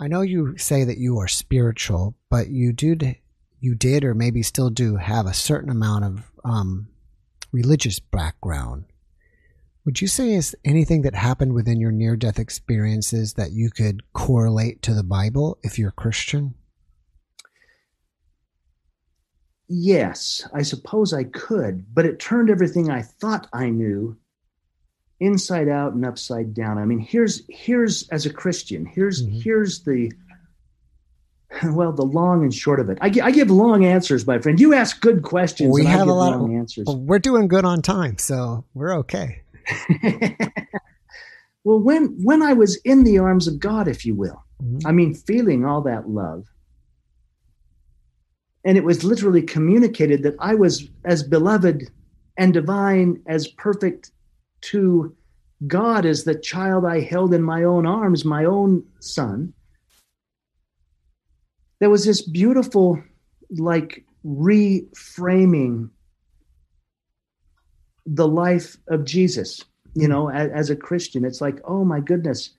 I 0.00 0.08
know 0.08 0.22
you 0.22 0.58
say 0.58 0.82
that 0.82 0.98
you 0.98 1.18
are 1.18 1.28
spiritual, 1.28 2.16
but 2.28 2.48
you 2.48 2.72
did, 2.72 3.16
you 3.60 3.76
did, 3.76 4.02
or 4.02 4.14
maybe 4.14 4.42
still 4.42 4.68
do 4.68 4.96
have 4.96 5.26
a 5.26 5.32
certain 5.32 5.70
amount 5.70 6.04
of 6.04 6.32
um, 6.44 6.88
religious 7.52 8.00
background. 8.00 8.86
Would 9.84 10.00
you 10.00 10.08
say 10.08 10.32
is 10.32 10.56
anything 10.64 11.02
that 11.02 11.14
happened 11.14 11.52
within 11.52 11.80
your 11.80 11.92
near 11.92 12.16
death 12.16 12.40
experiences 12.40 13.34
that 13.34 13.52
you 13.52 13.70
could 13.70 14.02
correlate 14.12 14.82
to 14.82 14.92
the 14.92 15.04
Bible 15.04 15.58
if 15.62 15.78
you're 15.78 15.92
Christian? 15.92 16.54
Yes, 19.68 20.44
I 20.52 20.62
suppose 20.62 21.14
I 21.14 21.22
could, 21.22 21.94
but 21.94 22.06
it 22.06 22.18
turned 22.18 22.50
everything 22.50 22.90
I 22.90 23.02
thought 23.02 23.48
I 23.52 23.70
knew 23.70 24.16
inside 25.20 25.68
out 25.68 25.94
and 25.94 26.04
upside 26.04 26.54
down. 26.54 26.78
I 26.78 26.84
mean, 26.84 27.00
here's 27.00 27.42
here's 27.48 28.08
as 28.08 28.26
a 28.26 28.32
Christian, 28.32 28.86
here's 28.86 29.24
mm-hmm. 29.24 29.40
here's 29.40 29.82
the 29.82 30.12
well, 31.64 31.92
the 31.92 32.04
long 32.04 32.42
and 32.42 32.52
short 32.54 32.80
of 32.80 32.90
it. 32.90 32.98
I, 33.00 33.06
I 33.22 33.30
give 33.30 33.50
long 33.50 33.84
answers, 33.84 34.26
my 34.26 34.38
friend. 34.38 34.60
You 34.60 34.74
ask 34.74 35.00
good 35.00 35.22
questions. 35.22 35.72
We 35.72 35.84
have 35.86 36.08
a 36.08 36.12
lot 36.12 36.34
of 36.34 36.50
answers. 36.50 36.86
We're 36.86 37.18
doing 37.18 37.48
good 37.48 37.64
on 37.64 37.82
time, 37.82 38.18
so 38.18 38.64
we're 38.74 38.98
okay. 38.98 39.42
well, 41.64 41.80
when 41.80 42.18
when 42.22 42.42
I 42.42 42.52
was 42.52 42.76
in 42.84 43.04
the 43.04 43.18
arms 43.18 43.48
of 43.48 43.58
God, 43.58 43.88
if 43.88 44.04
you 44.04 44.14
will, 44.14 44.44
mm-hmm. 44.62 44.86
I 44.86 44.92
mean, 44.92 45.14
feeling 45.14 45.64
all 45.64 45.82
that 45.82 46.08
love, 46.08 46.44
and 48.64 48.76
it 48.76 48.84
was 48.84 49.04
literally 49.04 49.42
communicated 49.42 50.22
that 50.22 50.36
I 50.38 50.54
was 50.54 50.88
as 51.04 51.22
beloved 51.22 51.90
and 52.36 52.52
divine, 52.52 53.22
as 53.26 53.48
perfect 53.48 54.12
to 54.62 55.14
God 55.66 56.06
as 56.06 56.24
the 56.24 56.34
child 56.34 56.84
I 56.84 57.00
held 57.00 57.34
in 57.34 57.42
my 57.42 57.64
own 57.64 57.86
arms, 57.86 58.24
my 58.24 58.44
own 58.44 58.84
son, 59.00 59.52
there 61.80 61.90
was 61.90 62.04
this 62.04 62.22
beautiful, 62.22 63.02
like, 63.50 64.04
reframing 64.24 65.90
the 68.06 68.26
life 68.26 68.76
of 68.88 69.04
Jesus, 69.04 69.64
you 69.94 70.08
know, 70.08 70.30
as, 70.30 70.50
as, 70.50 70.70
a 70.70 70.76
Christian. 70.76 71.24
It's 71.24 71.40
like, 71.40 71.60
oh 71.64 71.84
my 71.84 72.00
goodness, 72.00 72.50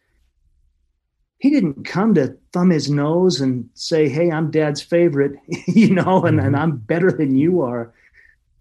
he 1.40 1.50
didn't 1.50 1.86
come 1.86 2.14
to 2.16 2.38
thumb 2.54 2.70
his 2.70 2.90
nose 2.90 3.42
and 3.42 3.70
say, 3.74 4.10
hey, 4.10 4.32
I'm 4.32 4.52
dad's 4.52 4.82
favorite, 4.82 5.34
you 5.68 5.94
know, 5.94 6.24
and, 6.26 6.40
and 6.40 6.54
mm-hmm. 6.54 6.62
I'm 6.62 6.78
better 6.78 7.12
than 7.12 7.36
you 7.36 7.62
are. 7.62 7.94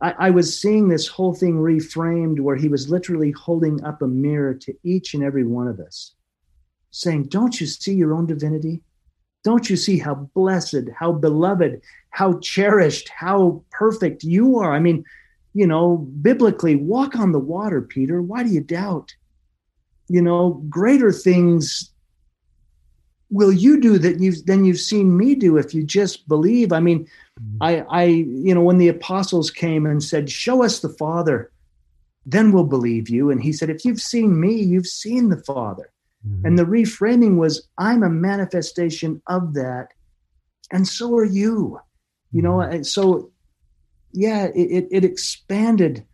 I, 0.01 0.15
I 0.19 0.31
was 0.31 0.61
seeing 0.61 0.89
this 0.89 1.07
whole 1.07 1.35
thing 1.35 1.55
reframed 1.55 2.41
where 2.41 2.57
he 2.57 2.69
was 2.69 2.91
literally 2.91 3.33
holding 3.33 3.83
up 3.85 4.03
a 4.03 4.07
mirror 4.07 4.55
to 4.55 4.75
each 4.85 5.15
and 5.15 5.23
every 5.23 5.45
one 5.45 5.69
of 5.69 5.81
us, 5.81 6.15
saying, 6.91 7.25
Don't 7.25 7.61
you 7.61 7.67
see 7.67 7.95
your 7.95 8.15
own 8.15 8.27
divinity? 8.27 8.83
Don't 9.45 9.71
you 9.71 9.77
see 9.77 9.99
how 9.99 10.15
blessed, 10.35 10.89
how 10.97 11.13
beloved, 11.13 11.81
how 12.11 12.39
cherished, 12.41 13.09
how 13.09 13.63
perfect 13.71 14.25
you 14.25 14.59
are? 14.59 14.75
I 14.75 14.79
mean, 14.79 15.05
you 15.55 15.67
know, 15.67 15.97
biblically, 15.97 16.77
walk 16.77 17.17
on 17.17 17.33
the 17.33 17.39
water, 17.39 17.81
Peter. 17.81 18.21
Why 18.21 18.43
do 18.43 18.51
you 18.51 18.61
doubt? 18.61 19.15
You 20.09 20.23
know, 20.23 20.65
greater 20.69 21.13
things 21.13 21.91
will 23.31 23.53
you 23.53 23.81
do 23.81 23.99
that 23.99 24.21
you've 24.21 24.45
than 24.47 24.65
you've 24.65 24.81
seen 24.81 25.17
me 25.17 25.35
do 25.35 25.57
if 25.57 25.75
you 25.75 25.83
just 25.83 26.29
believe. 26.29 26.73
I 26.73 26.81
mean, 26.81 27.07
mm-hmm. 27.41 27.63
I 27.63 27.85
I 27.91 28.05
you 28.05 28.55
know, 28.55 28.63
when 28.63 28.79
the 28.79 28.89
apostles 28.89 29.51
came 29.51 29.87
and 29.87 30.03
said, 30.03 30.31
Show 30.31 30.63
us 30.65 30.81
the 30.81 30.89
Father, 30.89 31.51
then 32.27 32.53
we'll 32.53 32.65
believe 32.65 33.09
you. 33.09 33.31
And 33.31 33.43
he 33.43 33.53
said, 33.53 33.71
If 33.71 33.85
you've 33.85 34.01
seen 34.01 34.41
me, 34.41 34.55
you've 34.55 34.87
seen 34.87 35.29
the 35.29 35.43
Father. 35.43 35.91
Mm-hmm. 36.27 36.47
And 36.47 36.59
the 36.59 36.65
reframing 36.65 37.37
was, 37.37 37.69
I'm 37.79 38.03
a 38.03 38.11
manifestation 38.11 39.23
of 39.27 39.55
that, 39.55 39.89
and 40.73 40.87
so 40.87 41.15
are 41.17 41.25
you. 41.25 41.81
You 42.33 42.43
know, 42.43 42.57
mm-hmm. 42.57 42.83
so 42.83 43.31
yeah, 44.13 44.47
it, 44.55 44.89
it 44.91 45.05
expanded 45.05 46.05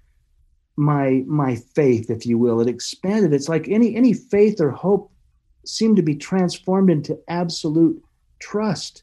my 0.77 1.23
my 1.27 1.57
faith, 1.75 2.11
if 2.11 2.27
you 2.27 2.39
will. 2.39 2.61
It 2.61 2.69
expanded. 2.69 3.33
It's 3.33 3.49
like 3.49 3.69
any 3.69 3.95
any 3.95 4.13
faith 4.13 4.61
or 4.61 4.71
hope 4.71 5.13
seemed 5.69 5.97
to 5.97 6.03
be 6.03 6.15
transformed 6.15 6.91
into 6.91 7.19
absolute 7.29 8.03
trust 8.39 9.03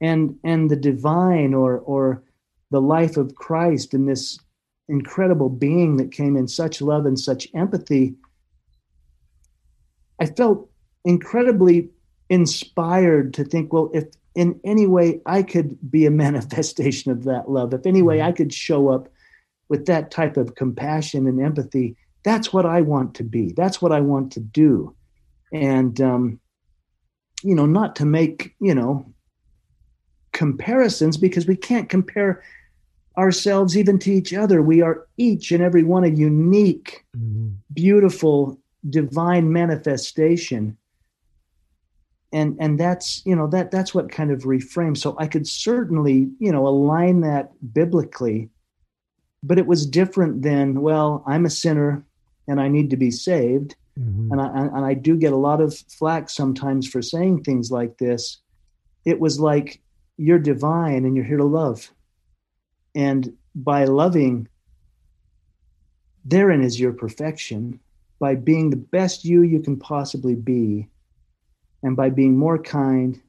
and 0.00 0.38
and 0.44 0.70
the 0.70 0.76
divine 0.76 1.54
or 1.54 1.78
or 1.78 2.22
the 2.70 2.80
life 2.80 3.16
of 3.16 3.34
Christ 3.34 3.94
and 3.94 4.08
this 4.08 4.38
incredible 4.88 5.48
being 5.48 5.96
that 5.96 6.12
came 6.12 6.36
in 6.36 6.48
such 6.48 6.80
love 6.80 7.06
and 7.06 7.18
such 7.18 7.48
empathy 7.54 8.14
I 10.18 10.26
felt 10.26 10.70
incredibly 11.04 11.90
inspired 12.28 13.34
to 13.34 13.44
think 13.44 13.72
well 13.72 13.90
if 13.94 14.06
in 14.36 14.60
any 14.64 14.86
way 14.86 15.20
I 15.26 15.42
could 15.42 15.78
be 15.90 16.06
a 16.06 16.10
manifestation 16.26 17.10
of 17.10 17.24
that 17.24 17.50
love, 17.50 17.74
if 17.74 17.86
any 17.86 18.02
way 18.02 18.18
mm-hmm. 18.18 18.28
I 18.28 18.32
could 18.32 18.52
show 18.52 18.88
up 18.88 19.08
with 19.68 19.86
that 19.86 20.12
type 20.12 20.36
of 20.36 20.54
compassion 20.54 21.26
and 21.26 21.40
empathy, 21.40 21.96
that's 22.22 22.52
what 22.52 22.66
I 22.66 22.82
want 22.82 23.14
to 23.16 23.24
be. 23.24 23.52
That's 23.52 23.82
what 23.82 23.92
I 23.92 24.00
want 24.00 24.32
to 24.32 24.40
do. 24.40 24.94
And, 25.52 26.00
um, 26.00 26.40
you 27.42 27.54
know, 27.54 27.66
not 27.66 27.96
to 27.96 28.04
make, 28.04 28.54
you 28.60 28.74
know, 28.74 29.12
comparisons 30.32 31.16
because 31.16 31.46
we 31.46 31.56
can't 31.56 31.88
compare 31.88 32.42
ourselves 33.16 33.76
even 33.76 33.98
to 34.00 34.12
each 34.12 34.34
other. 34.34 34.62
We 34.62 34.82
are 34.82 35.06
each 35.16 35.52
and 35.52 35.62
every 35.62 35.82
one 35.82 36.04
a 36.04 36.08
unique, 36.08 37.04
mm-hmm. 37.16 37.54
beautiful, 37.72 38.60
divine 38.88 39.52
manifestation 39.52 40.76
and 42.32 42.56
and 42.60 42.78
that's 42.78 43.24
you 43.24 43.34
know 43.34 43.46
that 43.46 43.70
that's 43.70 43.94
what 43.94 44.10
kind 44.10 44.30
of 44.30 44.42
reframes 44.42 44.98
so 44.98 45.16
i 45.18 45.26
could 45.26 45.46
certainly 45.46 46.28
you 46.38 46.50
know 46.52 46.66
align 46.66 47.20
that 47.20 47.50
biblically 47.72 48.48
but 49.42 49.58
it 49.58 49.66
was 49.66 49.86
different 49.86 50.42
than 50.42 50.80
well 50.80 51.22
i'm 51.26 51.46
a 51.46 51.50
sinner 51.50 52.04
and 52.48 52.60
i 52.60 52.68
need 52.68 52.90
to 52.90 52.96
be 52.96 53.10
saved 53.10 53.76
mm-hmm. 53.98 54.32
and 54.32 54.40
i 54.40 54.46
and 54.46 54.84
i 54.84 54.94
do 54.94 55.16
get 55.16 55.32
a 55.32 55.36
lot 55.36 55.60
of 55.60 55.76
flack 55.88 56.28
sometimes 56.28 56.88
for 56.88 57.02
saying 57.02 57.42
things 57.42 57.70
like 57.70 57.98
this. 57.98 58.38
It 59.04 59.20
was 59.20 59.38
like 59.38 59.80
you're 60.16 60.38
divine 60.38 61.04
and 61.04 61.14
you're 61.14 61.24
here 61.24 61.36
to 61.36 61.44
love. 61.44 61.90
And 62.94 63.32
by 63.54 63.84
loving 63.84 64.48
therein 66.24 66.62
is 66.62 66.80
your 66.80 66.92
perfection. 66.92 67.78
By 68.18 68.34
being 68.34 68.70
the 68.70 68.76
best 68.76 69.24
you 69.24 69.42
you 69.42 69.60
can 69.60 69.78
possibly 69.78 70.34
be. 70.34 70.88
And 71.82 71.96
by 71.96 72.10
being 72.10 72.36
more 72.36 72.58
kind 72.58 73.20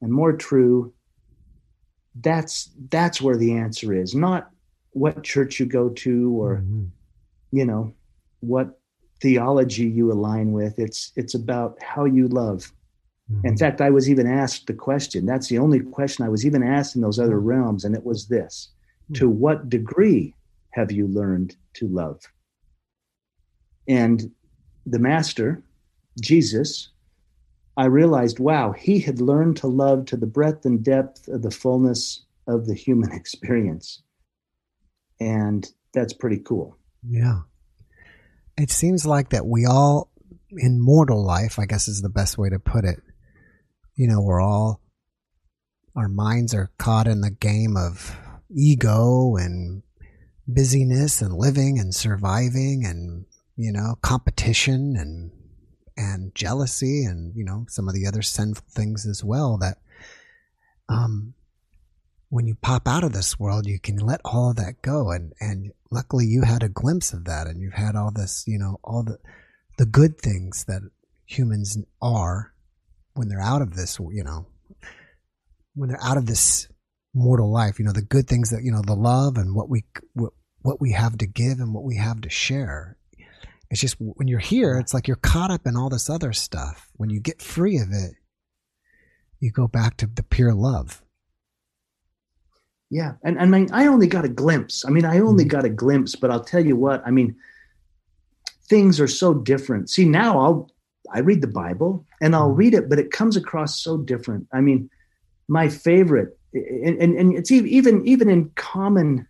and 0.00 0.12
more 0.12 0.32
true 0.32 0.92
that's 2.22 2.70
that's 2.90 3.20
where 3.20 3.36
the 3.36 3.54
answer 3.54 3.92
is. 3.92 4.14
Not 4.14 4.50
what 4.90 5.22
church 5.22 5.60
you 5.60 5.66
go 5.66 5.90
to 5.90 6.32
or 6.40 6.56
mm-hmm. 6.56 6.86
you 7.52 7.64
know 7.64 7.92
what 8.40 8.80
theology 9.20 9.84
you 9.84 10.12
align 10.12 10.52
with 10.52 10.78
it's 10.78 11.12
it's 11.16 11.34
about 11.34 11.80
how 11.82 12.04
you 12.04 12.28
love 12.28 12.72
mm-hmm. 13.30 13.46
in 13.46 13.56
fact 13.56 13.80
i 13.80 13.90
was 13.90 14.10
even 14.10 14.26
asked 14.26 14.66
the 14.66 14.74
question 14.74 15.24
that's 15.24 15.48
the 15.48 15.58
only 15.58 15.80
question 15.80 16.24
i 16.24 16.28
was 16.28 16.44
even 16.44 16.62
asked 16.62 16.96
in 16.96 17.02
those 17.02 17.18
other 17.18 17.36
mm-hmm. 17.36 17.48
realms 17.48 17.84
and 17.84 17.94
it 17.94 18.04
was 18.04 18.28
this 18.28 18.68
mm-hmm. 19.04 19.14
to 19.14 19.28
what 19.28 19.68
degree 19.68 20.34
have 20.70 20.92
you 20.92 21.06
learned 21.08 21.56
to 21.72 21.88
love 21.88 22.20
and 23.88 24.30
the 24.84 24.98
master 24.98 25.62
jesus 26.20 26.90
I 27.76 27.86
realized, 27.86 28.38
wow, 28.38 28.72
he 28.72 28.98
had 28.98 29.20
learned 29.20 29.58
to 29.58 29.66
love 29.66 30.06
to 30.06 30.16
the 30.16 30.26
breadth 30.26 30.64
and 30.64 30.82
depth 30.82 31.28
of 31.28 31.42
the 31.42 31.50
fullness 31.50 32.24
of 32.46 32.66
the 32.66 32.74
human 32.74 33.12
experience. 33.20 34.02
And 35.20 35.70
that's 35.92 36.12
pretty 36.12 36.38
cool. 36.38 36.76
Yeah. 37.06 37.40
It 38.58 38.70
seems 38.70 39.04
like 39.04 39.30
that 39.30 39.46
we 39.46 39.66
all, 39.66 40.10
in 40.50 40.80
mortal 40.80 41.24
life, 41.24 41.58
I 41.58 41.66
guess 41.66 41.88
is 41.88 42.00
the 42.00 42.08
best 42.08 42.38
way 42.38 42.48
to 42.48 42.58
put 42.58 42.84
it, 42.84 43.02
you 43.94 44.08
know, 44.08 44.20
we're 44.20 44.40
all, 44.40 44.80
our 45.94 46.08
minds 46.08 46.54
are 46.54 46.70
caught 46.78 47.06
in 47.06 47.20
the 47.20 47.30
game 47.30 47.76
of 47.76 48.16
ego 48.50 49.36
and 49.36 49.82
busyness 50.46 51.20
and 51.20 51.34
living 51.34 51.78
and 51.78 51.94
surviving 51.94 52.84
and, 52.86 53.26
you 53.56 53.72
know, 53.72 53.96
competition 54.02 54.96
and 54.96 55.30
and 55.96 56.34
jealousy 56.34 57.04
and 57.04 57.34
you 57.34 57.42
know 57.44 57.64
some 57.68 57.88
of 57.88 57.94
the 57.94 58.06
other 58.06 58.20
sinful 58.20 58.64
things 58.68 59.06
as 59.06 59.24
well 59.24 59.56
that 59.56 59.78
um 60.88 61.32
when 62.28 62.46
you 62.46 62.54
pop 62.54 62.86
out 62.86 63.02
of 63.02 63.12
this 63.12 63.38
world 63.38 63.66
you 63.66 63.78
can 63.80 63.96
let 63.96 64.20
all 64.24 64.50
of 64.50 64.56
that 64.56 64.82
go. 64.82 65.10
And 65.10 65.32
and 65.40 65.72
luckily 65.90 66.26
you 66.26 66.42
had 66.42 66.62
a 66.62 66.68
glimpse 66.68 67.12
of 67.12 67.24
that 67.24 67.46
and 67.46 67.60
you've 67.60 67.74
had 67.74 67.96
all 67.96 68.10
this 68.12 68.44
you 68.46 68.58
know 68.58 68.78
all 68.82 69.02
the 69.02 69.18
the 69.78 69.86
good 69.86 70.18
things 70.18 70.64
that 70.66 70.82
humans 71.26 71.78
are 72.00 72.52
when 73.14 73.28
they're 73.28 73.40
out 73.40 73.62
of 73.62 73.74
this 73.74 73.98
you 74.12 74.24
know 74.24 74.46
when 75.74 75.88
they're 75.88 76.02
out 76.02 76.16
of 76.16 76.26
this 76.26 76.68
mortal 77.14 77.52
life 77.52 77.78
you 77.78 77.84
know 77.84 77.92
the 77.92 78.02
good 78.02 78.26
things 78.26 78.50
that 78.50 78.62
you 78.62 78.70
know 78.70 78.82
the 78.82 78.94
love 78.94 79.36
and 79.36 79.54
what 79.54 79.68
we 79.68 79.84
what, 80.14 80.32
what 80.62 80.80
we 80.80 80.92
have 80.92 81.16
to 81.16 81.26
give 81.26 81.58
and 81.58 81.72
what 81.72 81.84
we 81.84 81.96
have 81.96 82.20
to 82.20 82.30
share 82.30 82.96
it's 83.70 83.80
just 83.80 83.96
when 83.98 84.28
you're 84.28 84.38
here, 84.38 84.78
it's 84.78 84.94
like 84.94 85.08
you're 85.08 85.16
caught 85.16 85.50
up 85.50 85.66
in 85.66 85.76
all 85.76 85.88
this 85.88 86.08
other 86.08 86.32
stuff. 86.32 86.88
When 86.94 87.10
you 87.10 87.20
get 87.20 87.42
free 87.42 87.78
of 87.78 87.88
it, 87.90 88.12
you 89.40 89.50
go 89.50 89.66
back 89.66 89.96
to 89.98 90.06
the 90.06 90.22
pure 90.22 90.54
love. 90.54 91.02
Yeah, 92.90 93.14
and, 93.24 93.36
and 93.38 93.54
I 93.54 93.58
mean, 93.58 93.68
I 93.72 93.86
only 93.86 94.06
got 94.06 94.24
a 94.24 94.28
glimpse. 94.28 94.84
I 94.86 94.90
mean, 94.90 95.04
I 95.04 95.18
only 95.18 95.44
mm-hmm. 95.44 95.50
got 95.50 95.64
a 95.64 95.68
glimpse, 95.68 96.14
but 96.14 96.30
I'll 96.30 96.44
tell 96.44 96.64
you 96.64 96.76
what. 96.76 97.02
I 97.04 97.10
mean, 97.10 97.34
things 98.68 99.00
are 99.00 99.08
so 99.08 99.34
different. 99.34 99.90
See, 99.90 100.04
now 100.04 100.38
I'll 100.38 100.70
I 101.12 101.20
read 101.20 101.40
the 101.40 101.48
Bible 101.48 102.04
and 102.20 102.34
I'll 102.34 102.48
mm-hmm. 102.48 102.58
read 102.58 102.74
it, 102.74 102.88
but 102.88 102.98
it 102.98 103.10
comes 103.10 103.36
across 103.36 103.80
so 103.80 103.96
different. 103.96 104.46
I 104.52 104.60
mean, 104.60 104.90
my 105.48 105.68
favorite, 105.68 106.36
and, 106.52 107.00
and, 107.00 107.16
and 107.16 107.34
it's 107.34 107.50
even 107.50 108.06
even 108.06 108.28
in 108.28 108.50
common 108.54 109.26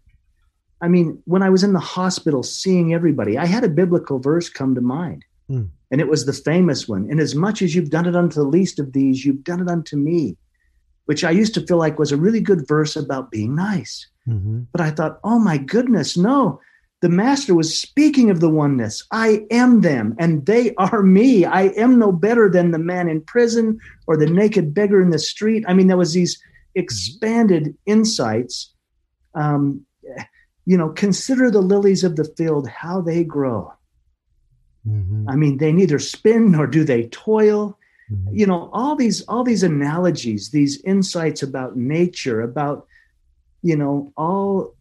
I 0.81 0.89
mean, 0.89 1.23
when 1.25 1.43
I 1.43 1.51
was 1.51 1.65
in 1.65 1.73
the 1.73 1.81
hospital 1.81 2.43
seeing 2.43 2.93
everybody, 2.93 3.39
I 3.39 3.47
had 3.47 3.65
a 3.65 3.69
biblical 3.69 4.19
verse 4.19 4.49
come 4.49 4.75
to 4.75 4.81
mind. 4.81 5.25
Mm. 5.51 5.71
And 5.91 6.01
it 6.01 6.09
was 6.09 6.27
the 6.27 6.33
famous 6.33 6.87
one. 6.87 7.09
And 7.11 7.21
as 7.21 7.35
much 7.35 7.63
as 7.63 7.75
you've 7.75 7.91
done 7.91 8.07
it 8.07 8.17
unto 8.17 8.35
the 8.35 8.49
least 8.49 8.79
of 8.79 8.93
these, 8.93 9.25
you've 9.25 9.45
done 9.45 9.61
it 9.61 9.69
unto 9.69 9.97
me, 9.97 10.37
which 11.07 11.25
I 11.25 11.31
used 11.31 11.55
to 11.55 11.67
feel 11.67 11.79
like 11.79 11.99
was 11.99 12.13
a 12.13 12.17
really 12.17 12.41
good 12.41 12.67
verse 12.69 12.97
about 12.97 13.31
being 13.31 13.55
nice. 13.55 14.07
Mm-hmm. 14.29 14.63
But 14.73 14.81
I 14.81 14.91
thought, 14.91 15.19
oh 15.25 15.39
my 15.39 15.59
goodness, 15.59 16.17
no. 16.17 16.61
The 17.03 17.09
master 17.09 17.55
was 17.55 17.79
speaking 17.79 18.31
of 18.31 18.41
the 18.41 18.49
oneness. 18.49 19.05
I 19.13 19.47
am 19.51 19.83
them 19.83 20.17
and 20.19 20.47
they 20.47 20.75
are 20.77 21.03
me. 21.03 21.45
I 21.45 21.65
am 21.77 21.99
no 21.99 22.11
better 22.11 22.51
than 22.51 22.71
the 22.71 22.79
man 22.79 23.09
in 23.09 23.21
prison 23.21 23.79
or 24.07 24.17
the 24.17 24.27
naked 24.27 24.73
beggar 24.73 25.03
in 25.03 25.11
the 25.11 25.19
street. 25.19 25.65
I 25.69 25.75
mean, 25.75 25.89
there 25.89 25.97
was 25.97 26.15
these 26.15 26.41
expanded 26.75 27.77
insights 27.85 28.73
um, 29.37 29.85
you 30.65 30.77
know, 30.77 30.89
consider 30.89 31.51
the 31.51 31.61
lilies 31.61 32.03
of 32.03 32.17
the 32.17 32.25
field, 32.37 32.69
how 32.69 33.01
they 33.01 33.23
grow. 33.23 33.73
Mm-hmm. 34.87 35.29
I 35.29 35.37
mean, 35.37 35.59
they 35.59 35.73
neither 35.73 35.99
spin 35.99 36.51
nor 36.51 36.67
do 36.67 36.85
they 36.85 37.07
toil. 37.09 37.79
Mm-hmm. 38.11 38.37
You 38.37 38.47
know, 38.47 38.71
all 38.73 38.97
these 38.97 39.23
all 39.23 39.45
these 39.45 39.63
analogies, 39.63 40.51
these 40.51 40.81
insights 40.83 41.43
about 41.43 41.77
nature, 41.77 42.41
about 42.41 42.87
you 43.63 43.77
know, 43.77 44.13
all 44.17 44.75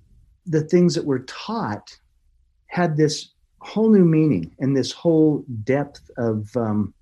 the 0.45 0.61
things 0.61 0.93
that 0.95 1.05
we're 1.05 1.23
taught 1.23 1.97
had 2.67 2.97
this 2.97 3.31
whole 3.59 3.89
new 3.89 4.05
meaning 4.05 4.55
and 4.59 4.77
this 4.77 4.91
whole 4.91 5.43
depth 5.63 6.09
of 6.17 6.55
um, 6.55 6.93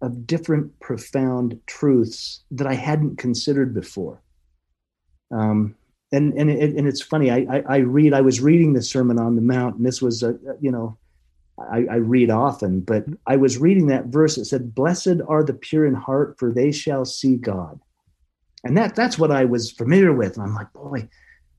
of 0.00 0.26
different 0.26 0.78
profound 0.80 1.58
truths 1.66 2.44
that 2.50 2.66
I 2.66 2.74
hadn't 2.74 3.18
considered 3.18 3.74
before. 3.74 4.22
Um, 5.30 5.74
and 6.12 6.32
and 6.34 6.50
it, 6.50 6.76
and 6.76 6.86
it's 6.86 7.02
funny. 7.02 7.30
I, 7.30 7.46
I, 7.50 7.62
I 7.68 7.76
read. 7.78 8.12
I 8.12 8.20
was 8.20 8.40
reading 8.40 8.74
the 8.74 8.82
Sermon 8.82 9.18
on 9.18 9.34
the 9.34 9.42
Mount, 9.42 9.76
and 9.76 9.86
this 9.86 10.00
was 10.00 10.22
a 10.22 10.38
you 10.60 10.70
know, 10.70 10.96
I, 11.58 11.86
I 11.90 11.96
read 11.96 12.30
often, 12.30 12.80
but 12.80 13.04
I 13.26 13.36
was 13.36 13.58
reading 13.58 13.86
that 13.88 14.06
verse. 14.06 14.38
It 14.38 14.46
said, 14.46 14.74
"Blessed 14.74 15.20
are 15.28 15.44
the 15.44 15.54
pure 15.54 15.86
in 15.86 15.94
heart, 15.94 16.36
for 16.38 16.52
they 16.52 16.72
shall 16.72 17.04
see 17.04 17.36
God." 17.36 17.80
And 18.64 18.76
that 18.76 18.96
that's 18.96 19.18
what 19.18 19.30
I 19.30 19.44
was 19.44 19.70
familiar 19.70 20.12
with. 20.12 20.36
And 20.36 20.42
I'm 20.46 20.54
like, 20.54 20.72
boy, 20.72 21.08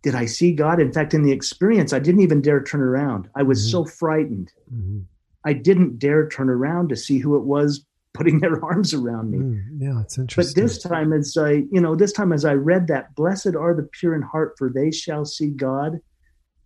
did 0.01 0.15
I 0.15 0.25
see 0.25 0.51
God? 0.51 0.79
In 0.79 0.91
fact, 0.91 1.13
in 1.13 1.23
the 1.23 1.31
experience, 1.31 1.93
I 1.93 1.99
didn't 1.99 2.21
even 2.21 2.41
dare 2.41 2.63
turn 2.63 2.81
around. 2.81 3.29
I 3.35 3.43
was 3.43 3.61
mm-hmm. 3.61 3.71
so 3.71 3.85
frightened. 3.85 4.51
Mm-hmm. 4.73 5.01
I 5.45 5.53
didn't 5.53 5.99
dare 5.99 6.27
turn 6.27 6.49
around 6.49 6.89
to 6.89 6.95
see 6.95 7.19
who 7.19 7.35
it 7.37 7.43
was 7.43 7.85
putting 8.13 8.39
their 8.41 8.63
arms 8.65 8.93
around 8.93 9.31
me. 9.31 9.37
Mm, 9.37 9.63
yeah, 9.77 10.01
it's 10.01 10.17
interesting. 10.17 10.53
But 10.53 10.61
this 10.61 10.81
time, 10.81 11.13
as 11.13 11.37
I, 11.37 11.63
you 11.71 11.79
know, 11.79 11.95
this 11.95 12.11
time 12.11 12.33
as 12.33 12.43
I 12.43 12.53
read 12.53 12.87
that, 12.87 13.13
blessed 13.15 13.55
are 13.55 13.75
the 13.75 13.87
pure 13.93 14.15
in 14.15 14.23
heart, 14.23 14.55
for 14.57 14.69
they 14.69 14.91
shall 14.91 15.25
see 15.25 15.49
God. 15.49 15.99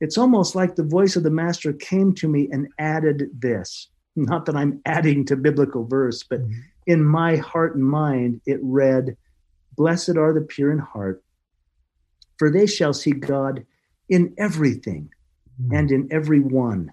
It's 0.01 0.17
almost 0.17 0.55
like 0.55 0.75
the 0.75 0.83
voice 0.83 1.15
of 1.15 1.23
the 1.23 1.29
master 1.29 1.73
came 1.73 2.13
to 2.15 2.27
me 2.27 2.47
and 2.51 2.67
added 2.79 3.29
this. 3.33 3.89
Not 4.15 4.45
that 4.45 4.55
I'm 4.55 4.81
adding 4.85 5.25
to 5.25 5.35
biblical 5.35 5.85
verse, 5.85 6.23
but 6.23 6.41
mm-hmm. 6.41 6.59
in 6.87 7.03
my 7.03 7.37
heart 7.37 7.75
and 7.75 7.83
mind, 7.83 8.41
it 8.45 8.59
read, 8.61 9.17
Blessed 9.75 10.17
are 10.17 10.33
the 10.33 10.41
pure 10.41 10.71
in 10.71 10.79
heart, 10.79 11.23
for 12.37 12.49
they 12.49 12.65
shall 12.65 12.93
see 12.93 13.11
God 13.11 13.65
in 14.09 14.33
everything 14.37 15.09
mm-hmm. 15.61 15.75
and 15.75 15.91
in 15.91 16.07
every 16.11 16.39
one. 16.39 16.91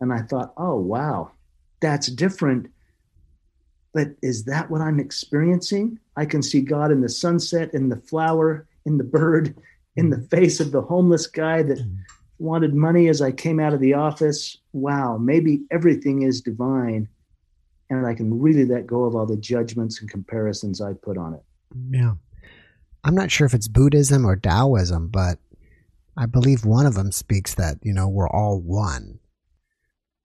And 0.00 0.12
I 0.12 0.22
thought, 0.22 0.52
oh, 0.56 0.76
wow, 0.76 1.32
that's 1.80 2.08
different 2.08 2.68
but 3.98 4.08
is 4.22 4.44
that 4.44 4.70
what 4.70 4.80
I'm 4.80 5.00
experiencing? 5.00 5.98
I 6.16 6.26
can 6.26 6.42
see 6.42 6.60
God 6.60 6.92
in 6.92 7.00
the 7.00 7.08
sunset, 7.08 7.74
in 7.74 7.88
the 7.88 7.96
flower, 7.96 8.66
in 8.84 8.98
the 8.98 9.04
bird, 9.04 9.56
in 9.98 10.10
the 10.10 10.20
face 10.30 10.60
of 10.60 10.70
the 10.70 10.80
homeless 10.80 11.26
guy 11.26 11.60
that 11.60 11.84
wanted 12.38 12.72
money 12.72 13.08
as 13.08 13.20
I 13.20 13.32
came 13.32 13.58
out 13.58 13.74
of 13.74 13.80
the 13.80 13.94
office. 13.94 14.56
Wow, 14.72 15.18
maybe 15.18 15.62
everything 15.72 16.22
is 16.22 16.40
divine. 16.40 17.08
And 17.90 18.06
I 18.06 18.14
can 18.14 18.38
really 18.38 18.64
let 18.64 18.86
go 18.86 19.04
of 19.04 19.16
all 19.16 19.26
the 19.26 19.36
judgments 19.36 20.00
and 20.00 20.08
comparisons 20.08 20.80
I 20.80 20.92
put 20.92 21.18
on 21.18 21.34
it. 21.34 21.42
Yeah. 21.90 22.14
I'm 23.02 23.16
not 23.16 23.32
sure 23.32 23.44
if 23.44 23.54
it's 23.54 23.66
Buddhism 23.66 24.24
or 24.24 24.36
Taoism, 24.36 25.08
but 25.08 25.38
I 26.16 26.26
believe 26.26 26.64
one 26.64 26.86
of 26.86 26.94
them 26.94 27.10
speaks 27.10 27.54
that, 27.56 27.78
you 27.82 27.92
know, 27.92 28.06
we're 28.08 28.28
all 28.28 28.60
one. 28.60 29.18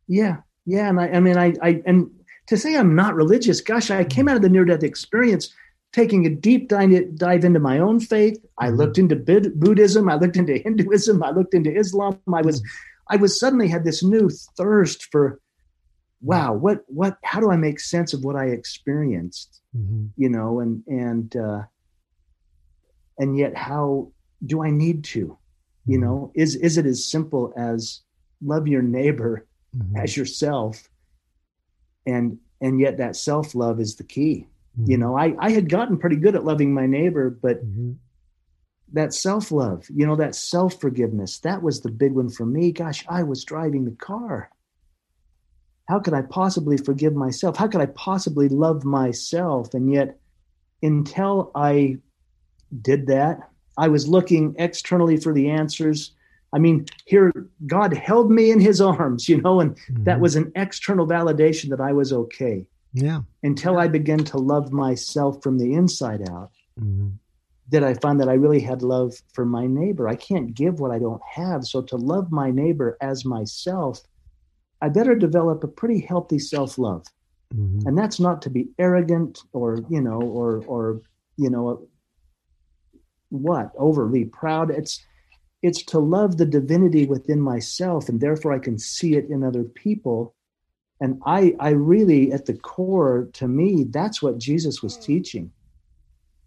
Yeah. 0.08 0.38
Yeah. 0.68 0.90
And 0.90 1.00
I, 1.00 1.08
I 1.08 1.20
mean, 1.20 1.38
I, 1.38 1.54
I, 1.64 1.82
and 1.88 2.12
to 2.48 2.58
say 2.58 2.78
I'm 2.78 2.96
not 2.96 3.16
religious, 3.16 3.60
gosh, 3.60 3.90
I 3.90 4.04
came 4.04 4.28
out 4.28 4.36
of 4.36 4.44
the 4.44 4.50
near 4.50 4.66
death 4.66 4.84
experience 4.84 5.52
taking 5.94 6.26
a 6.26 6.30
deep 6.30 6.68
dive 6.68 7.46
into 7.46 7.60
my 7.60 7.80
own 7.80 8.00
faith. 8.00 8.44
I 8.58 8.68
mm-hmm. 8.68 8.78
looked 8.78 8.98
into 8.98 9.16
Buddhism, 9.16 10.10
I 10.10 10.16
looked 10.16 10.38
into 10.38 10.58
Hinduism, 10.58 11.24
I 11.24 11.30
looked 11.30 11.54
into 11.54 11.74
Islam. 11.74 12.20
I 12.34 12.42
was, 12.42 12.62
I 13.10 13.16
was 13.16 13.40
suddenly 13.40 13.68
had 13.68 13.86
this 13.86 14.04
new 14.04 14.30
thirst 14.58 15.06
for, 15.12 15.40
wow, 16.22 16.54
what, 16.54 16.84
what, 16.88 17.18
how 17.24 17.40
do 17.40 17.52
I 17.52 17.58
make 17.58 17.80
sense 17.80 18.14
of 18.14 18.24
what 18.24 18.36
I 18.36 18.48
experienced? 18.48 19.62
Mm-hmm. 19.78 20.08
You 20.18 20.30
know, 20.30 20.60
and 20.60 20.84
and 20.88 21.36
uh, 21.36 21.64
and 23.18 23.38
yet, 23.38 23.58
how 23.58 24.12
do 24.46 24.64
I 24.64 24.70
need 24.70 25.04
to? 25.06 25.38
You 25.86 25.98
mm-hmm. 25.98 26.06
know, 26.06 26.32
is 26.36 26.56
is 26.56 26.78
it 26.78 26.86
as 26.86 27.10
simple 27.10 27.52
as 27.58 28.02
love 28.46 28.68
your 28.68 28.84
neighbor 28.84 29.48
mm-hmm. 29.76 29.98
as 29.98 30.16
yourself? 30.16 30.88
and 32.06 32.38
and 32.62 32.80
yet 32.80 32.98
that 32.98 33.16
self 33.16 33.56
love 33.56 33.80
is 33.80 33.96
the 33.96 34.04
key 34.04 34.48
mm-hmm. 34.78 34.92
you 34.92 34.98
know 34.98 35.18
i 35.18 35.34
i 35.40 35.52
had 35.52 35.70
gotten 35.70 35.98
pretty 35.98 36.16
good 36.16 36.36
at 36.36 36.46
loving 36.46 36.74
my 36.74 36.86
neighbor 36.86 37.30
but 37.30 37.66
mm-hmm. 37.66 37.92
that 38.92 39.14
self 39.14 39.52
love 39.52 39.86
you 39.94 40.06
know 40.06 40.16
that 40.16 40.36
self 40.36 40.80
forgiveness 40.80 41.40
that 41.40 41.62
was 41.62 41.82
the 41.82 41.92
big 41.92 42.14
one 42.14 42.30
for 42.30 42.46
me 42.46 42.72
gosh 42.72 43.06
i 43.10 43.24
was 43.24 43.44
driving 43.44 43.86
the 43.86 43.92
car 43.92 44.50
how 45.88 46.00
could 46.00 46.14
i 46.14 46.22
possibly 46.22 46.78
forgive 46.78 47.14
myself 47.14 47.58
how 47.58 47.68
could 47.68 47.82
i 47.82 47.88
possibly 47.88 48.50
love 48.50 48.84
myself 48.84 49.74
and 49.74 49.94
yet 49.94 50.20
until 50.82 51.52
i 51.56 51.98
did 52.82 53.08
that 53.08 53.50
i 53.78 53.88
was 53.88 54.08
looking 54.08 54.56
externally 54.58 55.18
for 55.18 55.34
the 55.34 55.50
answers 55.50 56.14
I 56.54 56.60
mean, 56.60 56.86
here 57.06 57.32
God 57.66 57.94
held 57.94 58.32
me 58.32 58.52
in 58.52 58.60
his 58.60 58.80
arms, 58.80 59.28
you 59.28 59.42
know, 59.42 59.60
and 59.60 59.76
mm-hmm. 59.76 60.04
that 60.04 60.20
was 60.20 60.36
an 60.36 60.52
external 60.56 61.08
validation 61.08 61.70
that 61.70 61.82
I 61.82 61.94
was 61.94 62.14
okay. 62.14 62.68
Yeah. 62.94 63.22
Until 63.42 63.78
I 63.80 63.88
began 63.88 64.20
to 64.20 64.38
love 64.38 64.72
myself 64.72 65.42
from 65.42 65.58
the 65.58 65.74
inside 65.74 66.30
out, 66.30 66.52
mm-hmm. 66.80 67.10
did 67.70 67.84
I 67.84 67.96
find 67.96 68.20
that 68.20 68.30
I 68.30 68.34
really 68.34 68.60
had 68.60 68.82
love 68.82 69.16
for 69.34 69.46
my 69.46 69.66
neighbor. 69.66 70.08
I 70.08 70.16
can't 70.16 70.54
give 70.54 70.80
what 70.80 70.92
I 70.92 71.00
don't 71.00 71.22
have. 71.24 71.66
So 71.66 71.82
to 71.82 71.98
love 71.98 72.32
my 72.32 72.52
neighbor 72.52 72.98
as 73.02 73.26
myself, 73.26 74.02
I 74.82 74.90
better 74.90 75.16
develop 75.16 75.64
a 75.64 75.68
pretty 75.68 76.02
healthy 76.02 76.40
self 76.40 76.78
love. 76.78 77.06
Mm-hmm. 77.54 77.88
And 77.88 77.98
that's 77.98 78.20
not 78.20 78.42
to 78.44 78.50
be 78.50 78.70
arrogant 78.78 79.42
or, 79.54 79.80
you 79.90 80.02
know, 80.02 80.22
or, 80.22 80.64
or, 80.66 81.02
you 81.38 81.50
know, 81.50 81.88
what 83.30 83.72
overly 83.78 84.26
proud. 84.26 84.70
It's, 84.70 85.04
it's 85.64 85.82
to 85.84 86.00
love 86.00 86.38
the 86.38 86.46
divinity 86.46 87.06
within 87.06 87.40
myself 87.40 88.10
and 88.10 88.20
therefore 88.20 88.52
i 88.52 88.60
can 88.60 88.78
see 88.78 89.16
it 89.16 89.30
in 89.30 89.44
other 89.44 89.64
people 89.64 90.36
and 91.04 91.22
i 91.26 91.54
i 91.60 91.70
really 91.70 92.32
at 92.32 92.46
the 92.46 92.54
core 92.54 93.30
to 93.34 93.48
me 93.48 93.86
that's 93.90 94.22
what 94.22 94.38
jesus 94.38 94.82
was 94.82 94.98
teaching 94.98 95.52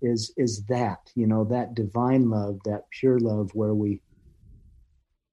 is 0.02 0.32
is 0.36 0.64
that 0.64 1.11
you 1.14 1.26
know 1.26 1.44
that 1.44 1.74
divine 1.74 2.28
love 2.30 2.59
that 2.64 2.84
pure 2.90 3.18
love 3.18 3.50
where 3.54 3.74
we 3.74 4.00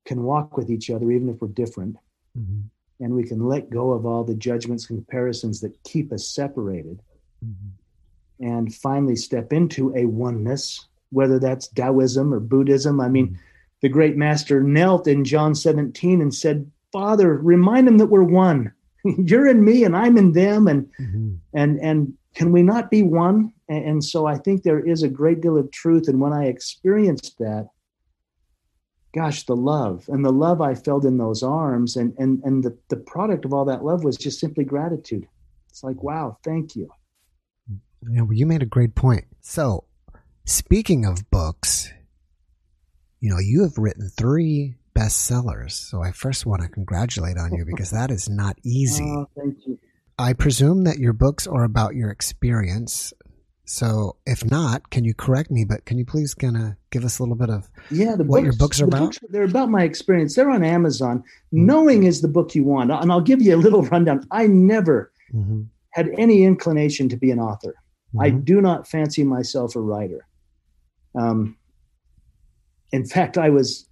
can 0.06 0.24
walk 0.24 0.58
with 0.58 0.70
each 0.70 0.90
other 0.90 1.12
even 1.12 1.30
if 1.30 1.42
we're 1.42 1.48
different 1.48 1.96
mm-hmm. 2.38 2.62
and 3.00 3.14
we 3.14 3.24
can 3.24 3.48
let 3.48 3.70
go 3.70 3.92
of 3.92 4.06
all 4.06 4.24
the 4.24 4.36
judgments 4.36 4.86
comparisons 4.86 5.60
that 5.62 5.84
keep 5.84 6.12
us 6.12 6.28
separated 6.28 7.02
mm-hmm. 7.44 8.46
and 8.46 8.76
finally 8.76 9.16
step 9.16 9.52
into 9.54 9.96
a 9.96 10.06
oneness 10.06 10.88
whether 11.12 11.40
that's 11.40 11.70
taoism 11.70 12.34
or 12.34 12.40
buddhism 12.40 13.00
i 13.00 13.08
mean 13.08 13.30
mm-hmm 13.30 13.36
the 13.84 13.90
great 13.90 14.16
master 14.16 14.64
knelt 14.64 15.08
in 15.08 15.26
John 15.26 15.54
17 15.54 16.22
and 16.22 16.34
said, 16.34 16.72
Father, 16.94 17.38
remind 17.38 17.86
them 17.86 17.98
that 17.98 18.06
we're 18.06 18.24
one. 18.24 18.72
You're 19.26 19.48
in 19.48 19.64
me 19.64 19.84
and 19.84 19.96
I'm 19.96 20.18
in 20.18 20.34
them. 20.34 20.68
And 20.68 20.90
mm-hmm. 21.00 21.36
and 21.54 21.80
and 21.80 22.14
can 22.36 22.52
we 22.52 22.64
not 22.64 22.90
be 22.90 23.04
one? 23.04 23.54
And, 23.70 23.86
and 23.86 24.04
so 24.04 24.26
I 24.26 24.38
think 24.38 24.64
there 24.64 24.80
is 24.80 25.04
a 25.04 25.10
great 25.10 25.42
deal 25.42 25.58
of 25.58 25.72
truth. 25.72 26.08
And 26.08 26.20
when 26.20 26.34
I 26.34 26.46
experienced 26.46 27.38
that, 27.40 27.70
gosh, 29.14 29.46
the 29.46 29.56
love 29.56 30.06
and 30.08 30.26
the 30.26 30.32
love 30.32 30.62
I 30.62 30.76
felt 30.76 31.06
in 31.06 31.18
those 31.18 31.44
arms 31.44 31.96
and 31.96 32.14
and 32.18 32.42
and 32.44 32.64
the, 32.64 32.78
the 32.90 32.98
product 32.98 33.46
of 33.46 33.54
all 33.54 33.66
that 33.66 33.84
love 33.84 34.04
was 34.04 34.18
just 34.18 34.40
simply 34.40 34.64
gratitude. 34.64 35.28
It's 35.70 35.84
like, 35.84 36.02
wow, 36.04 36.38
thank 36.44 36.76
you. 36.76 36.90
Yeah, 38.10 38.22
well, 38.22 38.34
you 38.34 38.46
made 38.46 38.62
a 38.62 38.68
great 38.68 38.96
point. 38.96 39.26
So 39.42 39.86
speaking 40.46 41.06
of 41.06 41.30
books, 41.32 41.92
you 43.20 43.30
know, 43.30 43.40
you 43.40 43.64
have 43.64 43.78
written 43.78 44.10
three 44.10 44.76
bestsellers. 44.94 45.72
So 45.72 46.02
I 46.02 46.12
first 46.12 46.46
want 46.46 46.62
to 46.62 46.68
congratulate 46.68 47.38
on 47.38 47.54
you 47.54 47.66
because 47.66 47.92
that 47.92 48.12
is 48.12 48.30
not 48.30 48.58
easy. 48.64 49.04
Oh, 49.04 49.28
thank 49.36 49.58
you. 49.66 49.80
I 50.18 50.34
presume 50.34 50.84
that 50.84 51.00
your 51.00 51.14
books 51.14 51.48
are 51.48 51.64
about 51.64 51.96
your 51.96 52.10
experience. 52.10 53.14
So 53.66 54.18
if 54.26 54.46
not, 54.50 54.90
can 54.90 55.04
you 55.04 55.14
correct 55.14 55.50
me? 55.50 55.66
But 55.66 55.86
can 55.86 55.98
you 55.98 56.06
please 56.06 56.34
kind 56.34 56.58
of 56.58 56.74
give 56.92 57.04
us 57.04 57.20
a 57.20 57.24
little 57.24 57.36
bit 57.36 57.50
of 57.50 57.70
yeah, 57.90 58.16
the 58.16 58.24
what 58.24 58.44
books, 58.44 58.44
your 58.44 58.54
books 58.54 58.82
are 58.82 58.86
about? 58.86 59.00
Books, 59.00 59.20
they're 59.30 59.44
about 59.44 59.70
my 59.70 59.84
experience. 59.84 60.36
They're 60.36 60.50
on 60.50 60.64
Amazon. 60.64 61.20
Mm-hmm. 61.20 61.66
Knowing 61.66 62.04
is 62.04 62.22
the 62.22 62.28
book 62.28 62.54
you 62.54 62.64
want, 62.64 62.92
and 62.92 63.12
I'll 63.12 63.22
give 63.22 63.42
you 63.42 63.56
a 63.56 63.58
little 63.58 63.82
rundown. 63.94 64.28
I 64.32 64.48
never 64.48 65.12
mm-hmm. 65.34 65.64
had 65.92 66.10
any 66.18 66.44
inclination 66.44 67.10
to 67.10 67.18
be 67.18 67.32
an 67.32 67.40
author. 67.40 67.76
Mm-hmm. 68.10 68.22
I 68.22 68.30
do 68.30 68.62
not 68.62 68.88
fancy 68.88 69.24
myself 69.24 69.76
a 69.76 69.82
writer. 69.82 70.28
Um, 71.16 71.58
in 72.92 73.06
fact, 73.06 73.38
I 73.38 73.50
was 73.50 73.88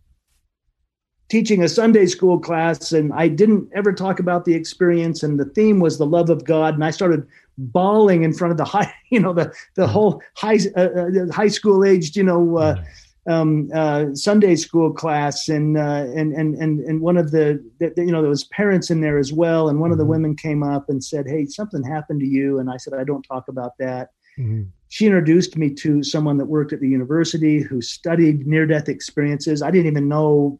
teaching 1.31 1.63
a 1.63 1.69
Sunday 1.69 2.05
school 2.07 2.37
class 2.37 2.91
and 2.91 3.13
I 3.13 3.29
didn't 3.29 3.69
ever 3.73 3.93
talk 3.93 4.19
about 4.19 4.43
the 4.43 4.53
experience 4.53 5.23
and 5.23 5.39
the 5.39 5.45
theme 5.45 5.79
was 5.79 5.97
the 5.97 6.05
love 6.05 6.29
of 6.29 6.43
God 6.43 6.73
and 6.73 6.83
I 6.83 6.91
started 6.91 7.25
bawling 7.57 8.23
in 8.23 8.33
front 8.33 8.51
of 8.51 8.57
the 8.57 8.65
high 8.75 8.93
you 9.09 9.19
know 9.21 9.31
the 9.31 9.53
the 9.75 9.87
whole 9.87 10.21
high 10.35 10.59
uh, 10.75 10.81
uh, 10.81 11.31
high 11.31 11.47
school 11.47 11.85
aged 11.85 12.17
you 12.17 12.23
know 12.23 12.57
uh, 12.57 12.83
um, 13.29 13.69
uh, 13.73 14.13
Sunday 14.13 14.57
school 14.57 14.91
class 14.91 15.47
and 15.47 15.77
uh, 15.77 16.05
and 16.13 16.33
and 16.33 16.55
and 16.55 16.81
and 16.81 16.99
one 16.99 17.15
of 17.15 17.31
the, 17.31 17.63
the, 17.79 17.93
you 17.95 18.11
know 18.11 18.21
there 18.21 18.29
was 18.29 18.43
parents 18.45 18.89
in 18.89 18.99
there 18.99 19.17
as 19.17 19.31
well 19.31 19.69
and 19.69 19.79
one 19.79 19.93
of 19.93 19.97
the 19.97 20.03
mm-hmm. 20.03 20.11
women 20.11 20.35
came 20.35 20.63
up 20.63 20.89
and 20.89 21.01
said 21.01 21.25
hey 21.27 21.45
something 21.45 21.81
happened 21.81 22.19
to 22.19 22.27
you 22.27 22.59
and 22.59 22.69
I 22.69 22.75
said 22.75 22.93
I 22.93 23.05
don't 23.05 23.23
talk 23.23 23.47
about 23.47 23.77
that 23.79 24.09
mm-hmm 24.37 24.63
she 24.93 25.05
introduced 25.05 25.55
me 25.55 25.73
to 25.73 26.03
someone 26.03 26.35
that 26.37 26.47
worked 26.47 26.73
at 26.73 26.81
the 26.81 26.89
university 26.89 27.61
who 27.61 27.81
studied 27.81 28.45
near 28.45 28.65
death 28.65 28.89
experiences. 28.89 29.61
I 29.61 29.71
didn't 29.71 29.87
even 29.87 30.09
know 30.09 30.59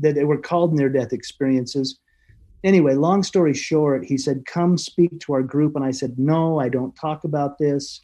that 0.00 0.14
they 0.14 0.24
were 0.24 0.38
called 0.38 0.74
near 0.74 0.88
death 0.88 1.12
experiences. 1.12 1.98
Anyway, 2.64 2.94
long 2.94 3.22
story 3.22 3.54
short, 3.54 4.04
he 4.04 4.16
said, 4.16 4.46
Come 4.46 4.78
speak 4.78 5.18
to 5.20 5.32
our 5.32 5.42
group. 5.42 5.76
And 5.76 5.84
I 5.84 5.90
said, 5.90 6.18
No, 6.18 6.60
I 6.60 6.68
don't 6.68 6.94
talk 6.94 7.24
about 7.24 7.58
this. 7.58 8.00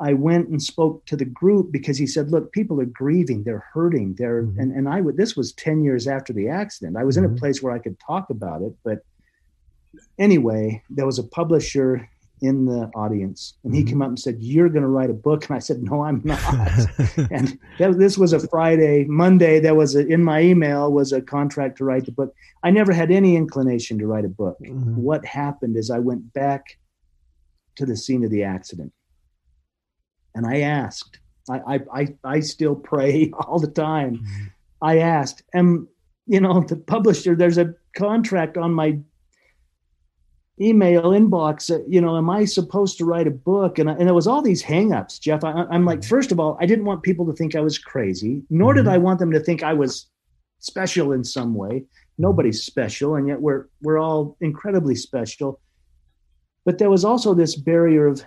I 0.00 0.14
went 0.14 0.48
and 0.48 0.62
spoke 0.62 1.04
to 1.06 1.16
the 1.16 1.26
group 1.26 1.70
because 1.72 1.98
he 1.98 2.06
said, 2.06 2.30
Look, 2.30 2.52
people 2.52 2.80
are 2.80 2.86
grieving, 2.86 3.44
they're 3.44 3.64
hurting. 3.72 4.14
They're 4.18 4.42
mm-hmm. 4.42 4.60
and, 4.60 4.72
and 4.72 4.88
I 4.88 5.00
would 5.00 5.16
this 5.16 5.36
was 5.36 5.52
10 5.52 5.82
years 5.82 6.06
after 6.06 6.32
the 6.32 6.48
accident. 6.48 6.96
I 6.96 7.04
was 7.04 7.16
mm-hmm. 7.16 7.24
in 7.24 7.30
a 7.30 7.34
mm-hmm. 7.34 7.40
place 7.40 7.62
where 7.62 7.72
I 7.72 7.78
could 7.78 7.98
talk 8.00 8.30
about 8.30 8.62
it, 8.62 8.74
but 8.84 9.04
anyway, 10.18 10.82
there 10.90 11.06
was 11.06 11.18
a 11.18 11.24
publisher 11.24 12.08
in 12.42 12.64
the 12.66 12.90
audience, 12.94 13.54
and 13.64 13.74
he 13.74 13.82
Mhm. 13.82 13.88
came 13.88 14.02
up 14.02 14.08
and 14.08 14.18
said, 14.18 14.36
"You're 14.40 14.68
going 14.68 14.82
to 14.82 14.88
write 14.88 15.10
a 15.10 15.14
book." 15.14 15.46
And 15.48 15.56
I 15.56 15.58
said, 15.58 15.82
"No, 15.82 16.02
I'm 16.04 16.20
not." 16.24 16.38
and 17.30 17.58
that, 17.78 17.98
this 17.98 18.16
was 18.16 18.32
a 18.32 18.40
Friday. 18.48 19.04
Monday, 19.04 19.60
there 19.60 19.74
was 19.74 19.94
a, 19.94 20.06
in 20.06 20.24
my 20.24 20.40
email 20.42 20.90
was 20.92 21.12
a 21.12 21.20
contract 21.20 21.78
to 21.78 21.84
write 21.84 22.06
the 22.06 22.12
book. 22.12 22.34
I 22.62 22.70
never 22.70 22.92
had 22.92 23.10
any 23.10 23.36
inclination 23.36 23.98
to 23.98 24.06
write 24.06 24.24
a 24.24 24.28
book. 24.28 24.56
Mhm. 24.64 24.94
What 24.96 25.24
happened 25.24 25.76
is 25.76 25.90
I 25.90 25.98
went 25.98 26.32
back 26.32 26.78
to 27.76 27.86
the 27.86 27.96
scene 27.96 28.24
of 28.24 28.30
the 28.30 28.42
accident, 28.44 28.92
and 30.34 30.46
I 30.46 30.60
asked. 30.60 31.18
I 31.50 31.58
I 31.74 31.80
I, 31.92 32.08
I 32.24 32.40
still 32.40 32.74
pray 32.76 33.30
all 33.46 33.58
the 33.58 33.70
time. 33.70 34.16
Mhm. 34.16 34.50
I 34.82 34.98
asked, 34.98 35.42
"Am 35.54 35.88
you 36.26 36.40
know 36.40 36.60
the 36.60 36.76
publisher? 36.76 37.34
There's 37.34 37.58
a 37.58 37.74
contract 37.96 38.56
on 38.56 38.72
my 38.72 38.98
email 40.60 41.02
inbox. 41.04 41.70
uh, 41.74 41.82
You 41.88 42.00
know, 42.00 42.16
am 42.16 42.28
I 42.30 42.44
supposed 42.44 42.98
to 42.98 43.04
write 43.04 43.26
a 43.26 43.30
book?" 43.30 43.78
And 43.78 43.88
I, 43.90 43.94
and 43.94 44.06
there 44.06 44.14
was 44.14 44.26
all 44.26 44.42
these 44.42 44.62
hangups, 44.62 45.20
Jeff. 45.20 45.42
I, 45.44 45.64
I'm 45.70 45.84
like, 45.84 46.04
first 46.04 46.32
of 46.32 46.40
all, 46.40 46.56
I 46.60 46.66
didn't 46.66 46.84
want 46.84 47.02
people 47.02 47.26
to 47.26 47.32
think 47.32 47.54
I 47.54 47.60
was 47.60 47.78
crazy, 47.78 48.42
nor 48.50 48.74
did 48.74 48.86
Mhm. 48.86 48.92
I 48.92 48.98
want 48.98 49.18
them 49.20 49.30
to 49.32 49.40
think 49.40 49.62
I 49.62 49.72
was 49.74 50.06
special 50.58 51.12
in 51.12 51.24
some 51.24 51.54
way. 51.54 51.84
Nobody's 52.18 52.62
special, 52.62 53.14
and 53.14 53.26
yet 53.28 53.40
we're 53.40 53.66
we're 53.82 53.98
all 53.98 54.36
incredibly 54.40 54.94
special. 54.94 55.60
But 56.66 56.76
there 56.78 56.90
was 56.90 57.04
also 57.04 57.32
this 57.34 57.56
barrier 57.56 58.06
of 58.06 58.22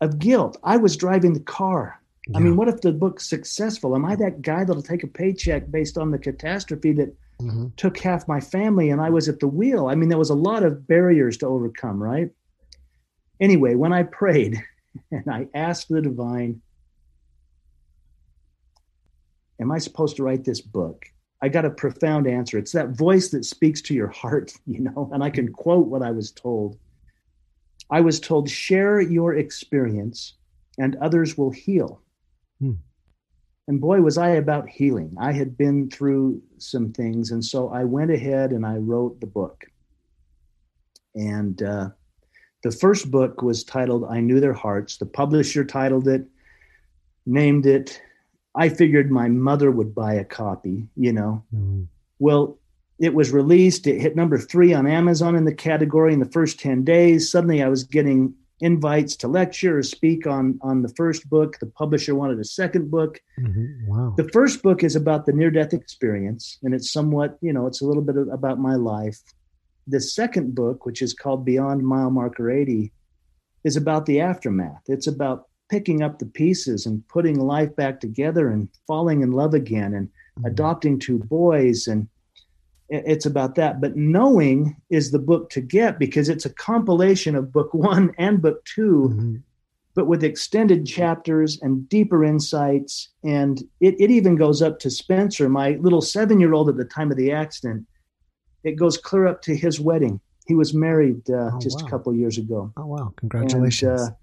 of 0.00 0.18
guilt. 0.18 0.58
I 0.62 0.76
was 0.76 0.96
driving 0.96 1.32
the 1.32 1.40
car. 1.40 2.00
I 2.34 2.40
mean, 2.40 2.56
what 2.56 2.68
if 2.68 2.80
the 2.80 2.92
book's 2.92 3.28
successful? 3.28 3.94
Am 3.94 4.04
I 4.04 4.16
that 4.16 4.40
guy 4.40 4.64
that'll 4.64 4.82
take 4.82 5.04
a 5.04 5.06
paycheck 5.06 5.70
based 5.70 5.98
on 5.98 6.10
the 6.10 6.18
catastrophe 6.18 6.92
that 6.94 7.14
Mhm. 7.40 7.74
took 7.76 7.98
half 7.98 8.28
my 8.28 8.40
family 8.40 8.90
and 8.90 9.00
I 9.00 9.10
was 9.10 9.28
at 9.28 9.40
the 9.40 9.48
wheel? 9.48 9.86
I 9.88 9.94
mean, 9.94 10.08
there 10.08 10.18
was 10.18 10.30
a 10.30 10.34
lot 10.34 10.62
of 10.62 10.86
barriers 10.86 11.36
to 11.38 11.46
overcome, 11.46 12.02
right? 12.02 12.30
Anyway, 13.40 13.74
when 13.74 13.92
I 13.92 14.04
prayed 14.04 14.62
and 15.10 15.28
I 15.28 15.48
asked 15.54 15.88
the 15.88 16.00
divine, 16.00 16.62
Am 19.60 19.70
I 19.70 19.78
supposed 19.78 20.16
to 20.16 20.24
write 20.24 20.44
this 20.44 20.60
book? 20.60 21.06
I 21.40 21.48
got 21.48 21.64
a 21.64 21.70
profound 21.70 22.26
answer. 22.26 22.58
It's 22.58 22.72
that 22.72 22.90
voice 22.90 23.28
that 23.30 23.44
speaks 23.44 23.80
to 23.82 23.94
your 23.94 24.08
heart, 24.08 24.52
you 24.66 24.80
know, 24.80 25.10
and 25.12 25.22
I 25.22 25.30
can 25.30 25.52
quote 25.52 25.86
what 25.86 26.02
I 26.02 26.10
was 26.10 26.32
told. 26.32 26.78
I 27.90 28.00
was 28.00 28.18
told, 28.18 28.48
share 28.48 29.00
your 29.00 29.34
experience 29.34 30.34
and 30.78 30.96
others 30.96 31.36
will 31.38 31.50
heal. 31.50 32.00
Hmm. 32.60 32.72
And 33.66 33.80
boy, 33.80 34.00
was 34.00 34.18
I 34.18 34.30
about 34.30 34.68
healing. 34.68 35.14
I 35.18 35.32
had 35.32 35.56
been 35.56 35.88
through 35.90 36.42
some 36.58 36.92
things. 36.92 37.30
And 37.30 37.44
so 37.44 37.70
I 37.70 37.84
went 37.84 38.10
ahead 38.10 38.50
and 38.50 38.66
I 38.66 38.76
wrote 38.76 39.20
the 39.20 39.26
book. 39.26 39.64
And 41.14 41.62
uh, 41.62 41.90
the 42.62 42.72
first 42.72 43.10
book 43.10 43.40
was 43.40 43.64
titled 43.64 44.04
I 44.04 44.20
Knew 44.20 44.40
Their 44.40 44.52
Hearts. 44.52 44.98
The 44.98 45.06
publisher 45.06 45.64
titled 45.64 46.08
it, 46.08 46.26
named 47.24 47.64
it. 47.64 48.02
I 48.54 48.68
figured 48.68 49.10
my 49.10 49.28
mother 49.28 49.70
would 49.70 49.94
buy 49.94 50.14
a 50.14 50.24
copy, 50.24 50.86
you 50.96 51.12
know. 51.12 51.42
Mhm. 51.54 51.88
Well, 52.18 52.58
it 52.98 53.14
was 53.14 53.32
released. 53.32 53.86
It 53.86 54.00
hit 54.00 54.14
number 54.14 54.38
three 54.38 54.72
on 54.72 54.86
Amazon 54.86 55.34
in 55.34 55.44
the 55.44 55.54
category 55.54 56.12
in 56.12 56.20
the 56.20 56.30
first 56.30 56.60
10 56.60 56.84
days. 56.84 57.30
Suddenly 57.30 57.62
I 57.62 57.68
was 57.68 57.84
getting 57.84 58.34
invites 58.60 59.16
to 59.16 59.28
lecture 59.28 59.78
or 59.78 59.82
speak 59.82 60.26
on, 60.26 60.58
on 60.62 60.82
the 60.82 60.88
first 60.96 61.28
book. 61.28 61.58
The 61.58 61.66
publisher 61.66 62.14
wanted 62.14 62.38
a 62.38 62.44
second 62.44 62.90
book. 62.90 63.20
Mhm. 63.38 63.86
Wow. 63.88 64.14
The 64.16 64.28
first 64.28 64.62
book 64.62 64.84
is 64.84 64.94
about 64.96 65.26
the 65.26 65.32
near 65.32 65.50
death 65.50 65.72
experience, 65.72 66.58
and 66.62 66.74
it's 66.74 66.92
somewhat, 66.92 67.36
you 67.40 67.52
know, 67.52 67.66
it's 67.66 67.80
a 67.82 67.86
little 67.86 68.02
bit 68.02 68.16
about 68.32 68.60
my 68.60 68.76
life. 68.76 69.20
The 69.86 70.00
second 70.00 70.54
book, 70.54 70.86
which 70.86 71.02
is 71.02 71.12
called 71.12 71.44
Beyond 71.44 71.82
Mile 71.84 72.10
Marker 72.10 72.50
80, 72.50 72.92
is 73.64 73.76
about 73.76 74.06
the 74.06 74.20
aftermath. 74.20 74.82
It's 74.88 75.06
about 75.06 75.48
picking 75.70 76.02
up 76.02 76.18
the 76.18 76.26
pieces 76.26 76.86
and 76.86 77.06
putting 77.08 77.40
life 77.40 77.74
back 77.74 77.98
together 78.00 78.48
and 78.48 78.68
falling 78.86 79.22
in 79.22 79.32
love 79.32 79.54
again 79.54 79.94
and 79.94 80.08
Mhm. 80.38 80.46
adopting 80.50 80.98
two 80.98 81.18
boys 81.18 81.86
and 81.86 82.08
it's 83.06 83.26
about 83.26 83.54
that 83.56 83.80
but 83.80 83.96
knowing 83.96 84.76
is 84.90 85.10
the 85.10 85.18
book 85.18 85.50
to 85.50 85.60
get 85.60 85.98
because 85.98 86.28
it's 86.28 86.44
a 86.46 86.50
compilation 86.54 87.34
of 87.34 87.52
book 87.52 87.72
one 87.74 88.12
and 88.18 88.40
book 88.42 88.64
2 88.64 89.10
Mhm. 89.14 89.42
but 89.94 90.06
with 90.06 90.22
extended 90.24 90.86
chapters 90.86 91.58
and 91.62 91.88
deeper 91.88 92.24
insights 92.24 93.10
and 93.22 93.62
it, 93.80 93.94
it 94.00 94.10
even 94.10 94.36
goes 94.36 94.60
up 94.62 94.78
to 94.80 94.90
spencer 94.90 95.48
my 95.48 95.72
little 95.80 96.02
seven 96.02 96.40
year 96.40 96.52
old 96.52 96.68
at 96.68 96.76
the 96.76 96.84
time 96.84 97.10
of 97.10 97.16
the 97.16 97.30
accident 97.32 97.86
it 98.64 98.72
goes 98.76 98.96
clear 98.96 99.26
up 99.26 99.42
to 99.42 99.54
his 99.54 99.80
wedding 99.80 100.20
he 100.46 100.54
was 100.54 100.74
married 100.74 101.22
uh, 101.30 101.50
Oh, 101.54 101.58
just 101.60 101.80
wow. 101.80 101.86
a 101.86 101.90
couple 101.90 102.14
years 102.14 102.36
ago 102.38 102.70
Oh 102.76 102.86
wow! 102.86 103.12
Congratulations. 103.16 104.00
and, 104.02 104.10
uh, 104.10 104.14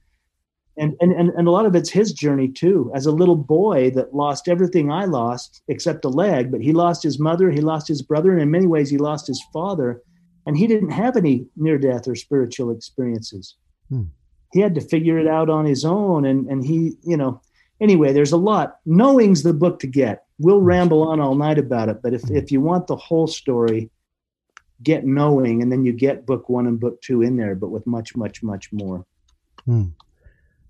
and, 0.77 0.95
and, 1.01 1.11
and, 1.11 1.29
and 1.29 1.47
a 1.47 1.51
lot 1.51 1.65
of 1.65 1.75
it's 1.75 1.89
his 1.89 2.13
journey 2.13 2.47
too. 2.47 2.91
As 2.95 3.05
a 3.05 3.11
little 3.11 3.35
boy 3.35 3.91
that 3.91 4.15
lost 4.15 4.47
everything 4.47 4.91
I 4.91 5.05
lost 5.05 5.61
except 5.67 6.05
a 6.05 6.09
leg, 6.09 6.51
but 6.51 6.61
he 6.61 6.71
lost 6.71 7.03
his 7.03 7.19
mother, 7.19 7.51
he 7.51 7.61
lost 7.61 7.87
his 7.87 8.01
brother, 8.01 8.31
and 8.31 8.41
in 8.41 8.51
many 8.51 8.67
ways 8.67 8.89
he 8.89 8.97
lost 8.97 9.27
his 9.27 9.43
father. 9.51 10.01
And 10.45 10.57
he 10.57 10.67
didn't 10.67 10.91
have 10.91 11.17
any 11.17 11.45
near 11.55 11.77
death 11.77 12.07
or 12.07 12.15
spiritual 12.15 12.71
experiences. 12.71 13.55
Hmm. 13.89 14.03
He 14.53 14.59
had 14.59 14.75
to 14.75 14.81
figure 14.81 15.19
it 15.19 15.27
out 15.27 15.49
on 15.49 15.65
his 15.65 15.85
own. 15.85 16.25
And, 16.25 16.47
and 16.47 16.65
he, 16.65 16.97
you 17.03 17.15
know, 17.15 17.41
anyway, 17.79 18.11
there's 18.11 18.31
a 18.31 18.37
lot. 18.37 18.77
Knowing's 18.85 19.43
the 19.43 19.53
book 19.53 19.79
to 19.79 19.87
get. 19.87 20.23
We'll 20.39 20.61
ramble 20.61 21.03
on 21.07 21.19
all 21.19 21.35
night 21.35 21.59
about 21.59 21.89
it, 21.89 22.01
but 22.01 22.13
if, 22.13 22.23
if 22.31 22.51
you 22.51 22.59
want 22.59 22.87
the 22.87 22.95
whole 22.95 23.27
story, 23.27 23.91
get 24.81 25.05
knowing, 25.05 25.61
and 25.61 25.71
then 25.71 25.85
you 25.85 25.93
get 25.93 26.25
book 26.25 26.49
one 26.49 26.65
and 26.65 26.79
book 26.79 26.99
two 27.01 27.21
in 27.21 27.37
there, 27.37 27.53
but 27.53 27.69
with 27.69 27.85
much, 27.85 28.15
much, 28.15 28.41
much 28.41 28.73
more. 28.73 29.05
Hmm. 29.65 29.89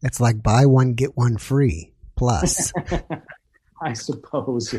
It's 0.04 0.20
like 0.20 0.41
buy 0.41 0.66
one 0.66 0.93
get 0.93 1.16
one 1.18 1.38
free 1.38 1.93
plus. 2.16 2.74
I 3.82 3.93
suppose 3.93 4.76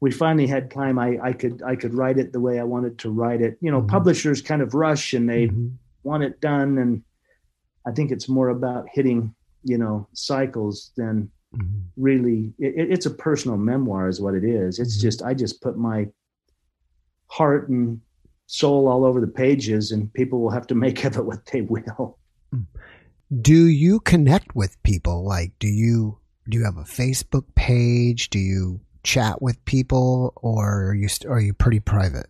we 0.00 0.10
finally 0.10 0.46
had 0.46 0.70
time. 0.70 0.98
I, 0.98 1.18
I 1.22 1.32
could 1.32 1.62
I 1.62 1.76
could 1.76 1.94
write 1.94 2.18
it 2.18 2.32
the 2.32 2.40
way 2.40 2.58
I 2.60 2.64
wanted 2.64 2.98
to 3.00 3.10
write 3.10 3.40
it. 3.42 3.58
You 3.60 3.70
know, 3.70 3.82
Mhm. 3.82 3.88
publishers 3.88 4.42
kind 4.42 4.62
of 4.62 4.74
rush 4.74 5.12
and 5.14 5.28
they 5.28 5.48
Mhm. 5.48 5.72
want 6.04 6.22
it 6.22 6.40
done, 6.40 6.78
and 6.78 7.02
I 7.86 7.92
think 7.92 8.10
it's 8.10 8.28
more 8.28 8.48
about 8.48 8.86
hitting 8.92 9.34
you 9.64 9.78
know 9.78 10.06
cycles 10.12 10.92
than 10.96 11.30
Mhm. 11.54 11.82
really. 11.96 12.52
It, 12.58 12.90
it's 12.90 13.06
a 13.06 13.10
personal 13.10 13.56
memoir, 13.56 14.08
is 14.08 14.20
what 14.20 14.34
it 14.34 14.44
is. 14.44 14.78
It's 14.78 14.98
Mhm. 14.98 15.02
just 15.02 15.22
I 15.22 15.34
just 15.34 15.60
put 15.60 15.76
my 15.78 16.08
heart 17.28 17.68
and 17.68 18.00
soul 18.46 18.86
all 18.86 19.04
over 19.04 19.20
the 19.20 19.26
pages, 19.26 19.90
and 19.92 20.12
people 20.12 20.40
will 20.40 20.50
have 20.50 20.66
to 20.68 20.74
make 20.74 21.04
of 21.04 21.16
it 21.16 21.24
what 21.24 21.46
they 21.46 21.62
will. 21.62 22.18
Do 23.42 23.66
you 23.66 24.00
connect 24.00 24.54
with 24.54 24.80
people? 24.82 25.24
Like, 25.24 25.52
do 25.58 25.68
you 25.68 26.18
do 26.48 26.58
you 26.58 26.64
have 26.64 26.76
a 26.76 26.84
Facebook 26.84 27.44
page? 27.54 28.30
Do 28.30 28.38
you 28.38 28.80
chat 29.02 29.42
with 29.42 29.64
people, 29.64 30.32
or 30.36 30.88
are 30.90 30.94
you 30.94 31.08
st- 31.08 31.30
are 31.30 31.40
you 31.40 31.52
pretty 31.52 31.80
private? 31.80 32.26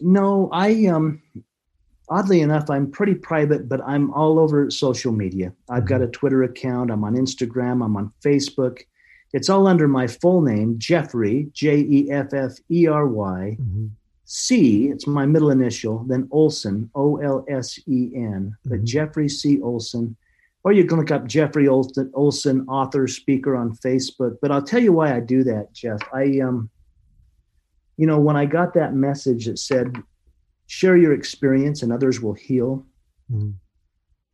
No, 0.00 0.48
I 0.52 0.86
um 0.86 1.22
oddly 2.08 2.40
enough, 2.40 2.68
I'm 2.68 2.90
pretty 2.90 3.14
private, 3.14 3.68
but 3.68 3.80
I'm 3.86 4.12
all 4.12 4.38
over 4.38 4.70
social 4.70 5.12
media. 5.12 5.52
I've 5.70 5.86
got 5.86 6.02
a 6.02 6.08
Twitter 6.08 6.42
account, 6.42 6.90
I'm 6.90 7.04
on 7.04 7.14
Instagram, 7.14 7.84
I'm 7.84 7.96
on 7.96 8.12
Facebook. 8.24 8.80
It's 9.32 9.48
all 9.48 9.68
under 9.68 9.86
my 9.86 10.08
full 10.08 10.42
name, 10.42 10.74
Jeffery, 10.78 11.48
J 11.52 11.76
E 11.78 12.10
F 12.10 12.34
F 12.34 12.52
E 12.70 12.86
R 12.86 13.06
Y, 13.06 13.56
Mm-hmm. 13.60 13.86
C, 14.32 14.86
it's 14.90 15.08
my 15.08 15.26
middle 15.26 15.50
initial, 15.50 16.04
then 16.06 16.28
Olsen, 16.30 16.88
O 16.94 17.16
L 17.16 17.44
S 17.48 17.80
E 17.88 18.12
N, 18.14 18.56
but 18.64 18.80
Mhm. 18.80 18.84
Jeffery 18.84 19.28
C. 19.28 19.60
Olsen. 19.60 20.16
Or 20.62 20.72
you 20.72 20.84
can 20.84 20.98
look 20.98 21.10
up 21.10 21.26
Jeffery 21.26 21.66
Olsen, 21.66 22.12
Olsen, 22.14 22.60
author, 22.68 23.08
speaker 23.08 23.56
on 23.56 23.74
Facebook. 23.74 24.36
But 24.40 24.52
I'll 24.52 24.62
tell 24.62 24.80
you 24.80 24.92
why 24.92 25.12
I 25.16 25.18
do 25.18 25.42
that, 25.44 25.72
Jeff. 25.72 25.98
I 26.14 26.38
um 26.40 26.70
you 27.96 28.06
know, 28.06 28.20
when 28.20 28.36
I 28.36 28.46
got 28.46 28.72
that 28.74 28.94
message 28.94 29.46
that 29.46 29.58
said, 29.58 29.94
share 30.68 30.96
your 30.96 31.12
experience 31.12 31.82
and 31.82 31.92
others 31.92 32.20
will 32.22 32.32
heal. 32.34 32.86
Mhm. 33.32 33.54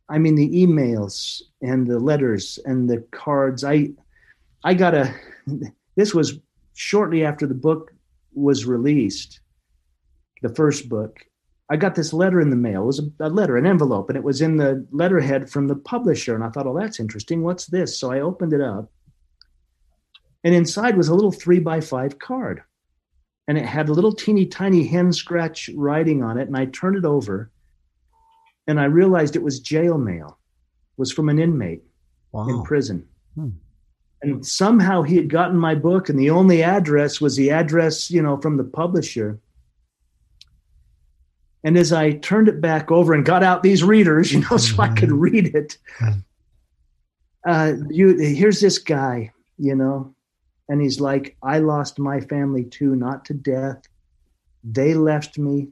I 0.09 0.19
mean, 0.19 0.35
the 0.35 0.49
emails 0.63 1.41
and 1.63 1.87
the 1.87 1.99
letters 1.99 2.59
and 2.65 2.87
the 2.87 2.99
cards. 3.11 3.63
I, 3.63 3.93
I 4.63 4.73
got 4.75 4.93
a, 4.93 5.11
this 5.95 6.13
was 6.13 6.39
shortly 6.75 7.25
after 7.25 7.47
the 7.47 7.55
book 7.55 7.91
was 8.33 8.65
released, 8.65 9.41
the 10.41 10.53
first 10.53 10.89
book. 10.89 11.19
I 11.69 11.75
got 11.75 11.95
this 11.95 12.13
letter 12.13 12.39
in 12.39 12.49
the 12.49 12.55
mail. 12.55 12.83
It 12.83 12.85
was 12.85 12.99
a, 12.99 13.25
a 13.25 13.29
letter, 13.29 13.57
an 13.57 13.65
envelope, 13.65 14.09
and 14.09 14.17
it 14.17 14.23
was 14.23 14.41
in 14.41 14.55
the 14.57 14.87
letterhead 14.91 15.49
from 15.49 15.67
the 15.67 15.75
publisher. 15.75 16.33
And 16.33 16.43
I 16.43 16.49
thought, 16.49 16.65
oh, 16.65 16.77
that's 16.79 16.99
interesting. 16.99 17.43
What's 17.43 17.65
this? 17.65 17.99
So 17.99 18.11
I 18.11 18.21
opened 18.21 18.53
it 18.53 18.61
up. 18.61 18.89
And 20.43 20.55
inside 20.55 20.95
was 20.95 21.09
a 21.09 21.15
little 21.15 21.31
three 21.31 21.59
by 21.59 21.81
five 21.81 22.19
card 22.19 22.63
and 23.47 23.57
it 23.57 23.65
had 23.65 23.89
a 23.89 23.93
little 23.93 24.11
teeny 24.13 24.45
tiny 24.45 24.85
hen 24.85 25.11
scratch 25.11 25.69
writing 25.75 26.21
on 26.23 26.37
it 26.37 26.47
and 26.47 26.55
i 26.57 26.65
turned 26.65 26.95
it 26.97 27.05
over 27.05 27.49
and 28.67 28.79
i 28.79 28.85
realized 28.85 29.35
it 29.35 29.43
was 29.43 29.59
jail 29.59 29.97
mail 29.97 30.37
it 30.97 30.99
was 30.99 31.11
from 31.11 31.29
an 31.29 31.39
inmate 31.39 31.83
Wow. 32.33 32.49
in 32.49 32.63
prison 32.63 33.07
Hmm. 33.35 33.49
and 34.21 34.45
somehow 34.45 35.01
he 35.01 35.15
had 35.15 35.29
gotten 35.29 35.57
my 35.57 35.75
book 35.75 36.09
and 36.09 36.19
the 36.19 36.29
only 36.29 36.61
address 36.63 37.21
was 37.21 37.35
the 37.35 37.51
address 37.51 38.11
you 38.11 38.21
know 38.21 38.37
from 38.37 38.57
the 38.57 38.63
publisher 38.63 39.39
And 41.67 41.77
as 41.77 41.91
I 41.91 42.11
turned 42.11 42.47
it 42.47 42.61
back 42.61 42.93
over 42.93 43.13
and 43.13 43.25
got 43.25 43.43
out 43.43 43.61
these 43.61 43.83
readers, 43.83 44.31
you 44.31 44.39
know, 44.39 44.55
so 44.57 44.81
I 44.81 44.87
could 44.87 45.09
mm-hmm. 45.09 45.19
read 45.19 45.53
it, 45.53 45.77
uh, 47.45 47.73
you 47.89 48.17
here's 48.17 48.61
this 48.61 48.77
guy, 48.77 49.33
you 49.57 49.75
know, 49.75 50.15
and 50.69 50.81
he's 50.81 51.01
like, 51.01 51.35
I 51.43 51.59
lost 51.59 51.99
my 51.99 52.21
family 52.21 52.63
too, 52.63 52.95
not 52.95 53.25
to 53.25 53.33
death. 53.33 53.81
They 54.63 54.93
left 54.93 55.37
me. 55.37 55.67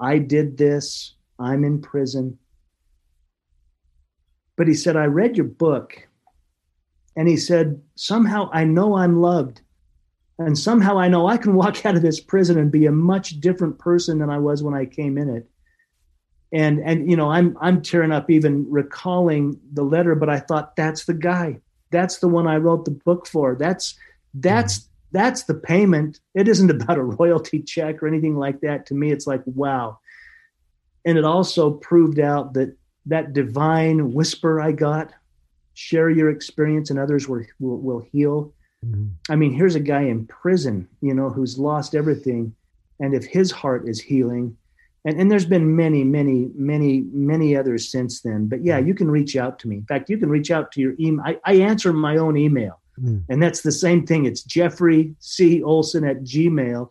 I 0.00 0.18
did 0.18 0.58
this. 0.58 1.14
I'm 1.38 1.62
in 1.62 1.80
prison. 1.80 2.36
But 4.56 4.66
he 4.66 4.74
said, 4.74 4.96
I 4.96 5.04
read 5.04 5.36
your 5.36 5.46
book. 5.46 6.08
And 7.14 7.28
he 7.28 7.36
said, 7.36 7.80
somehow 7.94 8.50
I 8.52 8.64
know 8.64 8.96
I'm 8.96 9.22
loved. 9.22 9.60
And 10.40 10.58
somehow 10.58 10.98
I 10.98 11.08
know 11.08 11.26
I 11.26 11.36
can 11.36 11.54
walk 11.54 11.84
out 11.86 11.96
of 11.96 12.02
this 12.02 12.18
prison 12.18 12.58
and 12.58 12.72
be 12.72 12.86
a 12.86 12.92
much 12.92 13.40
different 13.40 13.78
person 13.78 14.18
than 14.18 14.30
I 14.30 14.38
was 14.38 14.62
when 14.62 14.74
I 14.74 14.86
came 14.86 15.18
in 15.18 15.28
it. 15.28 15.48
And 16.52 16.80
and 16.80 17.08
you 17.08 17.16
know, 17.16 17.30
I'm 17.30 17.56
I'm 17.60 17.80
tearing 17.80 18.10
up 18.10 18.28
even 18.28 18.68
recalling 18.68 19.60
the 19.72 19.84
letter, 19.84 20.16
but 20.16 20.28
I 20.28 20.40
thought 20.40 20.74
that's 20.74 21.04
the 21.04 21.14
guy. 21.14 21.60
That's 21.92 22.18
the 22.18 22.28
one 22.28 22.48
I 22.48 22.56
wrote 22.56 22.84
the 22.84 22.90
book 22.90 23.28
for. 23.28 23.54
That's 23.54 23.96
that's 24.34 24.80
mm-hmm. 24.80 24.88
that's 25.12 25.44
the 25.44 25.54
payment. 25.54 26.18
It 26.34 26.48
isn't 26.48 26.70
about 26.82 26.98
a 26.98 27.04
royalty 27.04 27.62
check 27.62 28.02
or 28.02 28.08
anything 28.08 28.36
like 28.36 28.60
that. 28.62 28.86
To 28.86 28.94
me, 28.94 29.12
it's 29.12 29.28
like 29.28 29.42
wow. 29.46 30.00
And 31.04 31.16
it 31.16 31.24
also 31.24 31.72
proved 31.72 32.18
out 32.18 32.54
that 32.54 32.76
that 33.06 33.32
divine 33.32 34.12
whisper 34.12 34.60
I 34.60 34.72
got, 34.72 35.12
share 35.74 36.10
your 36.10 36.30
experience 36.30 36.90
and 36.90 36.98
others 36.98 37.28
will, 37.28 37.44
will, 37.58 37.78
will 37.78 38.00
heal. 38.00 38.52
I 39.28 39.36
mean, 39.36 39.52
here's 39.52 39.74
a 39.74 39.80
guy 39.80 40.02
in 40.02 40.26
prison, 40.26 40.88
you 41.00 41.14
know, 41.14 41.30
who's 41.30 41.58
lost 41.58 41.94
everything. 41.94 42.54
And 42.98 43.14
if 43.14 43.24
his 43.24 43.50
heart 43.50 43.88
is 43.88 44.00
healing, 44.00 44.56
and, 45.04 45.18
and 45.18 45.30
there's 45.30 45.46
been 45.46 45.76
many, 45.76 46.04
many, 46.04 46.50
many, 46.54 47.04
many 47.12 47.56
others 47.56 47.90
since 47.90 48.20
then. 48.20 48.46
But 48.46 48.64
yeah, 48.64 48.78
you 48.78 48.94
can 48.94 49.10
reach 49.10 49.36
out 49.36 49.58
to 49.60 49.68
me. 49.68 49.76
In 49.76 49.84
fact, 49.84 50.10
you 50.10 50.18
can 50.18 50.28
reach 50.28 50.50
out 50.50 50.72
to 50.72 50.80
your 50.80 50.94
email. 51.00 51.24
I, 51.24 51.38
I 51.44 51.54
answer 51.54 51.92
my 51.92 52.16
own 52.16 52.36
email. 52.36 52.80
Mm. 53.00 53.24
And 53.30 53.42
that's 53.42 53.62
the 53.62 53.72
same 53.72 54.06
thing. 54.06 54.26
It's 54.26 54.42
Jeffery 54.42 55.14
C. 55.20 55.62
Olsen 55.62 56.04
at 56.04 56.22
gmail.com. 56.22 56.90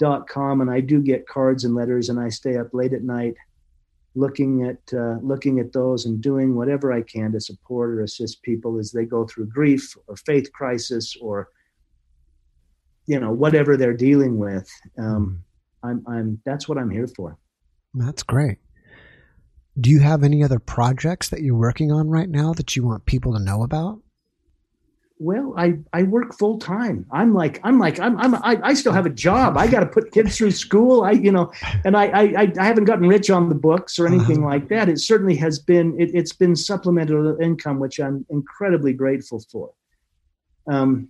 Mm-hmm. 0.00 0.60
And 0.60 0.70
I 0.70 0.80
do 0.80 1.02
get 1.02 1.28
cards 1.28 1.64
and 1.64 1.74
letters, 1.74 2.08
and 2.08 2.18
I 2.18 2.30
stay 2.30 2.56
up 2.56 2.72
late 2.72 2.94
at 2.94 3.02
night 3.02 3.34
looking 4.14 4.64
at 4.64 4.78
uh, 4.96 5.18
looking 5.22 5.58
at 5.58 5.72
those 5.72 6.06
and 6.06 6.20
doing 6.20 6.54
whatever 6.54 6.92
I 6.92 7.02
can 7.02 7.32
to 7.32 7.40
support 7.40 7.90
or 7.90 8.02
assist 8.02 8.42
people 8.42 8.78
as 8.78 8.92
they 8.92 9.04
go 9.04 9.26
through 9.26 9.46
grief 9.46 9.96
or 10.06 10.16
faith 10.16 10.52
crisis 10.52 11.16
or 11.20 11.48
you 13.06 13.18
know 13.18 13.32
whatever 13.32 13.76
they're 13.76 13.96
dealing 13.96 14.38
with. 14.38 14.70
Um, 14.98 15.42
mm-hmm. 15.84 15.88
I'm 15.88 16.04
I'm 16.06 16.40
that's 16.44 16.68
what 16.68 16.78
I'm 16.78 16.90
here 16.90 17.08
for. 17.08 17.36
That's 17.94 18.22
great. 18.22 18.58
Do 19.78 19.90
you 19.90 20.00
have 20.00 20.22
any 20.22 20.44
other 20.44 20.60
projects 20.60 21.30
that 21.30 21.42
you're 21.42 21.56
working 21.56 21.90
on 21.90 22.08
right 22.08 22.28
now 22.28 22.52
that 22.54 22.76
you 22.76 22.84
want 22.84 23.06
people 23.06 23.32
to 23.32 23.42
know 23.42 23.62
about? 23.62 24.00
Well 25.18 25.54
i 25.56 25.74
i 25.92 26.02
work 26.02 26.36
full 26.36 26.58
time 26.58 27.06
i'm 27.12 27.32
like 27.32 27.60
i'm 27.62 27.78
like 27.78 28.00
i'm, 28.00 28.18
I'm 28.18 28.34
I, 28.36 28.58
I 28.62 28.74
still 28.74 28.92
have 28.92 29.06
a 29.06 29.10
job 29.10 29.56
i 29.56 29.66
got 29.68 29.80
to 29.80 29.86
put 29.86 30.10
kids 30.10 30.36
through 30.36 30.50
school 30.50 31.04
i 31.04 31.12
you 31.12 31.30
know 31.30 31.52
and 31.84 31.96
I, 31.96 32.06
I 32.06 32.52
i 32.58 32.64
haven't 32.64 32.86
gotten 32.86 33.06
rich 33.06 33.30
on 33.30 33.48
the 33.48 33.54
books 33.54 33.98
or 33.98 34.08
anything 34.08 34.38
uh-huh. 34.38 34.48
like 34.48 34.68
that 34.68 34.88
it 34.88 34.98
certainly 34.98 35.36
has 35.36 35.60
been 35.60 35.98
it, 36.00 36.14
has 36.16 36.32
been 36.32 36.56
supplemental 36.56 37.38
income 37.40 37.78
which 37.78 38.00
i'm 38.00 38.26
incredibly 38.28 38.92
grateful 38.92 39.40
for 39.52 39.72
um 40.68 41.08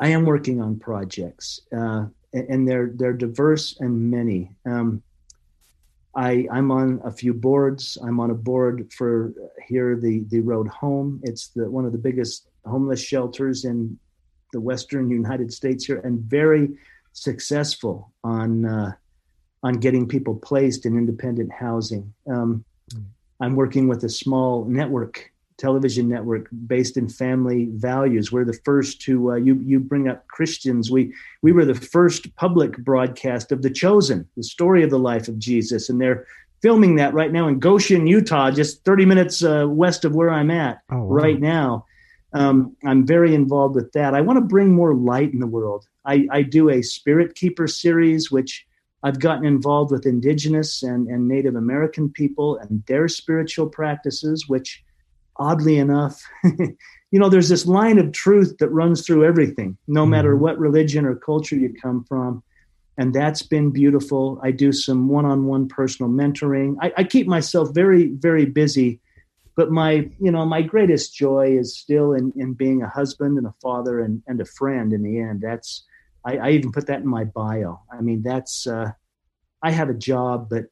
i 0.00 0.08
am 0.08 0.24
working 0.24 0.62
on 0.62 0.78
projects 0.78 1.60
uh 1.76 2.06
and 2.32 2.66
they're 2.66 2.92
they're 2.94 3.12
diverse 3.12 3.78
and 3.80 4.10
many 4.10 4.50
um 4.66 5.02
I, 6.14 6.46
I'm 6.52 6.70
on 6.70 7.00
a 7.06 7.10
few 7.10 7.32
boards. 7.32 7.96
I'm 8.02 8.20
on 8.20 8.30
a 8.30 8.34
board 8.34 8.92
for 8.92 9.32
here 9.66 9.96
the 9.96 10.24
the 10.28 10.40
Road 10.40 10.68
Home. 10.68 11.22
It's 11.22 11.48
the 11.48 11.70
one 11.70 11.86
of 11.86 11.92
the 11.92 11.98
biggest 11.98 12.51
homeless 12.64 13.02
shelters 13.02 13.64
in 13.64 13.98
the 14.52 14.60
western 14.60 15.10
United 15.10 15.52
States 15.52 15.84
here, 15.84 16.00
and 16.04 16.20
very 16.20 16.70
successful 17.12 18.12
on 18.24 18.64
uh, 18.64 18.92
on 19.62 19.74
getting 19.74 20.08
people 20.08 20.34
placed 20.34 20.86
in 20.86 20.96
independent 20.96 21.52
housing. 21.52 22.12
Um, 22.28 22.64
mm. 22.94 23.04
I'm 23.40 23.56
working 23.56 23.88
with 23.88 24.04
a 24.04 24.08
small 24.08 24.64
network, 24.64 25.30
television 25.58 26.08
network 26.08 26.48
based 26.66 26.96
in 26.96 27.08
family 27.08 27.68
values. 27.72 28.32
We're 28.32 28.44
the 28.44 28.58
first 28.64 29.00
to 29.02 29.32
uh, 29.32 29.34
you 29.36 29.60
you 29.64 29.80
bring 29.80 30.08
up 30.08 30.26
Christians. 30.28 30.90
We 30.90 31.12
we 31.42 31.52
were 31.52 31.64
the 31.64 31.74
first 31.74 32.34
public 32.36 32.76
broadcast 32.78 33.52
of 33.52 33.62
The 33.62 33.70
Chosen, 33.70 34.28
the 34.36 34.44
story 34.44 34.82
of 34.82 34.90
the 34.90 34.98
life 34.98 35.28
of 35.28 35.38
Jesus, 35.38 35.88
and 35.88 36.00
they're 36.00 36.26
filming 36.60 36.94
that 36.96 37.12
right 37.12 37.32
now 37.32 37.48
in 37.48 37.58
Goshen, 37.58 38.06
Utah, 38.06 38.52
just 38.52 38.84
30 38.84 39.04
minutes 39.04 39.42
uh, 39.42 39.66
west 39.68 40.04
of 40.04 40.14
where 40.14 40.30
I'm 40.30 40.50
at 40.50 40.80
oh, 40.92 40.98
wow. 40.98 41.06
right 41.06 41.40
now 41.40 41.86
um, 42.34 42.76
I'm 42.84 43.06
very 43.06 43.34
involved 43.34 43.74
with 43.74 43.92
that. 43.92 44.14
I 44.14 44.20
want 44.20 44.38
to 44.38 44.44
bring 44.44 44.72
more 44.72 44.94
light 44.94 45.32
in 45.32 45.40
the 45.40 45.46
world. 45.46 45.86
I, 46.04 46.26
I, 46.30 46.42
do 46.42 46.70
a 46.70 46.82
Spirit 46.82 47.34
Keeper 47.34 47.66
series, 47.66 48.30
which 48.30 48.64
I've 49.02 49.20
gotten 49.20 49.44
involved 49.44 49.90
with 49.90 50.06
Indigenous 50.06 50.82
and, 50.82 51.08
and 51.08 51.28
Native 51.28 51.56
American 51.56 52.10
people 52.10 52.56
and 52.56 52.82
their 52.86 53.06
spiritual 53.08 53.68
practices, 53.68 54.48
which 54.48 54.82
oddly 55.36 55.78
enough, 55.78 56.22
you 56.44 57.18
know, 57.18 57.28
there's 57.28 57.48
this 57.48 57.66
line 57.66 57.98
of 57.98 58.12
truth 58.12 58.56
that 58.58 58.68
runs 58.68 59.04
through 59.04 59.24
everything, 59.24 59.76
no 59.86 60.06
matter 60.06 60.32
mm-hmm. 60.32 60.42
what 60.42 60.58
religion 60.58 61.04
or 61.04 61.14
culture 61.14 61.56
you 61.56 61.74
come 61.82 62.04
from. 62.04 62.42
And 62.98 63.14
that's 63.14 63.42
been 63.42 63.70
beautiful. 63.70 64.40
I 64.42 64.50
do 64.50 64.72
some 64.72 65.08
one 65.08 65.24
on 65.24 65.46
one 65.46 65.68
personal 65.68 66.10
mentoring. 66.10 66.76
I, 66.80 66.92
I 66.98 67.04
keep 67.04 67.26
myself 67.26 67.70
very, 67.74 68.08
very 68.08 68.44
busy 68.44 69.00
but 69.56 69.70
my 69.70 70.08
you 70.18 70.30
know 70.30 70.44
my 70.44 70.62
greatest 70.62 71.14
joy 71.14 71.56
is 71.58 71.78
still 71.78 72.12
in 72.12 72.32
in 72.36 72.54
being 72.54 72.82
a 72.82 72.88
husband 72.88 73.38
and 73.38 73.46
a 73.46 73.54
father 73.62 74.00
and 74.00 74.22
and 74.26 74.40
a 74.40 74.44
friend 74.44 74.92
in 74.92 75.02
the 75.02 75.18
end. 75.20 75.42
That's 75.42 75.84
i, 76.24 76.36
I 76.36 76.50
even 76.50 76.72
put 76.72 76.86
that 76.86 77.00
in 77.00 77.06
my 77.06 77.24
bio. 77.24 77.80
I 77.92 78.00
mean 78.00 78.22
that's 78.22 78.66
uh, 78.66 78.92
i 79.62 79.70
have 79.70 79.88
a 79.88 79.94
job 79.94 80.48
but 80.50 80.64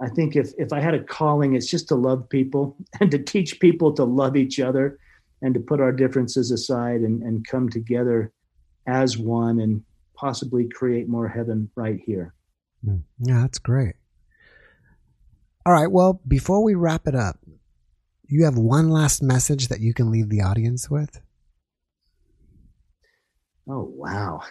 i 0.00 0.08
think 0.08 0.36
if 0.36 0.52
if 0.58 0.72
i 0.72 0.80
had 0.80 0.94
a 0.94 1.02
calling 1.02 1.54
it's 1.54 1.66
just 1.70 1.88
to 1.88 1.94
love 1.94 2.28
people 2.28 2.76
and 3.00 3.10
to 3.10 3.18
teach 3.18 3.60
people 3.60 3.92
to 3.94 4.04
love 4.04 4.36
each 4.36 4.60
other 4.60 4.98
and 5.42 5.54
to 5.54 5.60
put 5.60 5.80
our 5.80 5.92
differences 5.92 6.50
aside 6.50 7.00
and, 7.00 7.22
and 7.22 7.46
come 7.46 7.68
together 7.68 8.32
as 8.86 9.16
one 9.16 9.60
and 9.60 9.82
possibly 10.14 10.68
create 10.68 11.08
more 11.08 11.28
heaven 11.28 11.70
right 11.76 12.00
here. 12.04 12.34
Hmm. 12.84 12.96
yeah 13.20 13.40
that's 13.40 13.58
great. 13.58 13.94
All 15.64 15.72
right 15.72 15.90
well 15.90 16.20
before 16.26 16.62
we 16.62 16.74
wrap 16.74 17.06
it 17.06 17.14
up 17.14 17.38
you 18.28 18.44
have 18.44 18.58
one 18.58 18.90
last 18.90 19.22
message 19.22 19.68
that 19.68 19.80
you 19.80 19.94
can 19.94 20.10
leave 20.10 20.28
the 20.28 20.42
audience 20.42 20.90
with? 20.90 21.20
Oh, 23.68 23.90
wow. 23.94 24.42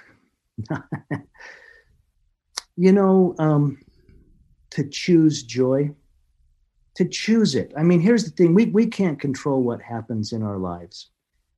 you 2.76 2.92
know, 2.92 3.36
um, 3.40 3.80
to 4.72 4.88
choose 4.88 5.44
joy, 5.44 5.92
to 6.96 7.06
choose 7.06 7.56
it. 7.56 7.74
I 7.78 7.84
mean, 7.84 8.00
here's 8.00 8.24
the 8.24 8.32
thing 8.32 8.54
we, 8.54 8.66
we 8.66 8.88
can't 8.88 9.20
control 9.20 9.62
what 9.62 9.82
happens 9.82 10.32
in 10.32 10.44
our 10.44 10.58
lives. 10.58 11.10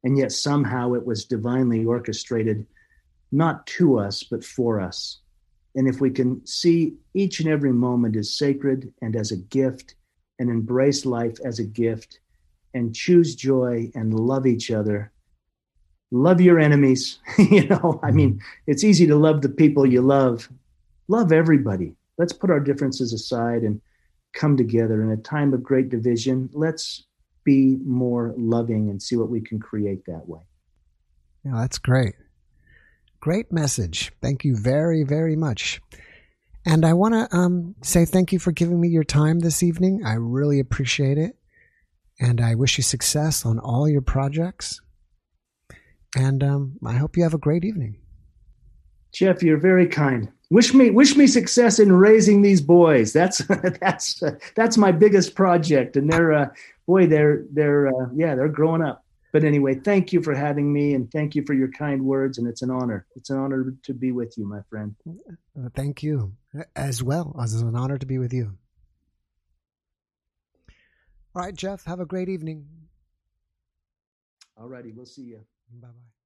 And 0.03 0.17
yet 0.17 0.31
somehow 0.31 0.93
it 0.93 1.05
was 1.05 1.25
divinely 1.25 1.83
orchestrated, 1.85 2.65
not 3.31 3.67
to 3.67 3.99
us, 3.99 4.23
but 4.23 4.43
for 4.43 4.79
us. 4.79 5.19
And 5.75 5.87
if 5.87 6.01
we 6.01 6.09
can 6.09 6.45
see 6.45 6.95
each 7.13 7.39
and 7.39 7.49
every 7.49 7.73
moment 7.73 8.15
as 8.15 8.37
sacred 8.37 8.93
and 9.01 9.15
as 9.15 9.31
a 9.31 9.37
gift, 9.37 9.95
and 10.39 10.49
embrace 10.49 11.05
life 11.05 11.37
as 11.43 11.59
a 11.59 11.63
gift 11.63 12.19
and 12.73 12.95
choose 12.95 13.35
joy 13.35 13.91
and 13.93 14.13
love 14.13 14.47
each 14.47 14.71
other. 14.71 15.11
Love 16.11 16.41
your 16.41 16.59
enemies. 16.59 17.19
you 17.37 17.67
know, 17.67 17.99
I 18.01 18.07
mm-hmm. 18.07 18.15
mean, 18.15 18.41
it's 18.65 18.83
easy 18.83 19.05
to 19.07 19.15
love 19.15 19.41
the 19.41 19.49
people 19.49 19.85
you 19.85 20.01
love. 20.01 20.49
Love 21.07 21.31
everybody. 21.31 21.95
Let's 22.17 22.33
put 22.33 22.49
our 22.49 22.59
differences 22.59 23.13
aside 23.13 23.61
and 23.63 23.81
come 24.33 24.57
together 24.57 25.01
in 25.03 25.11
a 25.11 25.17
time 25.17 25.53
of 25.53 25.63
great 25.63 25.89
division. 25.89 26.49
Let's 26.53 27.05
be 27.43 27.77
more 27.85 28.33
loving 28.37 28.89
and 28.89 29.01
see 29.01 29.15
what 29.15 29.29
we 29.29 29.41
can 29.41 29.59
create 29.59 30.05
that 30.05 30.27
way. 30.27 30.41
Yeah, 31.43 31.53
that's 31.55 31.77
great. 31.77 32.15
Great 33.21 33.51
message. 33.51 34.11
Thank 34.21 34.45
you 34.45 34.55
very, 34.55 35.03
very 35.03 35.35
much. 35.35 35.81
And 36.65 36.85
I 36.85 36.93
want 36.93 37.13
to 37.13 37.35
um, 37.35 37.75
say 37.81 38.05
thank 38.05 38.31
you 38.33 38.39
for 38.39 38.51
giving 38.51 38.79
me 38.79 38.89
your 38.89 39.03
time 39.03 39.39
this 39.39 39.63
evening. 39.63 40.03
I 40.05 40.13
really 40.13 40.59
appreciate 40.59 41.17
it. 41.17 41.37
And 42.19 42.41
I 42.41 42.55
wish 42.55 42.77
you 42.77 42.83
success 42.83 43.45
on 43.45 43.59
all 43.59 43.87
your 43.87 44.01
projects. 44.01 44.81
And 46.17 46.43
um, 46.43 46.77
I 46.85 46.93
hope 46.93 47.15
you 47.15 47.23
have 47.23 47.33
a 47.33 47.39
great 47.39 47.63
evening. 47.63 47.97
Jeff, 49.13 49.41
you're 49.41 49.57
very 49.57 49.87
kind. 49.87 50.29
Wish 50.51 50.73
me 50.73 50.89
wish 50.89 51.15
me 51.15 51.27
success 51.27 51.77
in 51.77 51.91
raising 51.91 52.41
these 52.41 52.59
boys. 52.59 53.13
That's 53.13 53.37
that's 53.81 54.21
uh, 54.21 54.31
that's 54.55 54.77
my 54.77 54.91
biggest 54.91 55.35
project, 55.35 55.95
and 55.95 56.11
they're 56.11 56.33
uh, 56.33 56.47
boy, 56.87 57.05
they're 57.05 57.45
they're 57.51 57.87
uh, 57.87 58.07
yeah, 58.15 58.33
they're 58.33 58.49
growing 58.49 58.81
up. 58.81 59.03
but 59.31 59.43
anyway, 59.43 59.75
thank 59.75 60.11
you 60.11 60.23
for 60.23 60.33
having 60.33 60.73
me 60.73 60.95
and 60.95 61.11
thank 61.11 61.35
you 61.35 61.43
for 61.45 61.53
your 61.53 61.71
kind 61.71 62.03
words. 62.03 62.39
And 62.39 62.47
it's 62.47 62.63
an 62.63 62.71
honor. 62.71 63.05
It's 63.15 63.29
an 63.29 63.37
honor 63.37 63.75
to 63.83 63.93
be 63.93 64.11
with 64.11 64.37
you, 64.39 64.47
my 64.47 64.61
friend. 64.69 64.95
Thank 65.75 66.01
you 66.01 66.33
as 66.75 67.03
well. 67.03 67.35
As 67.41 67.53
an 67.61 67.75
honor 67.75 67.97
to 67.97 68.05
be 68.05 68.17
with 68.17 68.33
you. 68.33 68.57
All 71.35 71.43
right, 71.43 71.55
Jeff, 71.55 71.85
have 71.85 71.99
a 71.99 72.05
great 72.05 72.29
evening. 72.29 72.67
All 74.57 74.67
righty. 74.67 74.91
We'll 74.91 75.05
see 75.05 75.23
you. 75.23 75.41
Bye 75.81 75.87
bye. 75.87 76.18